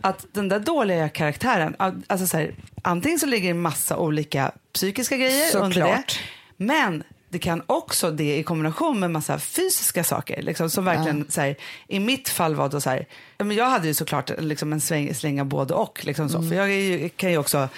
att 0.00 0.26
den 0.32 0.48
där 0.48 0.58
dåliga 0.60 1.08
karaktären, 1.08 1.76
alltså 2.06 2.26
så 2.26 2.36
här, 2.36 2.54
antingen 2.82 3.18
så 3.18 3.26
ligger 3.26 3.50
en 3.50 3.60
massa 3.60 3.96
olika 3.96 4.52
psykiska 4.72 5.16
grejer 5.16 5.56
under 5.56 5.80
det, 5.80 5.86
Såklart. 5.86 6.20
men 6.56 7.02
det 7.30 7.38
kan 7.38 7.62
också 7.66 8.10
det 8.10 8.38
i 8.38 8.42
kombination 8.42 9.00
med 9.00 9.10
massa 9.10 9.38
fysiska 9.38 10.04
saker. 10.04 10.42
Liksom, 10.42 10.70
som 10.70 10.84
verkligen, 10.84 11.30
så 11.30 11.40
här, 11.40 11.56
I 11.88 12.00
mitt 12.00 12.28
fall 12.28 12.54
var 12.54 12.68
det 12.68 12.80
så 12.80 12.90
här, 12.90 13.06
ja, 13.38 13.52
jag 13.52 13.70
hade 13.70 13.86
ju 13.86 13.94
såklart 13.94 14.30
liksom 14.38 14.72
en 14.72 14.80
sväng, 14.80 15.14
släng 15.14 15.40
av 15.40 15.46
både 15.46 15.74
och. 15.74 16.04
Liksom 16.04 16.28
så, 16.28 16.38
Mm. 16.38 16.48
För 16.50 16.56
jag 16.56 16.70
ju, 16.70 17.08
kan 17.08 17.30
ju 17.30 17.38
också 17.38 17.68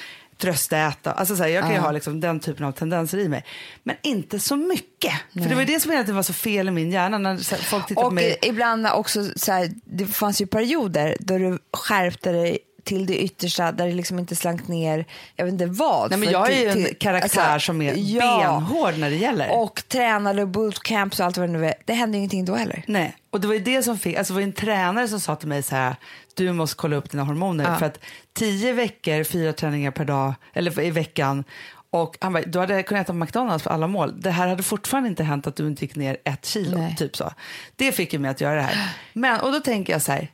tröstäta, 0.40 1.12
alltså 1.12 1.36
så 1.36 1.42
här, 1.42 1.50
jag 1.50 1.62
kan 1.64 1.72
ju 1.74 1.78
ha 1.78 1.90
liksom 1.92 2.20
den 2.20 2.40
typen 2.40 2.66
av 2.66 2.72
tendenser 2.72 3.18
i 3.18 3.28
mig. 3.28 3.44
Men 3.82 3.96
inte 4.02 4.38
så 4.38 4.56
mycket. 4.56 5.12
För 5.32 5.48
det 5.48 5.54
var 5.54 5.64
det 5.64 5.80
som 5.80 5.92
egentligen 5.92 6.16
var 6.16 6.22
så 6.22 6.32
fel 6.32 6.68
i 6.68 6.70
min 6.70 6.90
hjärna 6.90 7.18
när 7.18 7.30
här, 7.30 7.58
folk 7.58 7.86
tittade 7.86 8.02
på 8.04 8.06
Och 8.06 8.12
mig. 8.12 8.38
eh, 8.42 8.48
ibland 8.48 8.86
också, 8.86 9.24
så 9.36 9.52
här, 9.52 9.70
det 9.84 10.06
fanns 10.06 10.40
ju 10.40 10.46
perioder 10.46 11.16
då 11.20 11.38
du 11.38 11.58
skärpte 11.72 12.32
dig 12.32 12.58
till 12.84 13.06
det 13.06 13.18
yttersta 13.22 13.72
där 13.72 13.86
det 13.86 13.92
liksom 13.92 14.18
inte 14.18 14.36
slank 14.36 14.68
ner, 14.68 15.04
jag 15.36 15.44
vet 15.44 15.52
inte 15.52 15.66
vad. 15.66 16.10
Nej, 16.10 16.18
men 16.18 16.30
jag 16.30 16.52
är 16.52 16.60
ju 16.60 16.68
en 16.68 16.84
till- 16.84 16.96
karaktär 16.98 17.40
alltså, 17.42 17.66
som 17.66 17.82
är 17.82 17.94
ja. 17.96 18.38
benhård 18.48 18.98
när 18.98 19.10
det 19.10 19.16
gäller. 19.16 19.50
Och 19.50 19.82
tränade 19.88 20.46
bootcamps 20.46 21.20
och 21.20 21.26
allt 21.26 21.36
vad 21.36 21.48
det 21.48 21.52
nu 21.52 21.66
är. 21.66 21.74
Det 21.84 21.92
hände 21.92 22.18
ingenting 22.18 22.44
då 22.44 22.54
heller. 22.54 22.82
Nej, 22.86 23.16
och 23.30 23.40
det 23.40 23.46
var 23.46 23.54
ju 23.54 23.60
det 23.60 23.82
som 23.82 23.98
fick, 23.98 24.16
alltså 24.16 24.32
det 24.32 24.34
var 24.40 24.42
en 24.42 24.52
tränare 24.52 25.08
som 25.08 25.20
sa 25.20 25.36
till 25.36 25.48
mig 25.48 25.62
så 25.62 25.76
här, 25.76 25.96
du 26.34 26.52
måste 26.52 26.76
kolla 26.76 26.96
upp 26.96 27.10
dina 27.10 27.24
hormoner 27.24 27.64
Ja. 27.64 27.76
för 27.78 27.86
att 27.86 27.98
tio 28.32 28.72
veckor, 28.72 29.24
fyra 29.24 29.52
träningar 29.52 29.90
per 29.90 30.04
dag, 30.04 30.34
eller 30.52 30.80
i 30.80 30.90
veckan 30.90 31.44
och 31.92 32.16
han 32.20 32.32
bara, 32.32 32.42
du 32.42 32.58
hade 32.58 32.82
kunnat 32.82 33.04
äta 33.06 33.12
McDonalds 33.12 33.64
på 33.64 33.70
alla 33.70 33.86
mål. 33.86 34.20
Det 34.20 34.30
här 34.30 34.48
hade 34.48 34.62
fortfarande 34.62 35.08
inte 35.08 35.24
hänt 35.24 35.46
att 35.46 35.56
du 35.56 35.66
inte 35.66 35.84
gick 35.84 35.96
ner 35.96 36.16
ett 36.24 36.46
kilo. 36.46 36.78
Nej. 36.78 36.96
Typ 36.98 37.16
så. 37.16 37.32
Det 37.76 37.92
fick 37.92 38.12
ju 38.12 38.18
mig 38.18 38.30
att 38.30 38.40
göra 38.40 38.54
det 38.54 38.62
här. 38.62 38.88
Men, 39.12 39.40
och 39.40 39.52
då 39.52 39.60
tänker 39.60 39.92
jag 39.92 40.02
så 40.02 40.12
här, 40.12 40.28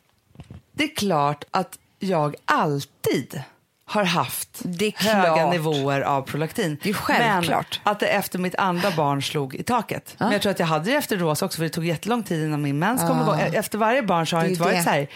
det 0.72 0.84
är 0.84 0.94
klart 0.96 1.44
att 1.50 1.78
jag 2.06 2.34
alltid 2.44 3.42
har 3.88 4.04
haft 4.04 4.62
höga 4.96 5.50
nivåer 5.50 6.00
av 6.00 6.22
prolaktin. 6.22 6.78
Det 6.82 6.90
är 6.90 6.94
självklart. 6.94 7.80
Men 7.84 7.92
att 7.92 8.00
det 8.00 8.06
efter 8.06 8.38
mitt 8.38 8.54
andra 8.54 8.90
barn 8.90 9.22
slog 9.22 9.54
i 9.54 9.62
taket. 9.62 10.14
Men 10.18 10.32
jag 10.32 10.42
tror 10.42 10.52
att 10.52 10.58
jag 10.58 10.66
hade 10.66 10.84
det 10.90 10.96
efter 10.96 11.16
Rosa 11.16 11.44
också 11.46 11.56
för 11.56 11.64
det 11.64 11.70
tog 11.70 11.84
jättelång 11.86 12.22
tid 12.22 12.44
innan 12.44 12.62
min 12.62 12.78
mens 12.78 13.00
kom 13.00 13.20
igång. 13.22 13.40
Efter 13.40 13.78
varje 13.78 14.02
barn 14.02 14.26
så 14.26 14.36
har 14.36 14.42
det 14.44 14.50
inte 14.50 14.62
varit 14.62 14.76
det. 14.76 14.82
så 14.82 14.90
här. 14.90 15.08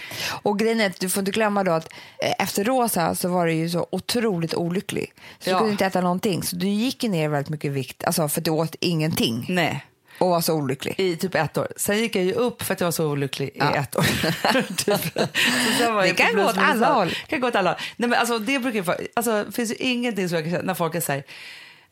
Och 0.43 0.59
grejen 0.59 0.81
är 0.81 0.87
att 0.87 1.01
du 1.01 1.09
får 1.09 1.21
inte 1.21 1.31
glömma 1.33 1.65
då 1.65 1.73
att 1.73 1.89
eh, 2.23 2.33
efter 2.45 2.65
Rosa 2.65 3.15
så 3.15 3.29
var 3.29 3.47
du 3.47 3.53
ju 3.53 3.69
så 3.71 3.87
otroligt 3.93 4.55
olycklig. 4.55 5.13
Så 5.39 5.51
Ja. 5.51 5.55
du 5.55 5.59
kunde 5.59 5.73
inte 5.73 5.87
äta 5.87 6.01
någonting. 6.01 6.43
Så 6.43 6.57
du 6.57 6.69
gick 6.69 7.03
ner 7.03 7.29
väldigt 7.29 7.49
mycket 7.51 7.73
vikt, 7.73 8.05
alltså 8.05 8.29
för 8.29 8.41
du 8.41 8.51
åt 8.51 8.75
ingenting 8.81 9.47
Nej. 9.49 9.85
Och 10.21 10.29
var 10.31 10.41
så 10.41 10.55
olycklig. 10.55 10.95
I 11.01 11.17
typ 11.17 11.35
ett 11.35 11.59
år. 11.59 11.69
Sen 11.77 11.99
gick 11.99 12.17
jag 12.17 12.25
ju 12.25 12.33
upp 12.33 12.63
för 12.63 12.73
att 12.75 12.81
jag 12.81 12.87
var 12.87 12.93
så 12.93 13.07
olycklig 13.11 13.49
i 13.49 13.53
Ja. 13.55 13.75
ett 13.75 13.97
år. 13.97 14.03
typ. 14.77 15.15
Det 15.15 15.85
jag 15.85 16.17
kan 16.17 16.27
plus 16.31 16.43
gå 16.45 16.51
åt 16.51 16.59
alla 16.59 16.93
håll. 16.93 17.09
Det 17.09 17.15
kan 17.27 17.41
gå 17.41 17.49
åt 17.49 17.55
alla 17.57 17.71
håll. 17.71 17.79
Nej, 17.97 18.09
men 18.09 18.19
alltså, 18.19 18.39
det 18.39 18.59
brukar 18.59 18.83
få- 18.83 18.95
alltså, 19.15 19.47
finns 19.53 19.71
ju 19.71 19.75
ingenting 19.75 20.29
som 20.29 20.37
jag 20.37 20.45
kan 20.45 20.53
känna 20.53 20.65
när 20.65 20.75
folk 20.75 20.95
är 20.95 21.01
så 21.01 21.13
här, 21.13 21.25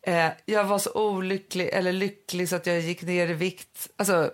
eh, 0.03 0.33
jag 0.47 0.65
var 0.65 0.79
så 0.79 0.93
olycklig 0.93 1.69
eller 1.73 1.93
lycklig 1.93 2.49
så 2.49 2.57
att 2.57 2.67
jag 2.67 2.81
gick 2.81 3.03
ner 3.03 3.29
i 3.31 3.35
vikt. 3.35 3.89
Alltså, 3.97 4.31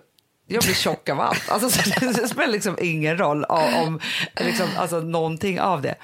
jag 0.47 0.63
blir 0.63 0.73
tjock 0.73 1.09
av 1.09 1.21
allt. 1.21 1.49
Alltså, 1.49 1.69
så 1.69 1.99
det 1.99 2.27
spelar 2.27 2.47
liksom 2.47 2.77
ingen 2.81 3.17
roll 3.17 3.43
om, 3.43 3.73
om 3.75 3.99
liksom, 4.39 4.67
alltså, 4.77 4.99
någonting 4.99 5.59
av 5.59 5.81
det. 5.81 5.95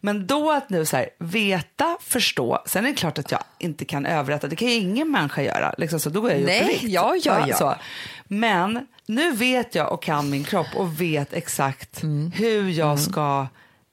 Men 0.00 0.26
då 0.26 0.52
att 0.52 0.70
nu 0.70 0.86
så 0.86 0.96
här, 0.96 1.08
veta, 1.18 1.96
förstå. 2.00 2.62
Sen 2.66 2.84
är 2.84 2.88
det 2.88 2.94
klart 2.94 3.18
att 3.18 3.30
jag 3.30 3.40
inte 3.58 3.84
kan 3.84 4.06
överrätta. 4.06 4.46
Det 4.46 4.56
kan 4.56 4.68
ju 4.68 4.74
ingen 4.74 5.10
människa 5.10 5.42
göra. 5.42 5.74
Liksom, 5.78 6.00
så 6.00 6.10
då 6.10 6.20
går 6.20 6.30
jag 6.30 6.40
ju 6.40 6.46
Nej, 6.46 6.78
ja, 6.82 7.16
ja, 7.22 7.46
ja. 7.48 7.56
Så. 7.56 7.74
Men 8.28 8.86
nu 9.06 9.32
vet 9.32 9.74
jag 9.74 9.92
och 9.92 10.02
kan 10.02 10.30
min 10.30 10.44
kropp 10.44 10.66
och 10.76 11.00
vet 11.00 11.32
exakt 11.32 12.02
Mm. 12.02 12.32
hur 12.34 12.70
jag 12.70 13.00
ska 13.00 13.46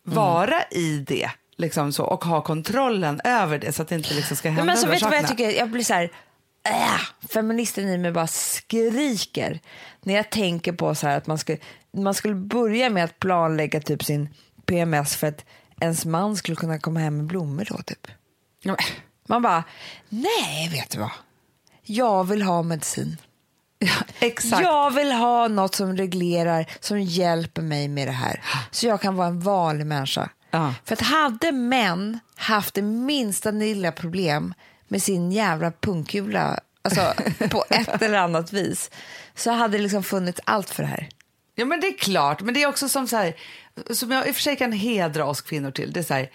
vara 0.03 0.61
i 0.71 0.97
det. 1.07 1.29
Liksom 1.57 1.93
så, 1.93 2.03
och 2.03 2.25
ha 2.25 2.41
kontrollen 2.41 3.21
över 3.23 3.57
det 3.59 3.73
så 3.73 3.81
att 3.81 3.87
det 3.87 3.95
inte 3.95 4.13
liksom 4.13 4.37
ska 4.37 4.49
hända 4.49 4.63
Men 4.63 4.69
alltså, 4.69 4.85
de 4.85 4.91
vet 4.91 4.99
du 4.99 5.05
vad 5.05 5.17
jag 5.17 5.27
tycker? 5.27 5.51
Jag 5.51 5.69
blir 5.69 5.83
så 5.83 5.93
här, 5.93 6.09
äh, 6.67 7.27
feministen 7.29 7.89
i 7.89 7.97
mig 7.97 8.11
bara 8.11 8.27
skriker 8.27 9.59
när 10.01 10.13
jag 10.13 10.29
tänker 10.29 10.73
på 10.73 10.95
så 10.95 11.07
att 11.07 11.27
man 11.27 11.37
skulle, 11.37 11.57
man 11.91 12.13
skulle 12.13 12.35
börja 12.35 12.89
med 12.89 13.03
att 13.03 13.19
planlägga 13.19 13.81
typ 13.81 14.03
sin 14.03 14.29
PMS 14.65 15.15
för 15.15 15.27
att 15.27 15.45
ens 15.81 16.05
man 16.05 16.35
skulle 16.35 16.55
kunna 16.55 16.79
komma 16.79 16.99
hem 16.99 17.17
med 17.17 17.25
blommor 17.25 17.67
då 17.69 17.77
typ. 17.77 18.07
Man 19.27 19.41
bara, 19.41 19.63
nej 20.09 20.69
vet 20.69 20.91
du 20.91 20.99
vad? 20.99 21.11
Jag 21.83 22.23
vill 22.23 22.41
ha 22.41 22.63
medicin. 22.63 23.17
Ja, 23.79 23.95
exakt. 24.19 24.63
Jag 24.63 24.91
vill 24.91 25.11
ha 25.11 25.47
något 25.47 25.75
som 25.75 25.97
reglerar, 25.97 26.65
som 26.79 27.01
hjälper 27.01 27.61
mig 27.61 27.87
med 27.87 28.07
det 28.07 28.11
här. 28.11 28.43
Så 28.71 28.87
jag 28.87 29.01
kan 29.01 29.15
vara 29.15 29.27
en 29.27 29.39
vanlig 29.39 29.85
människa. 29.85 30.29
Ja. 30.51 30.73
För 30.85 30.93
att 30.93 31.01
hade 31.01 31.51
män 31.51 32.19
haft 32.35 32.73
det 32.73 32.81
minsta 32.81 33.51
lilla 33.51 33.91
problem 33.91 34.53
med 34.87 35.03
sin 35.03 35.31
jävla 35.31 35.71
punkkula, 35.71 36.59
alltså 36.81 37.13
på 37.49 37.63
ett 37.69 38.01
eller 38.01 38.17
annat 38.17 38.53
vis, 38.53 38.91
så 39.35 39.51
hade 39.51 39.77
det 39.77 39.83
liksom 39.83 40.03
funnits 40.03 40.39
allt 40.43 40.69
för 40.69 40.83
det 40.83 40.89
här. 40.89 41.09
Ja 41.55 41.65
men 41.65 41.79
det 41.79 41.87
är 41.87 41.97
klart, 41.97 42.41
men 42.41 42.53
det 42.53 42.63
är 42.63 42.67
också 42.67 42.89
som 42.89 43.07
så 43.07 43.17
här, 43.17 43.33
som 43.93 44.11
jag 44.11 44.27
i 44.27 44.31
och 44.31 44.35
för 44.35 44.41
sig 44.41 44.55
kan 44.55 44.71
hedra 44.71 45.25
oss 45.25 45.41
kvinnor 45.41 45.71
till. 45.71 45.91
Det 45.93 45.99
är 45.99 46.03
så 46.03 46.13
här, 46.13 46.29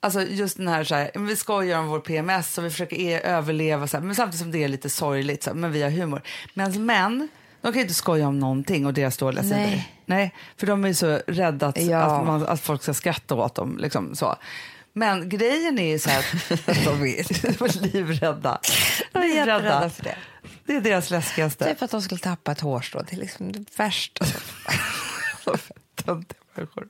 alltså 0.00 0.22
just 0.22 0.56
den 0.56 0.68
här 0.68 0.84
så 0.84 0.94
här, 0.94 1.10
vi 1.18 1.36
skojar 1.36 1.78
om 1.78 1.86
vår 1.86 2.00
PMS 2.00 2.58
och 2.58 2.64
vi 2.64 2.70
försöker 2.70 2.96
e- 2.96 3.20
överleva 3.20 3.86
så 3.86 3.96
här, 3.96 4.04
men 4.04 4.14
samtidigt 4.14 4.40
som 4.40 4.50
det 4.52 4.64
är 4.64 4.68
lite 4.68 4.90
sorgligt 4.90 5.42
så 5.42 5.50
här, 5.50 5.54
men 5.56 5.72
vi 5.72 5.82
har 5.82 5.90
humor. 5.90 6.22
Men 6.54 6.86
män, 6.86 7.28
de 7.60 7.66
kan 7.72 7.74
ju 7.74 7.80
inte 7.82 7.94
skoja 7.94 8.28
om 8.28 8.38
någonting 8.38 8.86
och 8.86 8.94
deras 8.94 9.16
dåliga 9.16 9.42
sidor. 9.42 9.56
Nej. 9.56 9.90
Nej, 10.06 10.34
för 10.56 10.66
de 10.66 10.84
är 10.84 10.88
ju 10.88 10.94
så 10.94 11.20
rädda 11.26 11.66
att, 11.66 11.82
Ja. 11.82 11.98
att, 11.98 12.26
man, 12.26 12.46
att 12.46 12.60
folk 12.60 12.82
ska 12.82 12.94
skratta 12.94 13.34
åt 13.34 13.54
dem. 13.54 13.78
Liksom, 13.78 14.14
så. 14.16 14.36
Men 14.96 15.28
grejen 15.28 15.78
är 15.78 15.90
ju 15.90 15.98
så 15.98 16.10
här 16.10 16.18
att 16.18 16.48
de 16.84 17.02
är 17.02 17.92
livrädda. 17.92 18.60
De 19.12 19.18
är 19.18 19.34
jätterädda 19.36 19.90
för 19.90 20.02
det. 20.04 20.16
Det 20.64 20.76
är 20.76 20.80
deras 20.80 21.10
läskigaste. 21.10 21.64
Typ 21.64 21.82
att 21.82 21.90
de 21.90 22.02
skulle 22.02 22.18
tappa 22.18 22.52
ett 22.52 22.60
hårstrå, 22.60 23.02
det 23.02 23.16
är 23.16 23.20
liksom 23.20 23.52
det 23.52 23.78
värsta. 23.78 24.24
Töntiga 25.94 26.38
människor. 26.54 26.88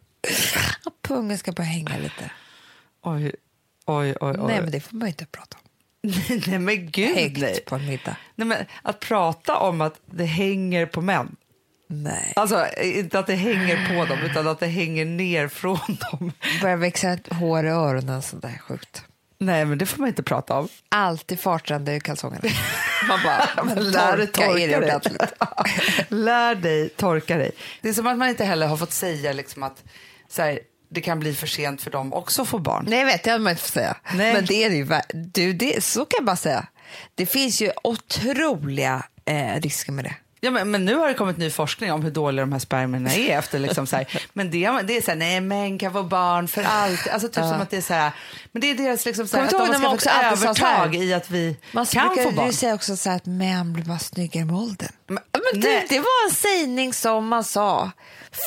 Att 0.84 1.02
pungen 1.02 1.38
ska 1.38 1.52
börja 1.52 1.70
hänga 1.70 1.98
lite. 1.98 2.30
Oj, 3.02 3.32
oj, 3.84 4.14
oj. 4.20 4.34
oj. 4.38 4.46
Nej 4.46 4.60
men 4.62 4.70
det 4.70 4.80
får 4.80 4.96
man 4.96 5.08
ju 5.08 5.10
inte 5.10 5.26
prata 5.26 5.56
om. 5.56 5.64
nej 6.46 6.58
men 6.58 6.90
gud 6.90 7.16
Högt 7.16 7.38
nej. 7.38 7.60
på 7.66 7.74
en 7.74 7.86
middag. 7.86 8.16
nej 8.34 8.48
men, 8.48 8.66
att 8.82 9.00
prata 9.00 9.58
om 9.58 9.80
att 9.80 10.00
det 10.06 10.24
hänger 10.24 10.86
på 10.86 11.00
män. 11.00 11.36
Nej. 12.02 12.32
Alltså 12.36 12.66
inte 12.82 13.18
att 13.18 13.26
det 13.26 13.34
hänger 13.34 13.88
på 13.88 14.04
dem 14.04 14.18
utan 14.18 14.48
att 14.48 14.60
det 14.60 14.66
hänger 14.66 15.04
ner 15.04 15.48
från 15.48 15.78
dem. 16.10 16.32
Börjar 16.62 16.76
växa 16.76 17.18
hår 17.30 17.66
i 17.66 17.68
öronen, 17.68 18.22
sånt 18.22 18.42
där 18.42 18.58
sjukt. 18.68 19.02
Nej 19.38 19.64
men 19.64 19.78
det 19.78 19.86
får 19.86 19.98
man 19.98 20.08
inte 20.08 20.22
prata 20.22 20.58
om. 20.58 20.68
Alltid 20.88 21.40
fartrande 21.40 21.94
i 21.94 22.00
kalsongerna. 22.00 22.48
Man 23.08 23.20
bara, 23.24 23.64
Men 23.64 23.90
lär 23.90 24.16
dig 24.16 24.26
torka 24.26 24.58
i 24.58 24.66
det 24.66 24.66
dig. 24.66 24.76
ordentligt. 24.76 25.22
lär 26.08 26.54
dig 26.54 26.88
torka 26.88 27.36
dig. 27.36 27.50
Det 27.80 27.88
är 27.88 27.92
som 27.92 28.06
att 28.06 28.18
man 28.18 28.28
inte 28.28 28.44
heller 28.44 28.66
har 28.66 28.76
fått 28.76 28.92
säga 28.92 29.32
liksom 29.32 29.62
att 29.62 29.84
så 30.28 30.42
här, 30.42 30.58
det 30.90 31.00
kan 31.00 31.20
bli 31.20 31.34
för 31.34 31.46
sent 31.46 31.82
för 31.82 31.90
dem 31.90 32.12
också 32.12 32.42
att 32.42 32.48
få 32.48 32.58
barn. 32.58 32.84
Nej, 32.88 32.98
jag 32.98 33.06
vet, 33.06 33.22
det 33.22 33.30
hade 33.30 33.44
man 33.44 33.50
inte 33.50 33.62
fått 33.62 33.72
säga. 33.72 33.96
Nej. 34.14 34.32
Men 34.34 34.44
det 34.44 34.64
är 34.64 34.70
det 34.70 34.76
ju, 34.76 34.86
du, 35.24 35.52
det, 35.52 35.84
så 35.84 36.04
kan 36.04 36.16
jag 36.18 36.24
bara 36.24 36.36
säga. 36.36 36.66
Det 37.14 37.26
finns 37.26 37.62
ju 37.62 37.72
otroliga 37.84 39.02
eh, 39.24 39.60
risker 39.60 39.92
med 39.92 40.04
det. 40.04 40.14
Ja, 40.44 40.50
men, 40.50 40.70
men 40.70 40.84
nu 40.84 40.94
har 40.94 41.08
det 41.08 41.14
kommit 41.14 41.36
ny 41.38 41.50
forskning 41.50 41.92
om 41.92 42.02
hur 42.02 42.10
dåliga 42.10 42.40
de 42.44 42.52
här 42.52 42.58
spermierna 42.58 43.14
är. 43.14 43.38
Efter 43.38 43.58
liksom 43.58 43.86
så 43.86 43.96
här. 43.96 44.22
Men 44.32 44.50
det, 44.50 44.70
det 44.84 44.96
är 44.96 45.00
så 45.02 45.10
här, 45.10 45.18
nej 45.18 45.40
män 45.40 45.78
kan 45.78 45.92
få 45.92 46.02
barn 46.02 46.48
för 46.48 46.62
alltid. 46.64 47.12
Alltså 47.12 47.28
typ 47.28 47.34
som 47.44 47.60
att 47.60 47.70
det 47.70 47.76
är 47.76 47.80
så 47.80 47.94
här, 47.94 48.12
men 48.52 48.60
det 48.60 48.70
är 48.70 48.74
deras 48.74 49.06
liksom 49.06 49.28
så 49.28 49.36
här, 49.36 49.44
att 49.44 49.50
du 49.50 49.56
de 49.58 49.62
har 49.66 49.74
skaffat 49.74 49.94
också 49.94 50.10
övertag 50.64 50.94
i 50.96 51.14
att 51.14 51.30
vi 51.30 51.56
Man 51.72 51.86
kan 51.86 52.08
brukar 52.08 52.22
få 52.24 52.30
barn. 52.30 52.46
ju 52.46 52.52
säga 52.52 52.74
också 52.74 52.96
så 52.96 53.08
här 53.10 53.16
att 53.16 53.26
män 53.26 53.72
blir 53.72 53.84
bara 53.84 53.98
snyggare 53.98 54.44
med 54.44 54.56
åldern. 54.56 54.92
Men- 55.06 55.18
Ja, 55.32 55.40
men 55.52 55.60
det, 55.60 55.84
det 55.88 55.98
var 55.98 56.28
en 56.28 56.34
sägning 56.34 56.92
som 56.92 57.28
man 57.28 57.44
sa 57.44 57.90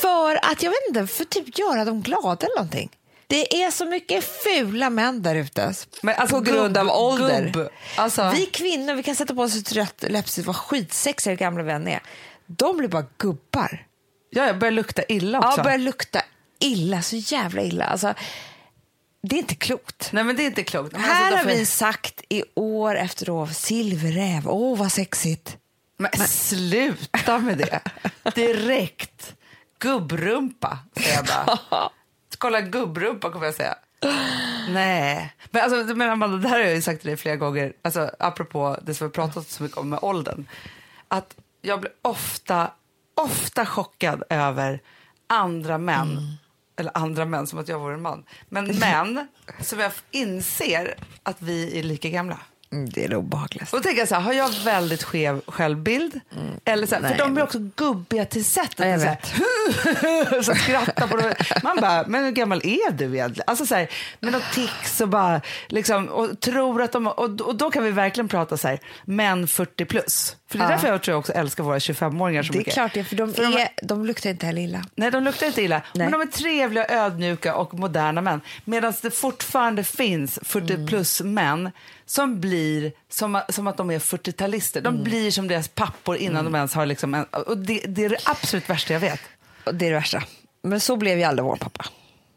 för 0.02 0.36
att, 0.52 0.64
jag 0.64 0.70
vet 0.72 0.80
inte, 0.90 1.08
för 1.14 1.26
typ 1.26 1.60
göra 1.60 1.86
dem 1.86 2.02
glada 2.02 2.46
eller 2.48 2.56
någonting. 2.56 2.90
Det 3.30 3.64
är 3.64 3.72
så 3.72 3.86
mycket 3.86 4.24
fula 4.44 4.90
män 4.90 5.22
där 5.22 5.36
ute 5.36 5.74
Men 6.02 6.16
alltså 6.16 6.36
på 6.36 6.42
grund 6.42 6.78
gubb- 6.78 6.90
av 6.90 6.90
ålder. 6.90 7.50
gubb. 7.54 7.70
Alltså- 7.98 8.32
Vi 8.36 8.46
kvinnor 8.46 8.94
vi 8.96 9.04
kan 9.04 9.16
sätta 9.16 9.36
på 9.36 9.42
oss 9.42 9.56
ett 9.56 9.72
rött 9.72 10.04
läppstift, 10.08 10.48
vad 10.48 10.56
skitsexiga 10.56 11.36
gamla 11.36 11.64
vänner 11.64 11.92
är. 11.92 12.02
De 12.46 12.78
blir 12.78 12.88
bara 12.90 13.06
gubbar. 13.18 13.86
Ja, 14.30 14.46
jag 14.46 14.60
börjar 14.60 14.72
lukta 14.72 15.04
illa 15.08 15.38
också. 15.40 15.60
Ja, 15.60 15.64
börjar 15.64 15.78
lukta 15.78 16.22
illa, 16.60 17.02
så 17.02 17.16
jävla 17.16 17.62
illa. 17.62 17.86
Alltså, 17.86 18.14
det 19.24 19.36
är 19.36 19.40
inte 19.40 19.56
klokt. 19.56 20.10
Nej 20.14 20.24
men 20.24 20.36
det 20.36 20.44
är 20.44 20.48
inte 20.48 20.64
klokt. 20.64 20.92
Men 20.92 21.02
Här 21.02 21.32
alltså, 21.32 21.48
har 21.50 21.56
vi 21.56 21.66
sagt 21.66 22.22
i 22.30 22.44
år 22.56 22.96
efter 22.96 23.30
år, 23.30 23.48
silverräv, 23.48 24.50
åh 24.50 24.78
vad 24.78 24.92
sexigt. 24.92 25.58
Men 25.98 26.12
sluta 26.28 27.38
med 27.40 27.58
det. 27.58 27.80
Direkt. 28.36 29.34
Gubbrumpa, 29.80 30.80
säger 30.96 31.16
jag 31.16 31.26
bara. 31.26 31.90
Kolla 32.38 32.62
gubbrumpa 32.62 33.32
kommer 33.32 33.46
jag 33.46 33.56
säga. 33.56 33.76
Nej. 34.70 35.34
Men, 35.52 35.64
alltså, 35.64 35.96
men 35.96 36.10
Amanda, 36.10 36.38
det 36.38 36.48
här 36.48 36.58
har 36.58 36.66
jag 36.66 36.76
ju 36.76 36.82
sagt 36.82 37.02
till 37.02 37.08
dig 37.08 37.18
flera 37.18 37.36
gånger, 37.36 37.74
alltså, 37.82 38.12
apropå 38.20 38.78
det 38.82 38.94
som 38.94 39.08
vi 39.08 39.14
pratat 39.14 39.48
så 39.48 39.64
mycket 39.64 39.78
om 39.78 39.90
med 39.90 40.00
åldern. 40.02 40.46
Att 41.08 41.36
jag 41.62 41.82
blir 41.82 41.92
ofta, 42.02 42.72
ofta 43.16 43.66
chockad 43.66 44.24
över 44.30 44.82
andra 45.28 45.78
män, 45.78 46.38
eller 46.76 46.98
andra 46.98 47.26
män 47.26 47.48
som 47.48 47.60
att 47.60 47.68
jag 47.68 47.80
vore 47.80 47.94
en 47.94 48.02
man, 48.02 48.24
men 48.50 48.66
män 48.80 49.28
som 49.62 49.80
jag 49.80 49.92
inser 50.12 50.96
att 51.24 51.42
vi 51.42 51.80
är 51.80 51.84
lika 51.84 52.10
gamla. 52.10 52.40
Mm, 52.72 52.90
det 52.90 53.04
är 53.06 53.10
det 53.10 53.18
obehagligaste. 53.18 53.76
Och 53.76 53.82
då 53.82 53.84
tänker 53.84 54.02
jag 54.02 54.08
så 54.08 54.16
här, 54.16 54.22
har 54.22 54.34
jag 54.34 54.50
väldigt 54.50 55.04
skev 55.04 55.42
självbild? 55.48 56.20
Eller 56.66 56.88
så 56.88 56.96
här, 56.96 57.10
för 57.10 57.18
de 57.18 57.34
blir 57.34 57.44
också 57.44 57.60
gubbiga 57.76 58.26
till 58.26 58.46
sättet. 58.46 58.80
Ja, 58.80 58.86
jag 58.86 59.02
så 59.02 59.08
här, 59.08 60.42
så 60.42 60.56
skrattar 60.56 61.08
på 61.08 61.18
dem. 61.18 61.34
Man 61.64 61.78
bara, 61.82 62.08
men 62.08 62.24
hur 62.24 62.32
gammal 62.32 62.62
är 62.64 62.92
du 62.92 63.06
egentligen? 63.06 63.44
Alltså 63.48 63.66
så 63.66 63.76
här, 63.76 63.90
med 64.20 64.32
något 64.32 64.54
tics 64.54 65.02
och 65.02 65.10
bara, 65.10 65.42
liksom, 65.68 66.08
och 66.08 66.40
tror 66.40 66.82
att 66.82 66.92
de, 66.92 67.08
och, 67.08 67.42
och 67.42 67.56
då 67.56 67.72
kan 67.72 67.84
vi 67.84 67.92
verkligen 67.92 68.28
prata 68.28 68.58
så 68.58 68.68
här, 68.68 68.80
män 69.06 69.48
40 69.48 69.86
plus. 69.86 70.36
För 70.50 70.58
det 70.58 70.64
är 70.64 70.70
därför 70.70 70.88
jag 70.88 71.02
tror 71.04 71.14
jag 71.14 71.20
också 71.20 71.34
älskar 71.34 71.64
våra 71.64 71.78
25-åringar 71.80 72.44
så 72.44 72.52
Det 72.54 72.58
är 72.58 72.60
mycket. 72.60 72.74
klart 72.74 72.94
det, 72.94 73.04
för 73.04 73.16
de, 73.16 73.34
För 73.34 73.42
de- 73.44 73.58
är, 73.58 73.70
de 73.82 74.06
luktar 74.06 74.30
inte 74.30 74.46
heller 74.46 74.62
illa. 74.62 74.84
Nej, 74.96 75.12
de 75.12 75.24
luktar 75.24 75.48
inte 75.48 75.62
illa. 75.62 75.82
Nej. 75.94 76.10
Men 76.10 76.12
de 76.20 76.22
är 76.22 76.32
trevliga, 76.32 76.86
ödmjuka 76.90 77.56
och 77.56 77.74
moderna 77.80 78.22
män. 78.22 78.42
Medan 78.66 78.94
det 79.02 79.12
fortfarande 79.12 79.84
finns 79.84 80.40
40 80.42 80.74
Mm. 80.74 80.88
plus 80.88 81.22
män 81.22 81.72
som 82.06 82.40
blir 82.40 82.92
som, 83.10 83.42
som 83.50 83.68
att 83.68 83.78
de 83.78 83.92
är 83.92 84.00
40-talister. 84.00 84.80
Mm. 84.80 84.98
De 84.98 85.04
blir 85.04 85.32
som 85.32 85.48
deras 85.48 85.68
pappor 85.68 86.16
innan 86.18 86.46
de 86.46 86.56
ens 86.56 86.74
har 86.74 86.86
liksom 86.86 87.14
en, 87.14 87.24
och 87.24 87.58
det, 87.58 87.80
det 87.88 88.06
är 88.06 88.10
det 88.10 88.18
absolut 88.26 88.70
värsta 88.70 88.94
jag 88.94 89.00
vet. 89.00 89.22
Och 89.64 89.76
det 89.76 89.86
är 89.86 89.90
det 89.90 89.96
värsta. 89.98 90.24
Men 90.64 90.80
så 90.80 90.96
blev 90.96 91.18
ju 91.18 91.24
aldrig 91.24 91.44
vår 91.46 91.56
pappa. 91.56 91.86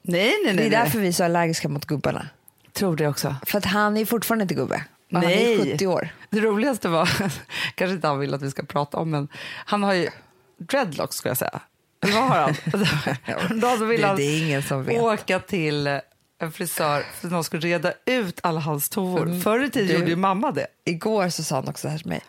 Nej, 0.02 0.20
nej, 0.22 0.36
nej. 0.44 0.54
Det 0.54 0.62
är 0.62 0.70
nej. 0.70 0.70
därför 0.70 0.98
vi 0.98 1.08
är 1.08 1.12
så 1.12 1.24
allergiska 1.24 1.68
mot 1.68 1.84
gubbarna. 1.84 2.28
Tror 2.72 2.96
det 2.96 3.08
också. 3.08 3.36
För 3.46 3.58
att 3.58 3.64
han 3.64 3.96
är 3.96 4.04
fortfarande 4.04 4.42
inte 4.42 4.54
gubbe. 4.54 4.84
Och 5.11 5.16
Han 5.16 5.24
nej. 5.24 5.52
är 5.70 5.72
70 5.72 5.86
år. 5.86 6.08
Det 6.30 6.40
roligaste 6.40 6.88
var, 6.88 7.06
kanske 7.74 7.94
inte 7.94 8.06
han 8.08 8.18
vill 8.18 8.34
att 8.34 8.42
vi 8.42 8.50
ska 8.50 8.62
prata 8.62 8.96
om, 8.96 9.11
men 9.11 9.28
han 9.64 9.82
har 9.82 9.92
ju 9.94 10.08
dreadlocks 10.58 11.16
skulle 11.16 11.30
jag 11.30 11.38
säga. 11.38 11.61
Eller 12.02 12.14
vad 12.14 12.22
har 12.28 12.36
han? 12.38 12.54
Då 13.61 13.76
så 13.76 13.84
vill 13.84 14.00
Det- 14.00 14.06
han 14.06 14.16
det 14.16 14.22
är 14.22 14.46
ingen 14.46 14.62
som 14.62 14.84
vet. 14.84 15.00
åka 15.02 15.40
till 15.40 15.86
en 16.42 16.52
frisör 16.52 17.02
för 17.14 17.26
att 17.26 17.32
någon 17.32 17.44
skulle 17.44 17.62
reda 17.68 17.92
ut 18.06 18.40
alla 18.42 18.61
hans 18.61 18.88
tovor. 18.88 19.40
Förr 19.40 19.64
i 19.64 19.70
tiden 19.70 19.96
gjorde 19.98 20.11
ju 20.11 20.16
mamma 20.16 20.50
det. 20.52 20.66
Igår 20.84 21.28
så 21.28 21.42
sa 21.42 21.54
han 21.54 21.68
också 21.68 21.82
så 21.82 21.88
här 21.88 21.98
till 21.98 22.08
mig. 22.08 22.20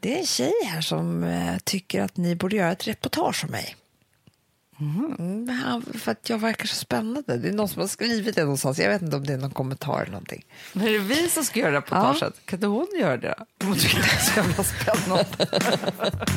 Det 0.00 0.14
är 0.14 0.18
en 0.18 0.26
tjej 0.26 0.52
här 0.66 0.80
som 0.80 1.24
eh, 1.24 1.56
tycker 1.64 2.02
att 2.02 2.16
ni 2.16 2.34
borde 2.36 2.56
göra 2.56 2.72
ett 2.72 2.88
reportage 2.88 3.44
om 3.44 3.50
mig. 3.50 3.76
Mm, 4.80 5.48
han- 5.48 5.82
för 5.82 6.12
att 6.12 6.30
jag 6.30 6.38
verkar 6.38 6.66
så 6.66 6.74
spännande. 6.74 7.36
Det 7.36 7.48
är 7.48 7.52
någon 7.52 7.68
som 7.68 7.80
har 7.80 7.88
skrivit 7.88 8.34
det 8.36 8.42
någonstans. 8.42 8.78
Jag 8.78 8.88
vet 8.88 9.02
inte 9.02 9.16
om 9.16 9.26
det 9.26 9.32
är 9.32 9.36
någon 9.38 9.50
kommentar 9.50 10.00
eller 10.02 10.12
någonting. 10.12 10.44
Men 10.72 10.88
är 10.88 10.92
det 10.92 10.98
vi 10.98 11.28
som 11.28 11.44
ska 11.44 11.60
göra 11.60 11.72
reportaget? 11.76 12.34
Kan 12.46 12.56
inte 12.56 12.66
hon 12.66 12.86
göra 13.00 13.16
det? 13.16 13.34
då? 13.58 13.66
Hon 13.66 13.76
tycker 13.76 13.96
det 13.98 14.04
är 14.04 14.18
så 14.18 14.40
jävla 14.40 14.64
spännande. 14.64 15.26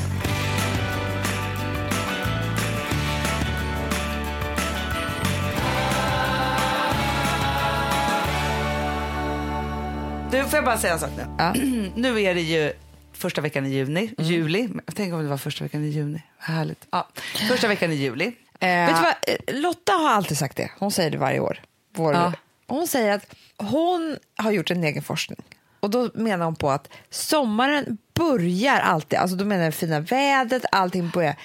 Du, 10.30 10.44
får 10.44 10.54
jag 10.56 10.64
bara 10.64 10.78
säga 10.78 10.92
en 10.92 10.98
sak 10.98 11.10
nu? 11.16 11.24
Ja. 11.38 11.52
nu 11.94 12.20
är 12.22 12.34
det 12.34 12.40
ju 12.40 12.72
första 13.20 13.40
veckan 13.40 13.66
i 13.66 13.70
juni, 13.70 14.14
juli. 14.18 14.68
Tänk 14.94 15.14
om 15.14 15.22
det 15.22 15.28
var 15.28 15.36
första 15.36 15.64
veckan 15.64 15.84
i 15.84 15.88
juni. 15.88 16.22
Härligt. 16.38 16.86
Ja, 16.90 17.08
första 17.48 17.68
veckan 17.68 17.92
i 17.92 17.94
juli. 17.94 18.24
Eh, 18.60 18.68
Vet 18.68 18.96
du 18.96 19.02
vad? 19.02 19.14
Eh, 19.56 19.60
Lotta 19.62 19.92
har 19.92 20.10
alltid 20.10 20.38
sagt 20.38 20.56
det. 20.56 20.70
Hon 20.78 20.90
säger 20.90 21.10
det 21.10 21.18
varje 21.18 21.40
år. 21.40 21.60
Vår, 21.96 22.14
Ja. 22.14 22.32
Hon 22.66 22.86
säger 22.86 23.12
att 23.14 23.34
hon 23.56 24.16
har 24.36 24.50
gjort 24.50 24.70
en 24.70 24.84
egen 24.84 25.02
forskning. 25.02 25.42
Och 25.80 25.90
då 25.90 26.10
menar 26.14 26.44
hon 26.44 26.56
på 26.56 26.70
att 26.70 26.88
sommaren 27.10 27.98
börjar 28.14 28.80
alltid, 28.80 29.18
alltså 29.18 29.36
då 29.36 29.44
menar 29.44 29.62
jag 29.64 29.72
det 29.72 29.76
fina 29.76 30.00
vädret, 30.00 30.64
allting 30.72 31.08
börjar. 31.10 31.36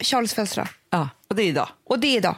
Charles 0.00 0.34
födelsedag. 0.34 0.68
Ja, 0.90 1.08
och 1.28 1.34
det 1.36 1.42
är 1.42 1.46
idag. 1.48 1.68
Och 1.84 1.98
det 1.98 2.06
är 2.06 2.16
idag. 2.16 2.34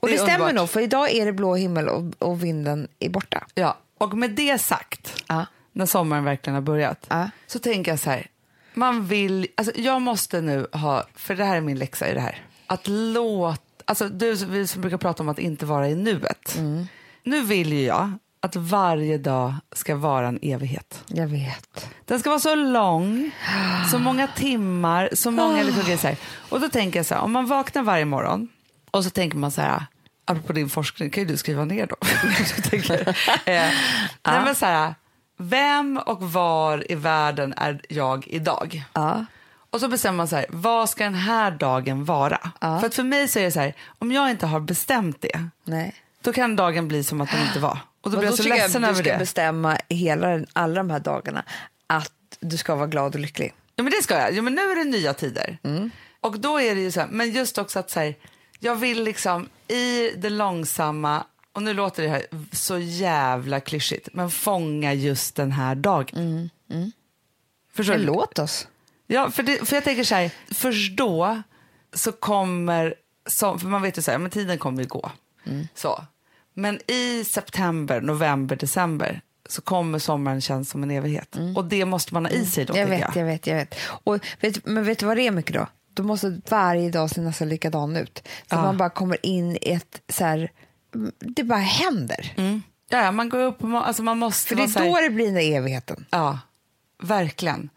Och 0.00 0.08
Det 0.08 0.14
det, 0.14 0.18
stämmer 0.18 0.32
underbart. 0.34 0.54
nog, 0.54 0.70
för 0.70 0.80
idag 0.80 1.10
är 1.12 1.26
det 1.26 1.32
blå 1.32 1.54
himmel 1.54 1.88
och, 1.88 2.02
och 2.18 2.44
vinden 2.44 2.88
är 2.98 3.08
borta. 3.08 3.46
Ja, 3.54 3.78
och 3.98 4.18
med 4.18 4.30
det 4.30 4.58
sagt, 4.58 5.22
Ja. 5.28 5.46
När 5.78 5.86
sommaren 5.86 6.24
verkligen 6.24 6.54
har 6.54 6.62
börjat, 6.62 7.06
Ja. 7.08 7.30
så 7.46 7.58
tänker 7.58 7.92
jag 7.92 7.98
så 8.00 8.10
här, 8.10 8.26
man 8.74 9.06
vill, 9.06 9.46
alltså 9.56 9.72
jag 9.76 10.02
måste 10.02 10.40
nu 10.40 10.66
ha, 10.72 11.04
för 11.14 11.34
det 11.34 11.44
här 11.44 11.56
är 11.56 11.60
min 11.60 11.78
läxa 11.78 12.08
i 12.08 12.14
det 12.14 12.20
här, 12.20 12.42
att 12.66 12.88
låta, 12.88 13.62
alltså 13.84 14.08
du 14.08 14.34
vi 14.34 14.66
som 14.66 14.80
brukar 14.80 14.96
prata 14.98 15.22
om 15.22 15.28
att 15.28 15.38
inte 15.38 15.66
vara 15.66 15.88
i 15.88 15.94
nuet. 15.94 16.54
Mm. 16.58 16.86
Nu 17.22 17.40
vill 17.42 17.72
ju 17.72 17.82
jag 17.82 18.12
att 18.40 18.56
varje 18.56 19.18
dag 19.18 19.54
ska 19.72 19.96
vara 19.96 20.28
en 20.28 20.38
evighet. 20.42 21.04
Jag 21.06 21.26
vet. 21.26 21.88
Den 22.04 22.20
ska 22.20 22.30
vara 22.30 22.40
så 22.40 22.54
lång, 22.54 23.30
så 23.90 23.98
många 23.98 24.26
timmar, 24.26 25.08
så 25.12 25.30
många 25.30 25.62
liksom 25.62 25.82
grejer. 25.82 25.96
Så 25.98 26.06
här. 26.06 26.16
Och 26.48 26.60
då 26.60 26.68
tänker 26.68 26.98
jag 26.98 27.06
så 27.06 27.14
här, 27.14 27.22
om 27.22 27.32
man 27.32 27.46
vaknar 27.46 27.82
varje 27.82 28.04
morgon 28.04 28.48
och 28.90 29.04
så 29.04 29.10
tänker 29.10 29.38
man 29.38 29.50
så 29.50 29.60
här, 29.60 29.86
apropå 30.24 30.52
din 30.52 30.68
forskning, 30.70 31.10
kan 31.10 31.22
ju 31.22 31.28
du 31.28 31.36
skriva 31.36 31.64
ner 31.64 31.86
då? 31.86 31.96
Tänker 32.70 33.08
eh, 33.08 33.14
nej, 33.44 34.40
men 34.44 34.54
så 34.54 34.66
här, 34.66 34.94
vem 35.38 35.96
och 36.06 36.22
var 36.32 36.92
i 36.92 36.94
världen 36.94 37.54
är 37.56 37.80
jag 37.88 38.26
idag? 38.28 38.84
Ja. 38.92 39.24
Och 39.70 39.80
så 39.80 39.88
bestämmer 39.88 40.16
man 40.16 40.28
så 40.28 40.36
här, 40.36 40.46
vad 40.48 40.90
ska 40.90 41.04
den 41.04 41.14
här 41.14 41.50
dagen 41.50 42.04
vara? 42.04 42.50
Ja. 42.60 42.80
För 42.80 42.86
att 42.86 42.94
för 42.94 43.02
mig 43.02 43.28
så 43.28 43.38
är 43.38 43.42
det 43.44 43.50
så 43.50 43.60
här, 43.60 43.74
om 43.98 44.12
jag 44.12 44.30
inte 44.30 44.46
har 44.46 44.60
bestämt 44.60 45.20
det, 45.20 45.48
Nej. 45.64 45.94
då 46.22 46.32
kan 46.32 46.56
dagen 46.56 46.88
bli 46.88 47.04
som 47.04 47.20
att 47.20 47.30
den 47.30 47.46
inte 47.46 47.58
var. 47.58 47.78
Och 48.00 48.10
då 48.10 48.16
Och 48.16 48.20
blir 48.20 48.28
jag 48.30 48.36
så 48.38 48.48
ledsen 48.48 48.82
du 48.82 48.88
över 48.88 49.02
ska 49.02 49.12
det. 49.12 49.18
bestämma 49.18 49.78
hela, 49.88 50.40
alla 50.52 50.74
de 50.74 50.90
här 50.90 51.00
dagarna 51.00 51.42
att 51.86 52.12
du 52.40 52.56
ska 52.56 52.74
vara 52.74 52.86
glad 52.86 53.14
och 53.14 53.20
lycklig. 53.20 53.54
Ja, 53.76 53.82
men 53.82 53.92
det 53.92 54.02
ska 54.02 54.18
jag. 54.18 54.32
Ja, 54.32 54.42
men 54.42 54.54
nu 54.54 54.60
är 54.62 54.76
det 54.76 54.84
nya 54.90 55.14
tider. 55.14 55.58
Och 56.20 56.40
då 56.40 56.60
är 56.60 56.74
det 56.74 56.80
ju 56.80 56.90
så 56.90 57.00
här, 57.00 57.08
men 57.10 57.30
just 57.30 57.58
också 57.58 57.78
att 57.78 57.90
så 57.90 58.00
här, 58.00 58.14
jag 58.58 58.76
vill 58.76 59.02
liksom 59.02 59.48
i 59.68 60.10
det 60.16 60.30
långsamma, 60.30 61.24
och 61.52 61.62
nu 61.62 61.74
låter 61.74 62.02
det 62.02 62.08
här 62.08 62.22
så 62.52 62.78
jävla 62.78 63.60
klyschigt, 63.60 64.08
men 64.12 64.30
fånga 64.30 64.92
just 64.94 65.36
den 65.36 65.52
här 65.52 65.74
dagen. 65.74 66.50
Förstår 67.72 67.92
Men 67.94 68.00
du? 68.00 68.06
låt 68.06 68.38
oss. 68.38 68.68
Ja, 69.06 69.30
för, 69.30 69.42
det, 69.42 69.68
för 69.68 69.76
jag 69.76 69.84
tänker 69.84 70.04
så 70.04 70.14
här, 70.14 70.30
först 70.54 70.96
då 70.96 71.42
så 71.92 72.12
kommer, 72.12 72.94
som, 73.26 73.58
för 73.60 73.66
man 73.68 73.82
vet 73.82 73.98
ju 73.98 74.02
så 74.02 74.10
här, 74.10 74.18
men 74.18 74.30
tiden 74.30 74.58
kommer 74.58 74.82
ju 74.82 74.88
gå. 74.88 75.10
Så. 75.74 76.04
Men 76.54 76.80
i 76.90 77.24
september, 77.24 78.00
november, 78.00 78.56
december 78.56 79.20
så 79.48 79.62
kommer 79.62 79.98
sommaren 79.98 80.40
kännas 80.40 80.68
som 80.70 80.82
en 80.82 80.90
evighet. 80.90 81.36
Och 81.56 81.64
det 81.64 81.84
måste 81.84 82.14
man 82.14 82.24
ha 82.26 82.32
i 82.32 82.46
sig 82.46 82.64
då, 82.64 82.76
Jag 82.76 82.86
vet, 82.86 83.16
jag 83.16 83.24
vet, 83.24 83.46
jag 83.46 83.56
vet. 83.56 83.74
Och 84.04 84.18
vet. 84.40 84.66
Men 84.66 84.84
vet 84.84 84.98
du 84.98 85.06
vad 85.06 85.16
det 85.16 85.26
är 85.26 85.30
mycket 85.30 85.54
då? 85.54 85.66
Då 85.94 86.02
måste 86.02 86.40
varje 86.50 86.90
dag 86.90 87.10
se 87.10 87.20
nästan 87.20 87.48
likadan 87.48 87.96
ut. 87.96 88.22
Så 88.24 88.54
Ja. 88.54 88.62
man 88.62 88.76
bara 88.76 88.90
kommer 88.90 89.26
in 89.26 89.56
i 89.56 89.58
ett 89.72 90.00
så 90.08 90.24
här, 90.24 90.50
det 91.18 91.44
bara 91.44 91.58
händer. 91.58 92.32
Mm. 92.36 92.62
Ja, 92.90 93.12
man 93.12 93.28
går 93.28 93.38
upp, 93.40 93.58
alltså 93.64 94.02
man 94.02 94.18
måste 94.18 94.48
För 94.48 94.56
det 94.56 94.62
här- 94.78 94.84
är 94.84 94.88
då 94.94 95.00
det 95.00 95.10
blir 95.10 95.26
den 95.26 95.36
evigheten. 95.36 96.06
Ja, 96.10 96.38
verkligen. 97.02 97.70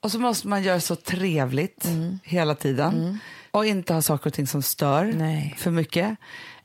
Och 0.00 0.12
så 0.12 0.18
måste 0.18 0.48
man 0.48 0.62
göra 0.62 0.80
så 0.80 0.96
trevligt 0.96 1.84
Mm. 1.84 2.18
hela 2.24 2.54
tiden 2.54 3.18
och 3.50 3.66
inte 3.66 3.94
ha 3.94 4.02
saker 4.02 4.26
och 4.26 4.34
ting 4.34 4.46
som 4.46 4.62
stör 4.62 5.04
Nej. 5.16 5.54
för 5.58 5.70
mycket. 5.70 6.16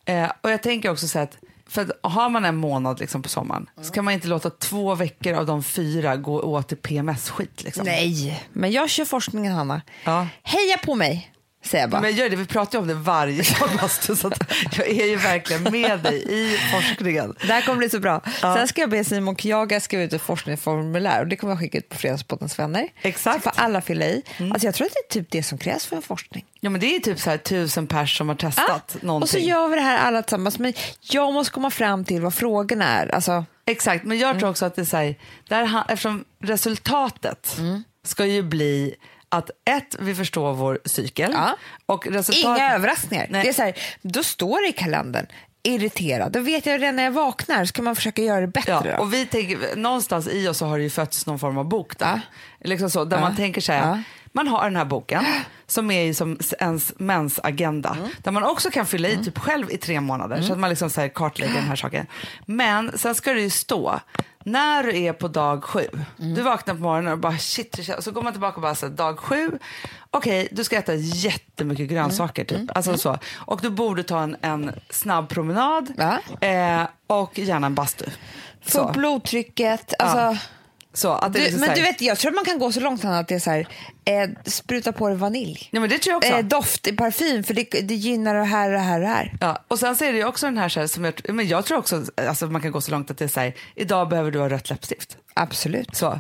Eh, 0.06 0.32
och 0.42 0.52
jag 0.52 0.64
tänker 0.64 0.90
också 0.92 1.08
så 1.08 1.18
här 1.18 1.24
att 1.24 1.38
för 1.68 1.82
att 1.82 1.92
har 2.04 2.30
man 2.30 2.46
en 2.46 2.56
månad 2.56 3.00
liksom 3.00 3.22
på 3.22 3.30
sommaren 3.30 3.70
så 3.82 3.92
kan 3.94 4.06
man 4.06 4.14
inte 4.14 4.28
låta 4.28 4.50
två 4.50 4.96
veckor 4.96 5.34
av 5.34 5.46
de 5.46 5.64
fyra 5.64 6.16
gå 6.16 6.42
åt 6.42 6.68
till 6.68 6.78
PMS-skit. 6.78 7.64
Liksom. 7.64 7.86
Nej, 7.86 8.44
men 8.54 8.72
jag 8.72 8.90
kör 8.90 9.06
forskningen 9.06 9.54
Hanna. 9.54 9.82
Ja. 10.06 10.28
Heja 10.44 10.78
på 10.86 10.96
mig, 10.96 11.32
säger 11.64 11.84
jag 11.84 11.90
bara. 11.90 12.02
Men 12.02 12.10
jag 12.10 12.20
gör 12.20 12.30
det, 12.30 12.36
vi 12.36 12.46
pratar 12.46 12.78
ju 12.78 12.82
om 12.82 12.88
det 12.88 12.94
varje 12.94 13.44
dag, 13.60 13.70
Bastu, 13.82 14.16
så 14.16 14.32
jag 14.78 14.88
är 14.88 15.06
ju 15.06 15.16
verkligen 15.16 15.64
med 15.64 16.00
dig 16.00 16.24
i 16.30 16.58
forskningen. 16.58 17.36
Det 17.42 17.54
här 17.54 17.62
kommer 17.62 17.78
bli 17.78 17.90
så 17.90 18.00
bra. 18.00 18.22
Sen 18.42 18.68
ska 18.68 18.82
jag 18.82 18.90
be 18.90 19.04
Simon 19.04 19.36
Kjaga 19.36 19.80
skriva 19.80 20.04
ut 20.04 20.14
ett 20.14 20.22
forskningsformulär 20.22 21.20
och 21.22 21.28
det 21.28 21.36
kommer 21.36 21.54
jag 21.54 21.60
skicka 21.60 21.78
ut 21.78 21.90
på 21.90 21.98
Fredagspoddens 21.98 22.60
vänner. 22.60 22.88
Exakt. 23.02 23.44
Så 23.44 23.50
får 23.52 23.62
alla 23.62 23.82
fylla 23.82 24.06
i. 24.06 24.24
Alltså 24.52 24.68
jag 24.68 24.76
tror 24.76 24.88
att 24.88 24.94
det 24.94 25.18
är 25.18 25.22
typ 25.22 25.32
det 25.32 25.44
som 25.44 25.58
krävs 25.58 25.86
för 25.86 25.96
en 25.96 26.02
forskning. 26.02 26.46
Ja 26.60 26.70
men 26.70 26.82
det 26.82 26.96
är 26.96 27.00
typ 27.00 27.20
så 27.20 27.30
här 27.30 27.38
tusen 27.38 27.88
pers 27.88 28.18
som 28.18 28.30
har 28.30 28.36
testat 28.36 28.96
någonting. 29.02 29.24
och 29.24 29.30
så 29.30 29.38
gör 29.38 29.68
vi 29.68 29.76
det 29.76 29.82
här 29.82 29.98
alla 29.98 30.22
tillsammans. 30.22 30.60
Men 30.60 30.74
jag 31.02 31.34
måste 31.34 31.54
komma 31.54 31.72
fram 31.72 32.06
till 32.06 32.22
vad 32.22 32.34
frågorna 32.34 32.86
är. 32.86 33.16
Alltså, 33.16 33.46
Exakt, 33.66 34.06
men 34.06 34.20
jag 34.20 34.40
tror 34.40 34.50
också 34.50 34.66
att 34.66 34.76
det 34.76 34.82
är 34.82 34.86
så 34.86 34.98
här, 34.98 35.16
där, 35.48 35.84
eftersom 35.90 36.24
resultatet 36.44 37.58
ska 38.06 38.26
ju 38.26 38.44
bli 38.44 38.96
att 39.32 39.50
ett, 39.66 39.96
vi 40.00 40.16
förstår 40.16 40.54
vår 40.54 40.80
cykel. 40.86 41.32
Ja. 41.34 41.56
Och 41.86 42.08
resultat... 42.08 42.58
inga 42.58 42.76
överraskningar. 42.76 43.28
Nej. 43.30 43.44
Det 43.44 43.50
är 43.50 43.54
så 43.54 43.62
här, 43.62 43.78
då 44.02 44.24
står 44.24 44.62
det 44.62 44.68
i 44.68 44.72
kalendern, 44.74 45.26
irriterad. 45.64 46.32
Då 46.32 46.40
vet 46.40 46.66
jag 46.66 46.82
redan 46.82 46.96
när 46.96 47.04
jag 47.04 47.12
vaknar 47.12 47.66
så 47.66 47.74
kan 47.74 47.86
man 47.86 47.96
försöka 47.96 48.22
göra 48.22 48.42
det 48.42 48.48
bättre. 48.48 48.90
Ja, 48.90 49.00
och 49.00 49.14
vi 49.14 49.26
tänker, 49.26 49.76
någonstans 49.76 50.28
i 50.28 50.48
oss 50.48 50.58
så 50.58 50.66
har 50.66 50.78
det 50.78 50.84
ju 50.84 50.90
fötts 50.90 51.26
någon 51.26 51.40
form 51.40 51.58
av 51.58 51.66
bok 51.66 51.98
där. 52.00 52.22
Ja. 52.60 52.70
Liksom 52.70 52.90
så, 52.90 53.06
där 53.06 53.18
Ja. 53.18 53.22
man 53.22 53.36
tänker 53.36 53.62
så 53.62 53.72
här, 53.72 54.04
man 54.32 54.48
har 54.48 54.64
den 54.64 54.76
här 54.76 54.86
boken 54.86 55.26
som 55.68 55.92
är 55.92 56.02
ju 56.02 56.14
som 56.14 56.38
ens 56.60 56.94
mensagenda. 56.98 57.90
Mm. 58.00 58.10
Där 58.24 58.32
man 58.32 58.44
också 58.44 58.72
kan 58.72 58.86
fylla 58.86 59.08
i 59.08 59.18
typ 59.18 59.38
själv 59.38 59.72
i 59.72 59.78
tre 59.78 60.02
månader 60.02 60.42
så 60.42 60.54
att 60.54 60.60
man 60.60 60.70
liksom 60.70 60.90
så 60.90 61.02
här 61.02 61.08
kartlägger 61.08 61.54
den 61.54 61.64
här 61.64 61.76
saken. 61.76 62.08
Men 62.46 62.98
sen 62.98 63.16
ska 63.16 63.34
det 63.34 63.42
ju 63.42 63.50
stå, 63.50 64.00
när 64.44 64.84
du 64.84 64.98
är 64.98 65.14
på 65.14 65.28
dag 65.28 65.64
sju, 65.64 65.88
Mm. 66.20 66.34
du 66.36 66.42
vaknar 66.42 66.74
på 66.74 66.80
morgonen 66.82 67.14
och 67.14 67.20
bara 67.20 67.38
shit, 67.38 67.86
känns- 67.86 68.06
så 68.06 68.12
går 68.12 68.22
man 68.22 68.34
tillbaka 68.34 68.56
och 68.56 68.62
bara 68.62 68.76
så 68.76 68.86
här, 68.88 68.94
dag 68.94 69.20
sju, 69.20 69.60
okej 70.12 70.48
du 70.52 70.64
ska 70.64 70.78
äta 70.78 70.94
jättemycket 70.96 71.90
grönsaker 71.90 72.46
Mm. 72.54 72.68
typ. 72.68 72.78
Alltså 72.78 72.98
så. 72.98 73.18
Och 73.38 73.60
du 73.62 73.70
borde 73.70 74.04
ta 74.04 74.22
en, 74.24 74.38
en 74.42 74.72
snabb 74.90 75.30
promenad 75.30 75.94
Ja. 75.98 76.48
eh, 76.48 76.88
och 77.08 77.40
gärna 77.40 77.68
en 77.68 77.76
bastu. 77.76 78.06
Få 78.66 78.92
blodtrycket. 78.92 79.94
Alltså, 80.00 80.46
Så 80.94 81.12
att 81.12 81.34
det 81.34 81.40
är 81.40 81.42
du, 81.42 81.46
liksom 81.46 81.60
men 81.60 81.70
så 81.70 81.76
du 81.76 81.82
vet, 81.82 82.02
jag 82.02 82.18
tror 82.18 82.32
att 82.32 82.36
man 82.36 82.46
kan 82.46 82.60
gå 82.60 82.72
så 82.72 82.80
långt 82.80 83.06
att 83.06 83.28
det 83.28 83.36
är 83.36 83.40
så 83.40 83.52
här, 83.52 83.68
eh, 84.06 84.30
spruta 84.46 84.92
på 84.92 85.10
det 85.10 85.16
vanilj. 85.16 85.70
Ja 85.72 85.80
men 85.80 85.90
det 85.90 85.98
tror 85.98 86.12
jag 86.12 86.18
också. 86.18 86.32
Eh, 86.32 86.46
doft 86.46 86.88
i 86.88 86.96
parfym, 86.96 87.44
för 87.44 87.54
det, 87.54 87.64
det 87.64 87.96
gynnar 87.96 88.36
det 88.36 88.44
här 88.44 88.68
och 88.68 88.74
det 88.74 88.80
här 88.80 88.96
och 88.96 89.02
det 89.02 89.08
här. 89.08 89.34
Ja, 89.40 89.64
och 89.68 89.80
sen 89.80 89.96
så 89.96 90.06
är 90.06 90.12
det 90.12 90.18
ju 90.18 90.26
också 90.26 90.46
den 90.46 90.58
här, 90.58 90.70
så 90.70 90.80
här 90.80 90.88
som 90.88 91.06
jag, 91.06 91.14
men 91.30 91.48
jag 91.48 91.66
tror 91.66 91.78
också 91.78 92.04
alltså 92.16 92.46
man 92.46 92.62
kan 92.62 92.72
gå 92.72 92.82
så 92.82 92.92
långt 92.92 93.12
att 93.12 93.18
det 93.18 93.26
är 93.26 93.30
så 93.30 93.40
här, 93.40 93.54
idag 93.76 94.10
behöver 94.10 94.32
du 94.32 94.40
ha 94.40 94.50
rött 94.50 94.70
läppstift. 94.70 95.18
Absolut. 95.34 95.96
Så. 95.96 96.20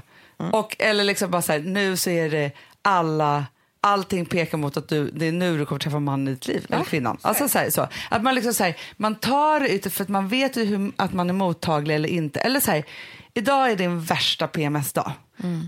Och, 0.51 0.76
eller 0.80 1.03
liksom 1.03 1.32
bara 1.32 1.41
så 1.41 1.51
här, 1.51 1.59
nu 1.59 1.97
så 1.97 2.09
är 2.09 2.30
det 2.30 2.51
alla, 2.82 3.45
allting 3.82 4.26
pekar 4.26 4.57
mot 4.57 4.78
att 4.78 4.89
du, 4.89 5.11
det 5.11 5.26
är 5.26 5.32
nu 5.32 5.57
du 5.57 5.65
kommer 5.65 5.80
träffa 5.80 5.99
mannen 5.99 6.28
i 6.28 6.32
ditt 6.32 6.47
liv, 6.47 6.65
eller 6.69 6.84
kvinnan. 6.84 7.17
Alltså 7.22 7.49
så, 7.49 7.57
här, 7.57 7.69
så. 7.69 7.88
Att 8.09 8.24
man 8.24 8.36
liksom 8.36 8.53
så 8.53 8.63
här, 8.63 8.78
man 8.97 9.15
tar 9.15 9.59
det 9.59 9.69
ut 9.69 9.93
för 9.93 10.03
att 10.03 10.09
man 10.09 10.28
vet 10.28 10.57
ju 10.57 10.63
hur, 10.63 10.91
att 10.95 11.13
man 11.13 11.30
är 11.30 11.34
mottaglig 11.34 11.95
eller 11.95 12.09
inte. 12.09 12.39
Eller 12.39 12.59
så 12.59 12.72
här, 12.72 12.84
idag 13.34 13.71
är 13.71 13.75
din 13.75 13.99
värsta 14.01 14.47
PMS-dag. 14.47 15.11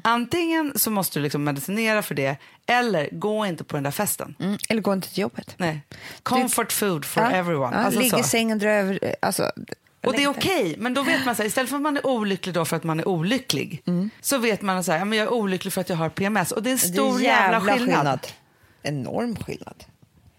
Antingen 0.03 0.73
så 0.75 0.91
måste 0.91 1.19
du 1.19 1.23
liksom 1.23 1.43
medicinera 1.43 2.01
för 2.01 2.15
det, 2.15 2.35
eller 2.67 3.09
gå 3.11 3.45
inte 3.45 3.63
på 3.63 3.75
den 3.77 3.83
där 3.83 3.91
festen. 3.91 4.35
Mm. 4.39 4.57
Eller 4.69 4.81
gå 4.81 4.93
inte 4.93 5.09
till 5.09 5.19
jobbet. 5.21 5.53
Nej. 5.57 5.81
Comfort 6.23 6.71
food 6.71 7.05
for 7.05 7.23
Ja. 7.23 7.31
everyone. 7.31 7.75
Ja, 7.77 7.83
Alltså 7.83 7.99
ligga 7.99 8.19
i 8.19 8.23
sängen, 8.23 8.59
dra 8.59 8.69
över... 8.69 9.15
Alltså, 9.21 9.51
Och 10.05 10.13
det 10.13 10.23
är 10.23 10.27
okej, 10.27 10.75
men 10.77 10.93
då 10.93 11.03
vet 11.03 11.25
man 11.25 11.35
så 11.35 11.41
här, 11.41 11.47
istället 11.47 11.69
för 11.69 11.75
att 11.77 11.81
man 11.81 11.97
är 11.97 12.05
olycklig 12.07 12.55
då 12.55 12.65
för 12.65 12.75
att 12.77 12.83
man 12.83 12.99
är 12.99 13.07
olycklig, 13.07 13.83
så 14.21 14.37
vet 14.37 14.61
man 14.61 14.83
så 14.83 14.91
här, 14.91 15.05
men 15.05 15.17
jag 15.17 15.27
är 15.27 15.33
olycklig 15.33 15.73
för 15.73 15.81
att 15.81 15.89
jag 15.89 15.95
har 15.97 16.09
PMS. 16.09 16.51
Och 16.51 16.63
det 16.63 16.69
är 16.69 16.71
en 16.71 16.77
Det 16.77 16.85
är 16.87 16.93
stor 16.93 17.21
jävla, 17.21 17.61
skillnad. 17.61 18.27
Enorm 18.83 19.35
skillnad. 19.35 19.83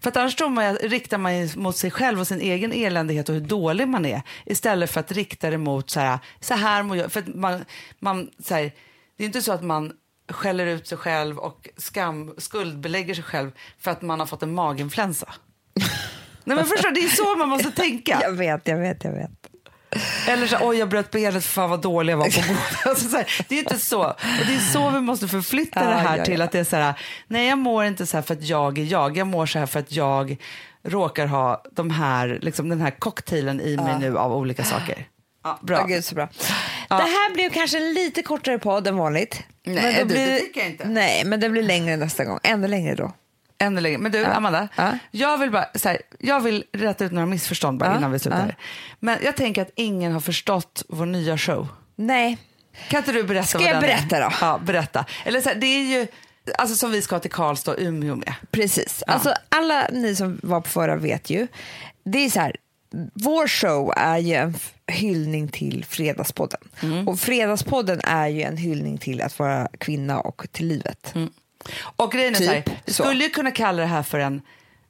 För 0.05 0.09
att 0.09 0.17
annars 0.17 0.39
man, 0.39 0.75
riktar 0.75 1.17
man 1.17 1.37
ju 1.37 1.49
mot 1.55 1.77
sig 1.77 1.91
själv 1.91 2.19
och 2.19 2.27
sin 2.27 2.41
egen 2.41 2.73
eländighet 2.73 3.29
och 3.29 3.35
hur 3.35 3.41
dålig 3.41 3.87
man 3.87 4.05
är. 4.05 4.21
Istället 4.45 4.91
för 4.91 4.99
att 4.99 5.11
rikta 5.11 5.49
det 5.49 5.57
mot 5.57 5.89
så 5.89 5.99
här, 5.99 6.19
så 6.39 6.53
här 6.53 6.83
mår 6.83 6.97
jag. 6.97 7.11
För 7.11 7.19
att 7.19 7.27
man, 7.27 7.65
man, 7.99 8.29
så 8.39 8.53
här, 8.53 8.71
det 9.17 9.23
är 9.23 9.25
inte 9.25 9.41
så 9.41 9.51
att 9.51 9.63
man 9.63 9.93
skäller 10.29 10.65
ut 10.65 10.87
sig 10.87 10.97
själv 10.97 11.37
och 11.37 11.69
skam, 11.77 12.35
skuldbelägger 12.37 13.13
sig 13.13 13.23
själv 13.23 13.51
för 13.79 13.91
att 13.91 14.01
man 14.01 14.19
har 14.19 14.27
fått 14.27 14.43
en 14.43 14.53
maginfluensa. 14.53 15.33
Nej 16.43 16.57
men 16.57 16.65
förstår 16.65 16.89
du, 16.89 17.01
det 17.01 17.07
är 17.07 17.09
så 17.09 17.35
man 17.35 17.49
måste 17.49 17.71
tänka. 17.71 18.19
Jag 18.23 18.31
vet, 18.31 18.67
jag 18.67 18.77
vet, 18.77 19.03
jag 19.03 19.11
vet. 19.11 19.54
Eller 20.27 20.47
så, 20.47 20.57
oj 20.61 20.77
jag 20.77 20.89
bröt 20.89 21.11
benet, 21.11 21.45
fan 21.45 21.69
vad 21.69 21.81
dålig 21.81 22.13
jag 22.13 22.17
var 22.17 22.25
på 22.25 22.41
bordet. 22.47 22.85
Alltså, 22.85 23.09
så 23.09 23.17
här, 23.17 23.45
det 23.47 23.55
är 23.55 23.59
inte 23.59 23.79
så. 23.79 24.03
Och 24.03 24.45
det 24.47 24.55
är 24.55 24.71
så 24.73 24.89
vi 24.89 24.99
måste 24.99 25.27
förflytta 25.27 25.83
Ja, 25.83 25.89
det 25.89 25.95
här 25.95 26.17
ja, 26.17 26.25
till 26.25 26.39
ja. 26.39 26.45
att 26.45 26.51
det 26.51 26.59
är 26.59 26.63
så 26.63 26.75
här, 26.75 26.93
nej 27.27 27.47
jag 27.47 27.57
mår 27.57 27.85
inte 27.85 28.05
så 28.05 28.17
här 28.17 28.21
för 28.21 28.33
att 28.33 28.43
jag 28.43 28.77
är 28.77 28.83
jag, 28.83 29.17
jag 29.17 29.27
mår 29.27 29.45
så 29.45 29.59
här 29.59 29.65
för 29.65 29.79
att 29.79 29.91
jag 29.91 30.37
råkar 30.83 31.25
ha 31.27 31.63
de 31.71 31.89
här, 31.89 32.39
liksom, 32.41 32.69
den 32.69 32.81
här 32.81 32.91
cocktailen 32.91 33.61
i 33.61 33.77
mig 33.77 33.99
nu 33.99 34.17
av 34.17 34.33
olika 34.33 34.63
saker. 34.63 35.07
Ja, 35.43 35.59
bra. 35.61 35.77
Ja, 35.77 35.85
gud, 35.85 36.05
så 36.05 36.15
bra. 36.15 36.29
Ja. 36.89 36.95
Det 36.97 37.03
här 37.03 37.33
blev 37.33 37.49
kanske 37.49 37.77
en 37.77 37.93
lite 37.93 38.21
kortare 38.21 38.59
podd 38.59 38.87
än 38.87 38.97
vanligt. 38.97 39.43
Nej, 39.65 39.75
Men 39.97 40.07
då 40.07 40.13
du, 40.13 40.25
det 40.25 40.39
tycker 40.39 40.59
jag 40.61 40.69
inte. 40.69 40.87
Nej, 40.87 41.25
men 41.25 41.39
det 41.39 41.49
blir 41.49 41.63
längre 41.63 41.97
nästa 41.97 42.25
gång. 42.25 42.39
Ännu 42.43 42.67
längre 42.67 42.95
då. 42.95 43.11
Ännu 43.57 43.81
längre. 43.81 43.97
Men 43.97 44.11
du, 44.11 44.25
Amanda, 44.25 44.67
Ja. 44.75 44.97
jag 45.11 45.37
vill 45.37 45.51
bara 45.51 45.65
så 45.75 45.89
här, 45.89 45.97
jag 46.19 46.39
vill 46.39 46.63
rätta 46.73 47.05
ut 47.05 47.11
några 47.11 47.25
missförstånd 47.25 47.79
bara 47.79 47.89
Ja. 47.89 47.97
innan 47.97 48.11
vi 48.11 48.19
slutar. 48.19 48.55
Ja. 48.59 48.63
Men 48.99 49.17
jag 49.23 49.35
tänker 49.35 49.61
att 49.61 49.71
ingen 49.75 50.11
har 50.13 50.19
förstått 50.19 50.83
vår 50.89 51.05
nya 51.05 51.37
show. 51.37 51.67
Nej. 51.95 52.37
Kan 52.89 52.97
inte 52.97 53.11
du 53.11 53.23
berätta 53.23 53.47
Ska 53.47 53.57
vad 53.57 53.67
jag 53.67 53.75
den 53.75 53.83
är? 53.83 53.87
berätta 53.87 54.19
då? 54.19 54.31
Ja, 54.41 54.59
berätta. 54.63 55.05
Eller 55.25 55.41
så 55.41 55.49
här, 55.49 55.55
det 55.55 55.65
är 55.67 55.83
ju, 55.99 56.07
alltså 56.57 56.75
som 56.75 56.91
vi 56.91 57.01
ska 57.01 57.19
till 57.19 57.31
Karlstad 57.31 57.71
och 57.71 57.77
Umeå 57.79 58.15
med. 58.15 58.33
Precis. 58.51 59.03
Alltså, 59.07 59.33
alla 59.49 59.87
ni 59.91 60.15
som 60.15 60.39
var 60.43 60.61
på 60.61 60.69
förra 60.69 60.95
vet 60.95 61.29
ju. 61.29 61.47
Det 62.05 62.19
är 62.25 62.29
så 62.29 62.39
här, 62.39 62.55
vår 63.13 63.47
show 63.47 63.93
är 63.97 64.17
ju 64.17 64.33
en 64.33 64.55
hyllning 64.87 65.47
till 65.47 65.85
Fredagspodden. 65.89 66.59
Mm. 66.81 67.07
Och 67.07 67.19
Fredagspodden 67.19 68.01
är 68.03 68.27
ju 68.27 68.41
en 68.41 68.57
hyllning 68.57 68.97
till 68.97 69.21
att 69.21 69.39
vara 69.39 69.67
kvinna 69.79 70.19
och 70.19 70.45
till 70.51 70.67
livet. 70.67 71.13
Och 71.95 72.11
grejen 72.11 72.35
är 72.35 72.39
så 72.39 72.43
här, 72.51 72.61
Typ 72.61 72.73
så. 72.87 73.03
skulle 73.03 73.23
ju 73.23 73.29
kunna 73.29 73.51
kalla 73.51 73.81
det 73.81 73.87
här 73.87 74.03
för 74.03 74.19
en 74.19 74.41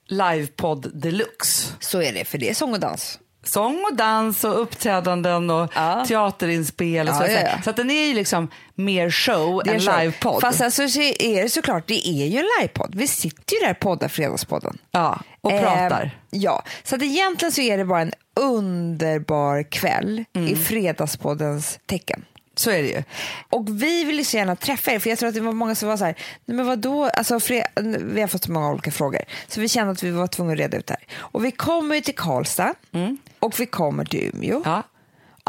livepodd 0.07 0.91
deluxe. 1.01 1.73
Så 1.79 2.01
är 2.01 2.13
det, 2.13 2.25
för 2.25 2.37
det 2.37 2.49
är 2.49 2.53
sång 2.53 2.73
och 2.73 2.79
dans. 2.79 3.19
Sång 3.43 3.85
och 3.91 3.95
dans 3.97 4.43
och 4.43 4.61
uppträdanden 4.61 5.49
och 5.49 5.71
Ja. 5.75 6.05
teaterinspel 6.07 7.09
och 7.09 7.15
så. 7.15 7.23
ja, 7.23 7.29
ja. 7.29 7.61
Så 7.63 7.69
att 7.69 7.75
den 7.75 7.91
är 7.91 8.05
ju 8.05 8.13
liksom 8.13 8.47
mer 8.75 9.09
show 9.11 9.61
än 9.67 9.77
livepodd. 9.77 10.41
Fast 10.41 10.61
alltså 10.61 10.89
så 10.89 10.99
är 11.01 11.43
det 11.43 11.49
såklart, 11.49 11.87
det 11.87 12.07
är 12.07 12.25
ju 12.27 12.37
en 12.39 12.45
livepodd. 12.61 12.95
Vi 12.95 13.07
sitter 13.07 13.55
ju 13.55 13.59
där 13.61 13.71
och 13.71 13.79
poddar 13.79 14.07
Fredagspodden. 14.07 14.77
Ja, 14.91 15.19
och 15.41 15.51
Eh, 15.51 15.61
pratar. 15.61 16.19
Ja, 16.29 16.63
så 16.83 16.95
att 16.95 17.01
egentligen 17.01 17.51
så 17.51 17.61
är 17.61 17.77
det 17.77 17.85
bara 17.85 18.01
en 18.01 18.13
underbar 18.39 19.63
kväll 19.71 20.23
Mm. 20.35 20.47
i 20.53 20.55
Fredagspoddens 20.55 21.79
tecken. 21.85 22.25
Så 22.55 22.71
är 22.71 22.81
det 22.81 22.87
ju. 22.89 23.03
Och 23.49 23.81
vi 23.83 24.03
vill 24.03 24.17
ju 24.17 24.23
så 24.23 24.37
gärna 24.37 24.55
träffa 24.55 24.91
er, 24.91 24.99
för 24.99 25.09
jag 25.09 25.19
tror 25.19 25.29
att 25.29 25.35
det 25.35 25.41
var 25.41 25.51
många 25.51 25.75
som 25.75 25.89
var 25.89 25.97
så 25.97 26.05
här, 26.05 26.15
nej 26.45 26.57
men 26.57 26.65
vadå, 26.65 27.05
alltså, 27.05 27.39
vi 28.01 28.21
har 28.21 28.27
fått 28.27 28.43
så 28.43 28.51
många 28.51 28.69
olika 28.71 28.91
frågor, 28.91 29.21
så 29.47 29.61
vi 29.61 29.69
kände 29.69 29.91
att 29.91 30.03
vi 30.03 30.11
var 30.11 30.27
tvungna 30.27 30.53
att 30.53 30.59
reda 30.59 30.77
ut 30.77 30.87
det 30.87 30.93
här. 30.99 31.07
Och 31.17 31.45
vi 31.45 31.51
kommer 31.51 31.95
ju 31.95 32.01
till 32.01 32.15
Karlstad 32.15 32.73
och 33.39 33.59
vi 33.59 33.65
kommer 33.65 34.05
till 34.05 34.31
Umeå. 34.33 34.55
Mm. 34.55 34.63
Ja, 34.65 34.83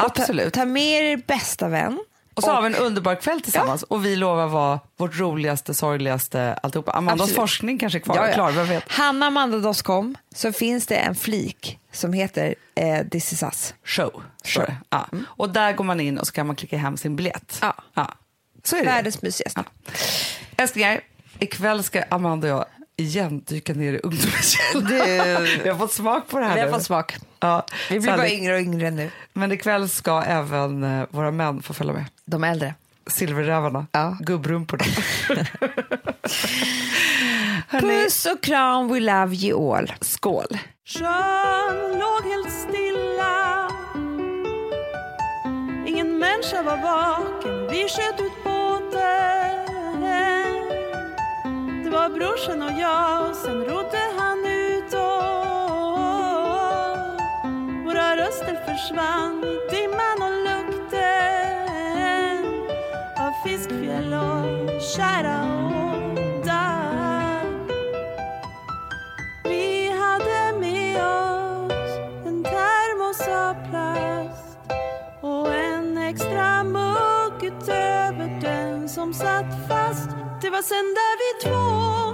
Och 0.05 0.15
ta, 0.15 0.21
absolut. 0.21 0.53
ta 0.53 0.65
med 0.65 0.83
er 1.13 1.17
bästa 1.27 1.67
vän. 1.67 1.99
Och 2.37 2.43
så 2.43 2.51
har 2.51 2.61
vi 2.61 2.67
en 2.67 2.75
underbar 2.75 3.15
kväll 3.15 3.41
tillsammans 3.41 3.83
och 3.83 4.05
vi 4.05 4.15
lovar 4.15 4.47
vara 4.47 4.79
vårt 4.97 5.19
roligaste, 5.19 5.73
sorgligaste 5.73 6.53
alltihopa. 6.63 6.91
Amandas 6.91 7.21
Absolut. 7.21 7.35
forskning 7.35 7.77
kanske 7.77 7.97
är 7.97 8.01
kvar, 8.01 8.15
Ja, 8.15 8.27
ja. 8.27 8.33
klar, 8.33 8.51
vem 8.51 8.67
vet? 8.67 8.83
Hannamanda.com 8.91 10.15
så 10.35 10.53
finns 10.53 10.85
det 10.87 10.95
en 10.95 11.15
flik 11.15 11.79
som 11.91 12.13
heter 12.13 12.55
eh, 12.75 13.07
This 13.07 13.33
is 13.33 13.43
us. 13.43 13.73
Show. 13.83 14.23
Show. 14.43 14.63
Mm. 14.63 14.75
Ja. 14.89 15.07
Och 15.25 15.49
där 15.49 15.73
går 15.73 15.83
man 15.83 15.99
in 15.99 16.17
och 16.17 16.27
så 16.27 16.33
kan 16.33 16.47
man 16.47 16.55
klicka 16.55 16.77
hem 16.77 16.97
sin 16.97 17.15
biljett. 17.15 17.59
Ja. 17.61 18.13
Så 18.63 18.75
är 18.75 18.79
det. 18.79 18.85
Världens 18.85 19.21
mysigaste. 19.21 19.63
Ja. 19.85 19.91
Älsklingar, 20.57 21.01
ikväll 21.39 21.83
ska 21.83 22.03
Amanda 22.09 22.53
och 22.53 22.59
jag 22.59 22.65
igen 22.97 23.41
dyka 23.47 23.73
ner 23.73 23.93
i 23.93 23.99
ungdomskällan. 23.99 24.87
Vi 25.63 25.69
har 25.69 25.75
fått 25.77 25.91
smak 25.93 26.27
på 26.27 26.39
det 26.39 26.45
här 26.45 26.53
Vi 26.55 26.59
har 26.59 26.67
nu. 26.67 26.73
fått 26.73 26.83
smak. 26.83 27.15
Ja, 27.39 27.65
Vi 27.89 27.99
blir 27.99 28.11
så 28.11 28.17
bara 28.17 28.29
yngre 28.29 28.53
och 28.55 28.59
yngre 28.61 28.91
nu. 28.91 29.11
Men 29.33 29.51
ikväll 29.51 29.89
ska 29.89 30.21
även 30.21 30.83
eh, 30.83 31.05
våra 31.09 31.31
män 31.31 31.61
få 31.61 31.73
följa 31.73 31.93
med. 31.93 32.05
De 32.25 32.43
äldre. 32.43 32.73
Silverrävarna, 33.07 33.87
Ja. 33.91 34.17
gubbrumporna. 34.19 34.83
Puss 37.71 38.25
och 38.25 38.43
kram, 38.43 38.87
we 38.87 38.99
love 38.99 39.35
you 39.35 39.77
all. 39.77 39.93
skål. 40.01 40.57
Sjön 40.85 41.99
låg 41.99 42.23
helt 42.31 42.51
stilla 42.51 43.69
Ingen 45.87 46.19
människa 46.19 46.61
var 46.63 46.77
vaken 46.77 47.67
Vi 47.69 47.87
sköt 47.89 48.19
ut 48.19 48.43
båten 48.43 49.66
det 51.87 51.91
var 51.91 52.09
brorsan 52.09 52.61
och 52.61 52.71
jag 52.79 53.29
och 53.29 53.35
Sen 53.35 53.65
rodde 53.65 54.01
han 54.17 54.45
ut 54.45 54.93
och 54.93 54.99
Våra 57.85 58.15
röster 58.17 58.55
försvann 58.65 59.43
i 59.43 59.57
dimman 59.71 60.21
och 60.21 60.37
lukten 60.47 62.45
av 63.17 63.31
fiskfjäll 63.43 64.13
och 64.13 64.81
kära 64.81 65.43
och 65.43 66.45
damm. 66.45 67.67
Vi 69.43 69.89
hade 69.89 70.59
med 70.59 71.03
oss 71.05 71.97
en 72.25 72.43
termos 72.43 73.27
av 73.27 73.53
plast 73.69 74.57
och 75.21 75.53
en 75.53 75.97
extra 75.97 76.63
mugg 76.63 77.43
utöver 77.43 78.41
den 78.41 78.89
som 78.89 79.13
satt 79.13 79.67
fast. 79.67 80.26
Det 80.41 80.49
var 80.49 80.61
sen 80.61 80.93
där 80.99 81.15
vi 81.21 81.29
två 81.43 82.13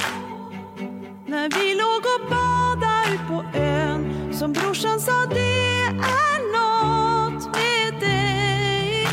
när 1.26 1.50
vi 1.50 1.76
låg 1.76 2.04
och 2.16 2.30
badade 2.30 3.14
ut 3.14 3.28
på 3.28 3.60
ön 3.60 4.34
som 4.34 4.54
brorsan 4.54 5.00
sa 5.00 5.26
det 5.26 5.84
är 6.24 6.38
nåt 6.54 7.46
med 7.46 8.00
dig. 8.00 9.08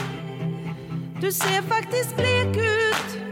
Du 1.21 1.33
ser 1.33 1.63
faktiskt 1.63 2.17
blek 2.17 2.57
ut 2.57 3.23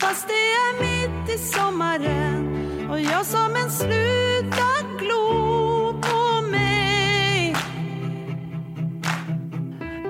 fast 0.00 0.28
det 0.28 0.32
är 0.32 0.80
mitt 0.80 1.34
i 1.34 1.38
sommaren 1.38 2.88
och 2.90 3.00
jag 3.00 3.26
som 3.26 3.56
en 3.56 3.70
sluta 3.70 4.68
glo 4.98 6.00
på 6.02 6.42
mig. 6.50 7.56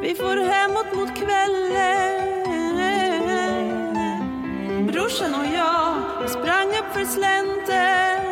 Vi 0.02 0.14
får 0.14 0.36
hemåt 0.36 0.94
mot 0.94 1.16
kvällen 1.16 2.31
Brorsan 4.92 5.34
och 5.34 5.46
jag 5.46 6.30
sprang 6.30 6.68
upp 6.68 6.92
för 6.92 7.04
slänten. 7.04 8.22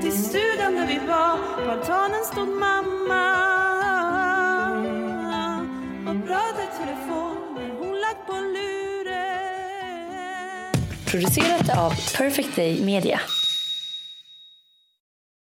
Till 0.00 0.24
stugan 0.24 0.74
där 0.74 0.86
vi 0.86 0.98
var, 0.98 1.64
på 1.64 1.70
altanen 1.70 2.24
stod 2.24 2.48
mamma. 2.48 3.36
Och 6.10 6.26
pratade 6.26 6.62
i 6.62 6.68
telefon 6.78 7.36
när 7.54 7.68
hon 7.78 8.00
lagt 8.00 8.26
på 8.26 8.32
luren. 8.32 9.12
Producerat 11.06 11.78
av 11.78 11.90
Perfect 12.16 12.56
Day 12.56 12.84
Media. 12.84 13.20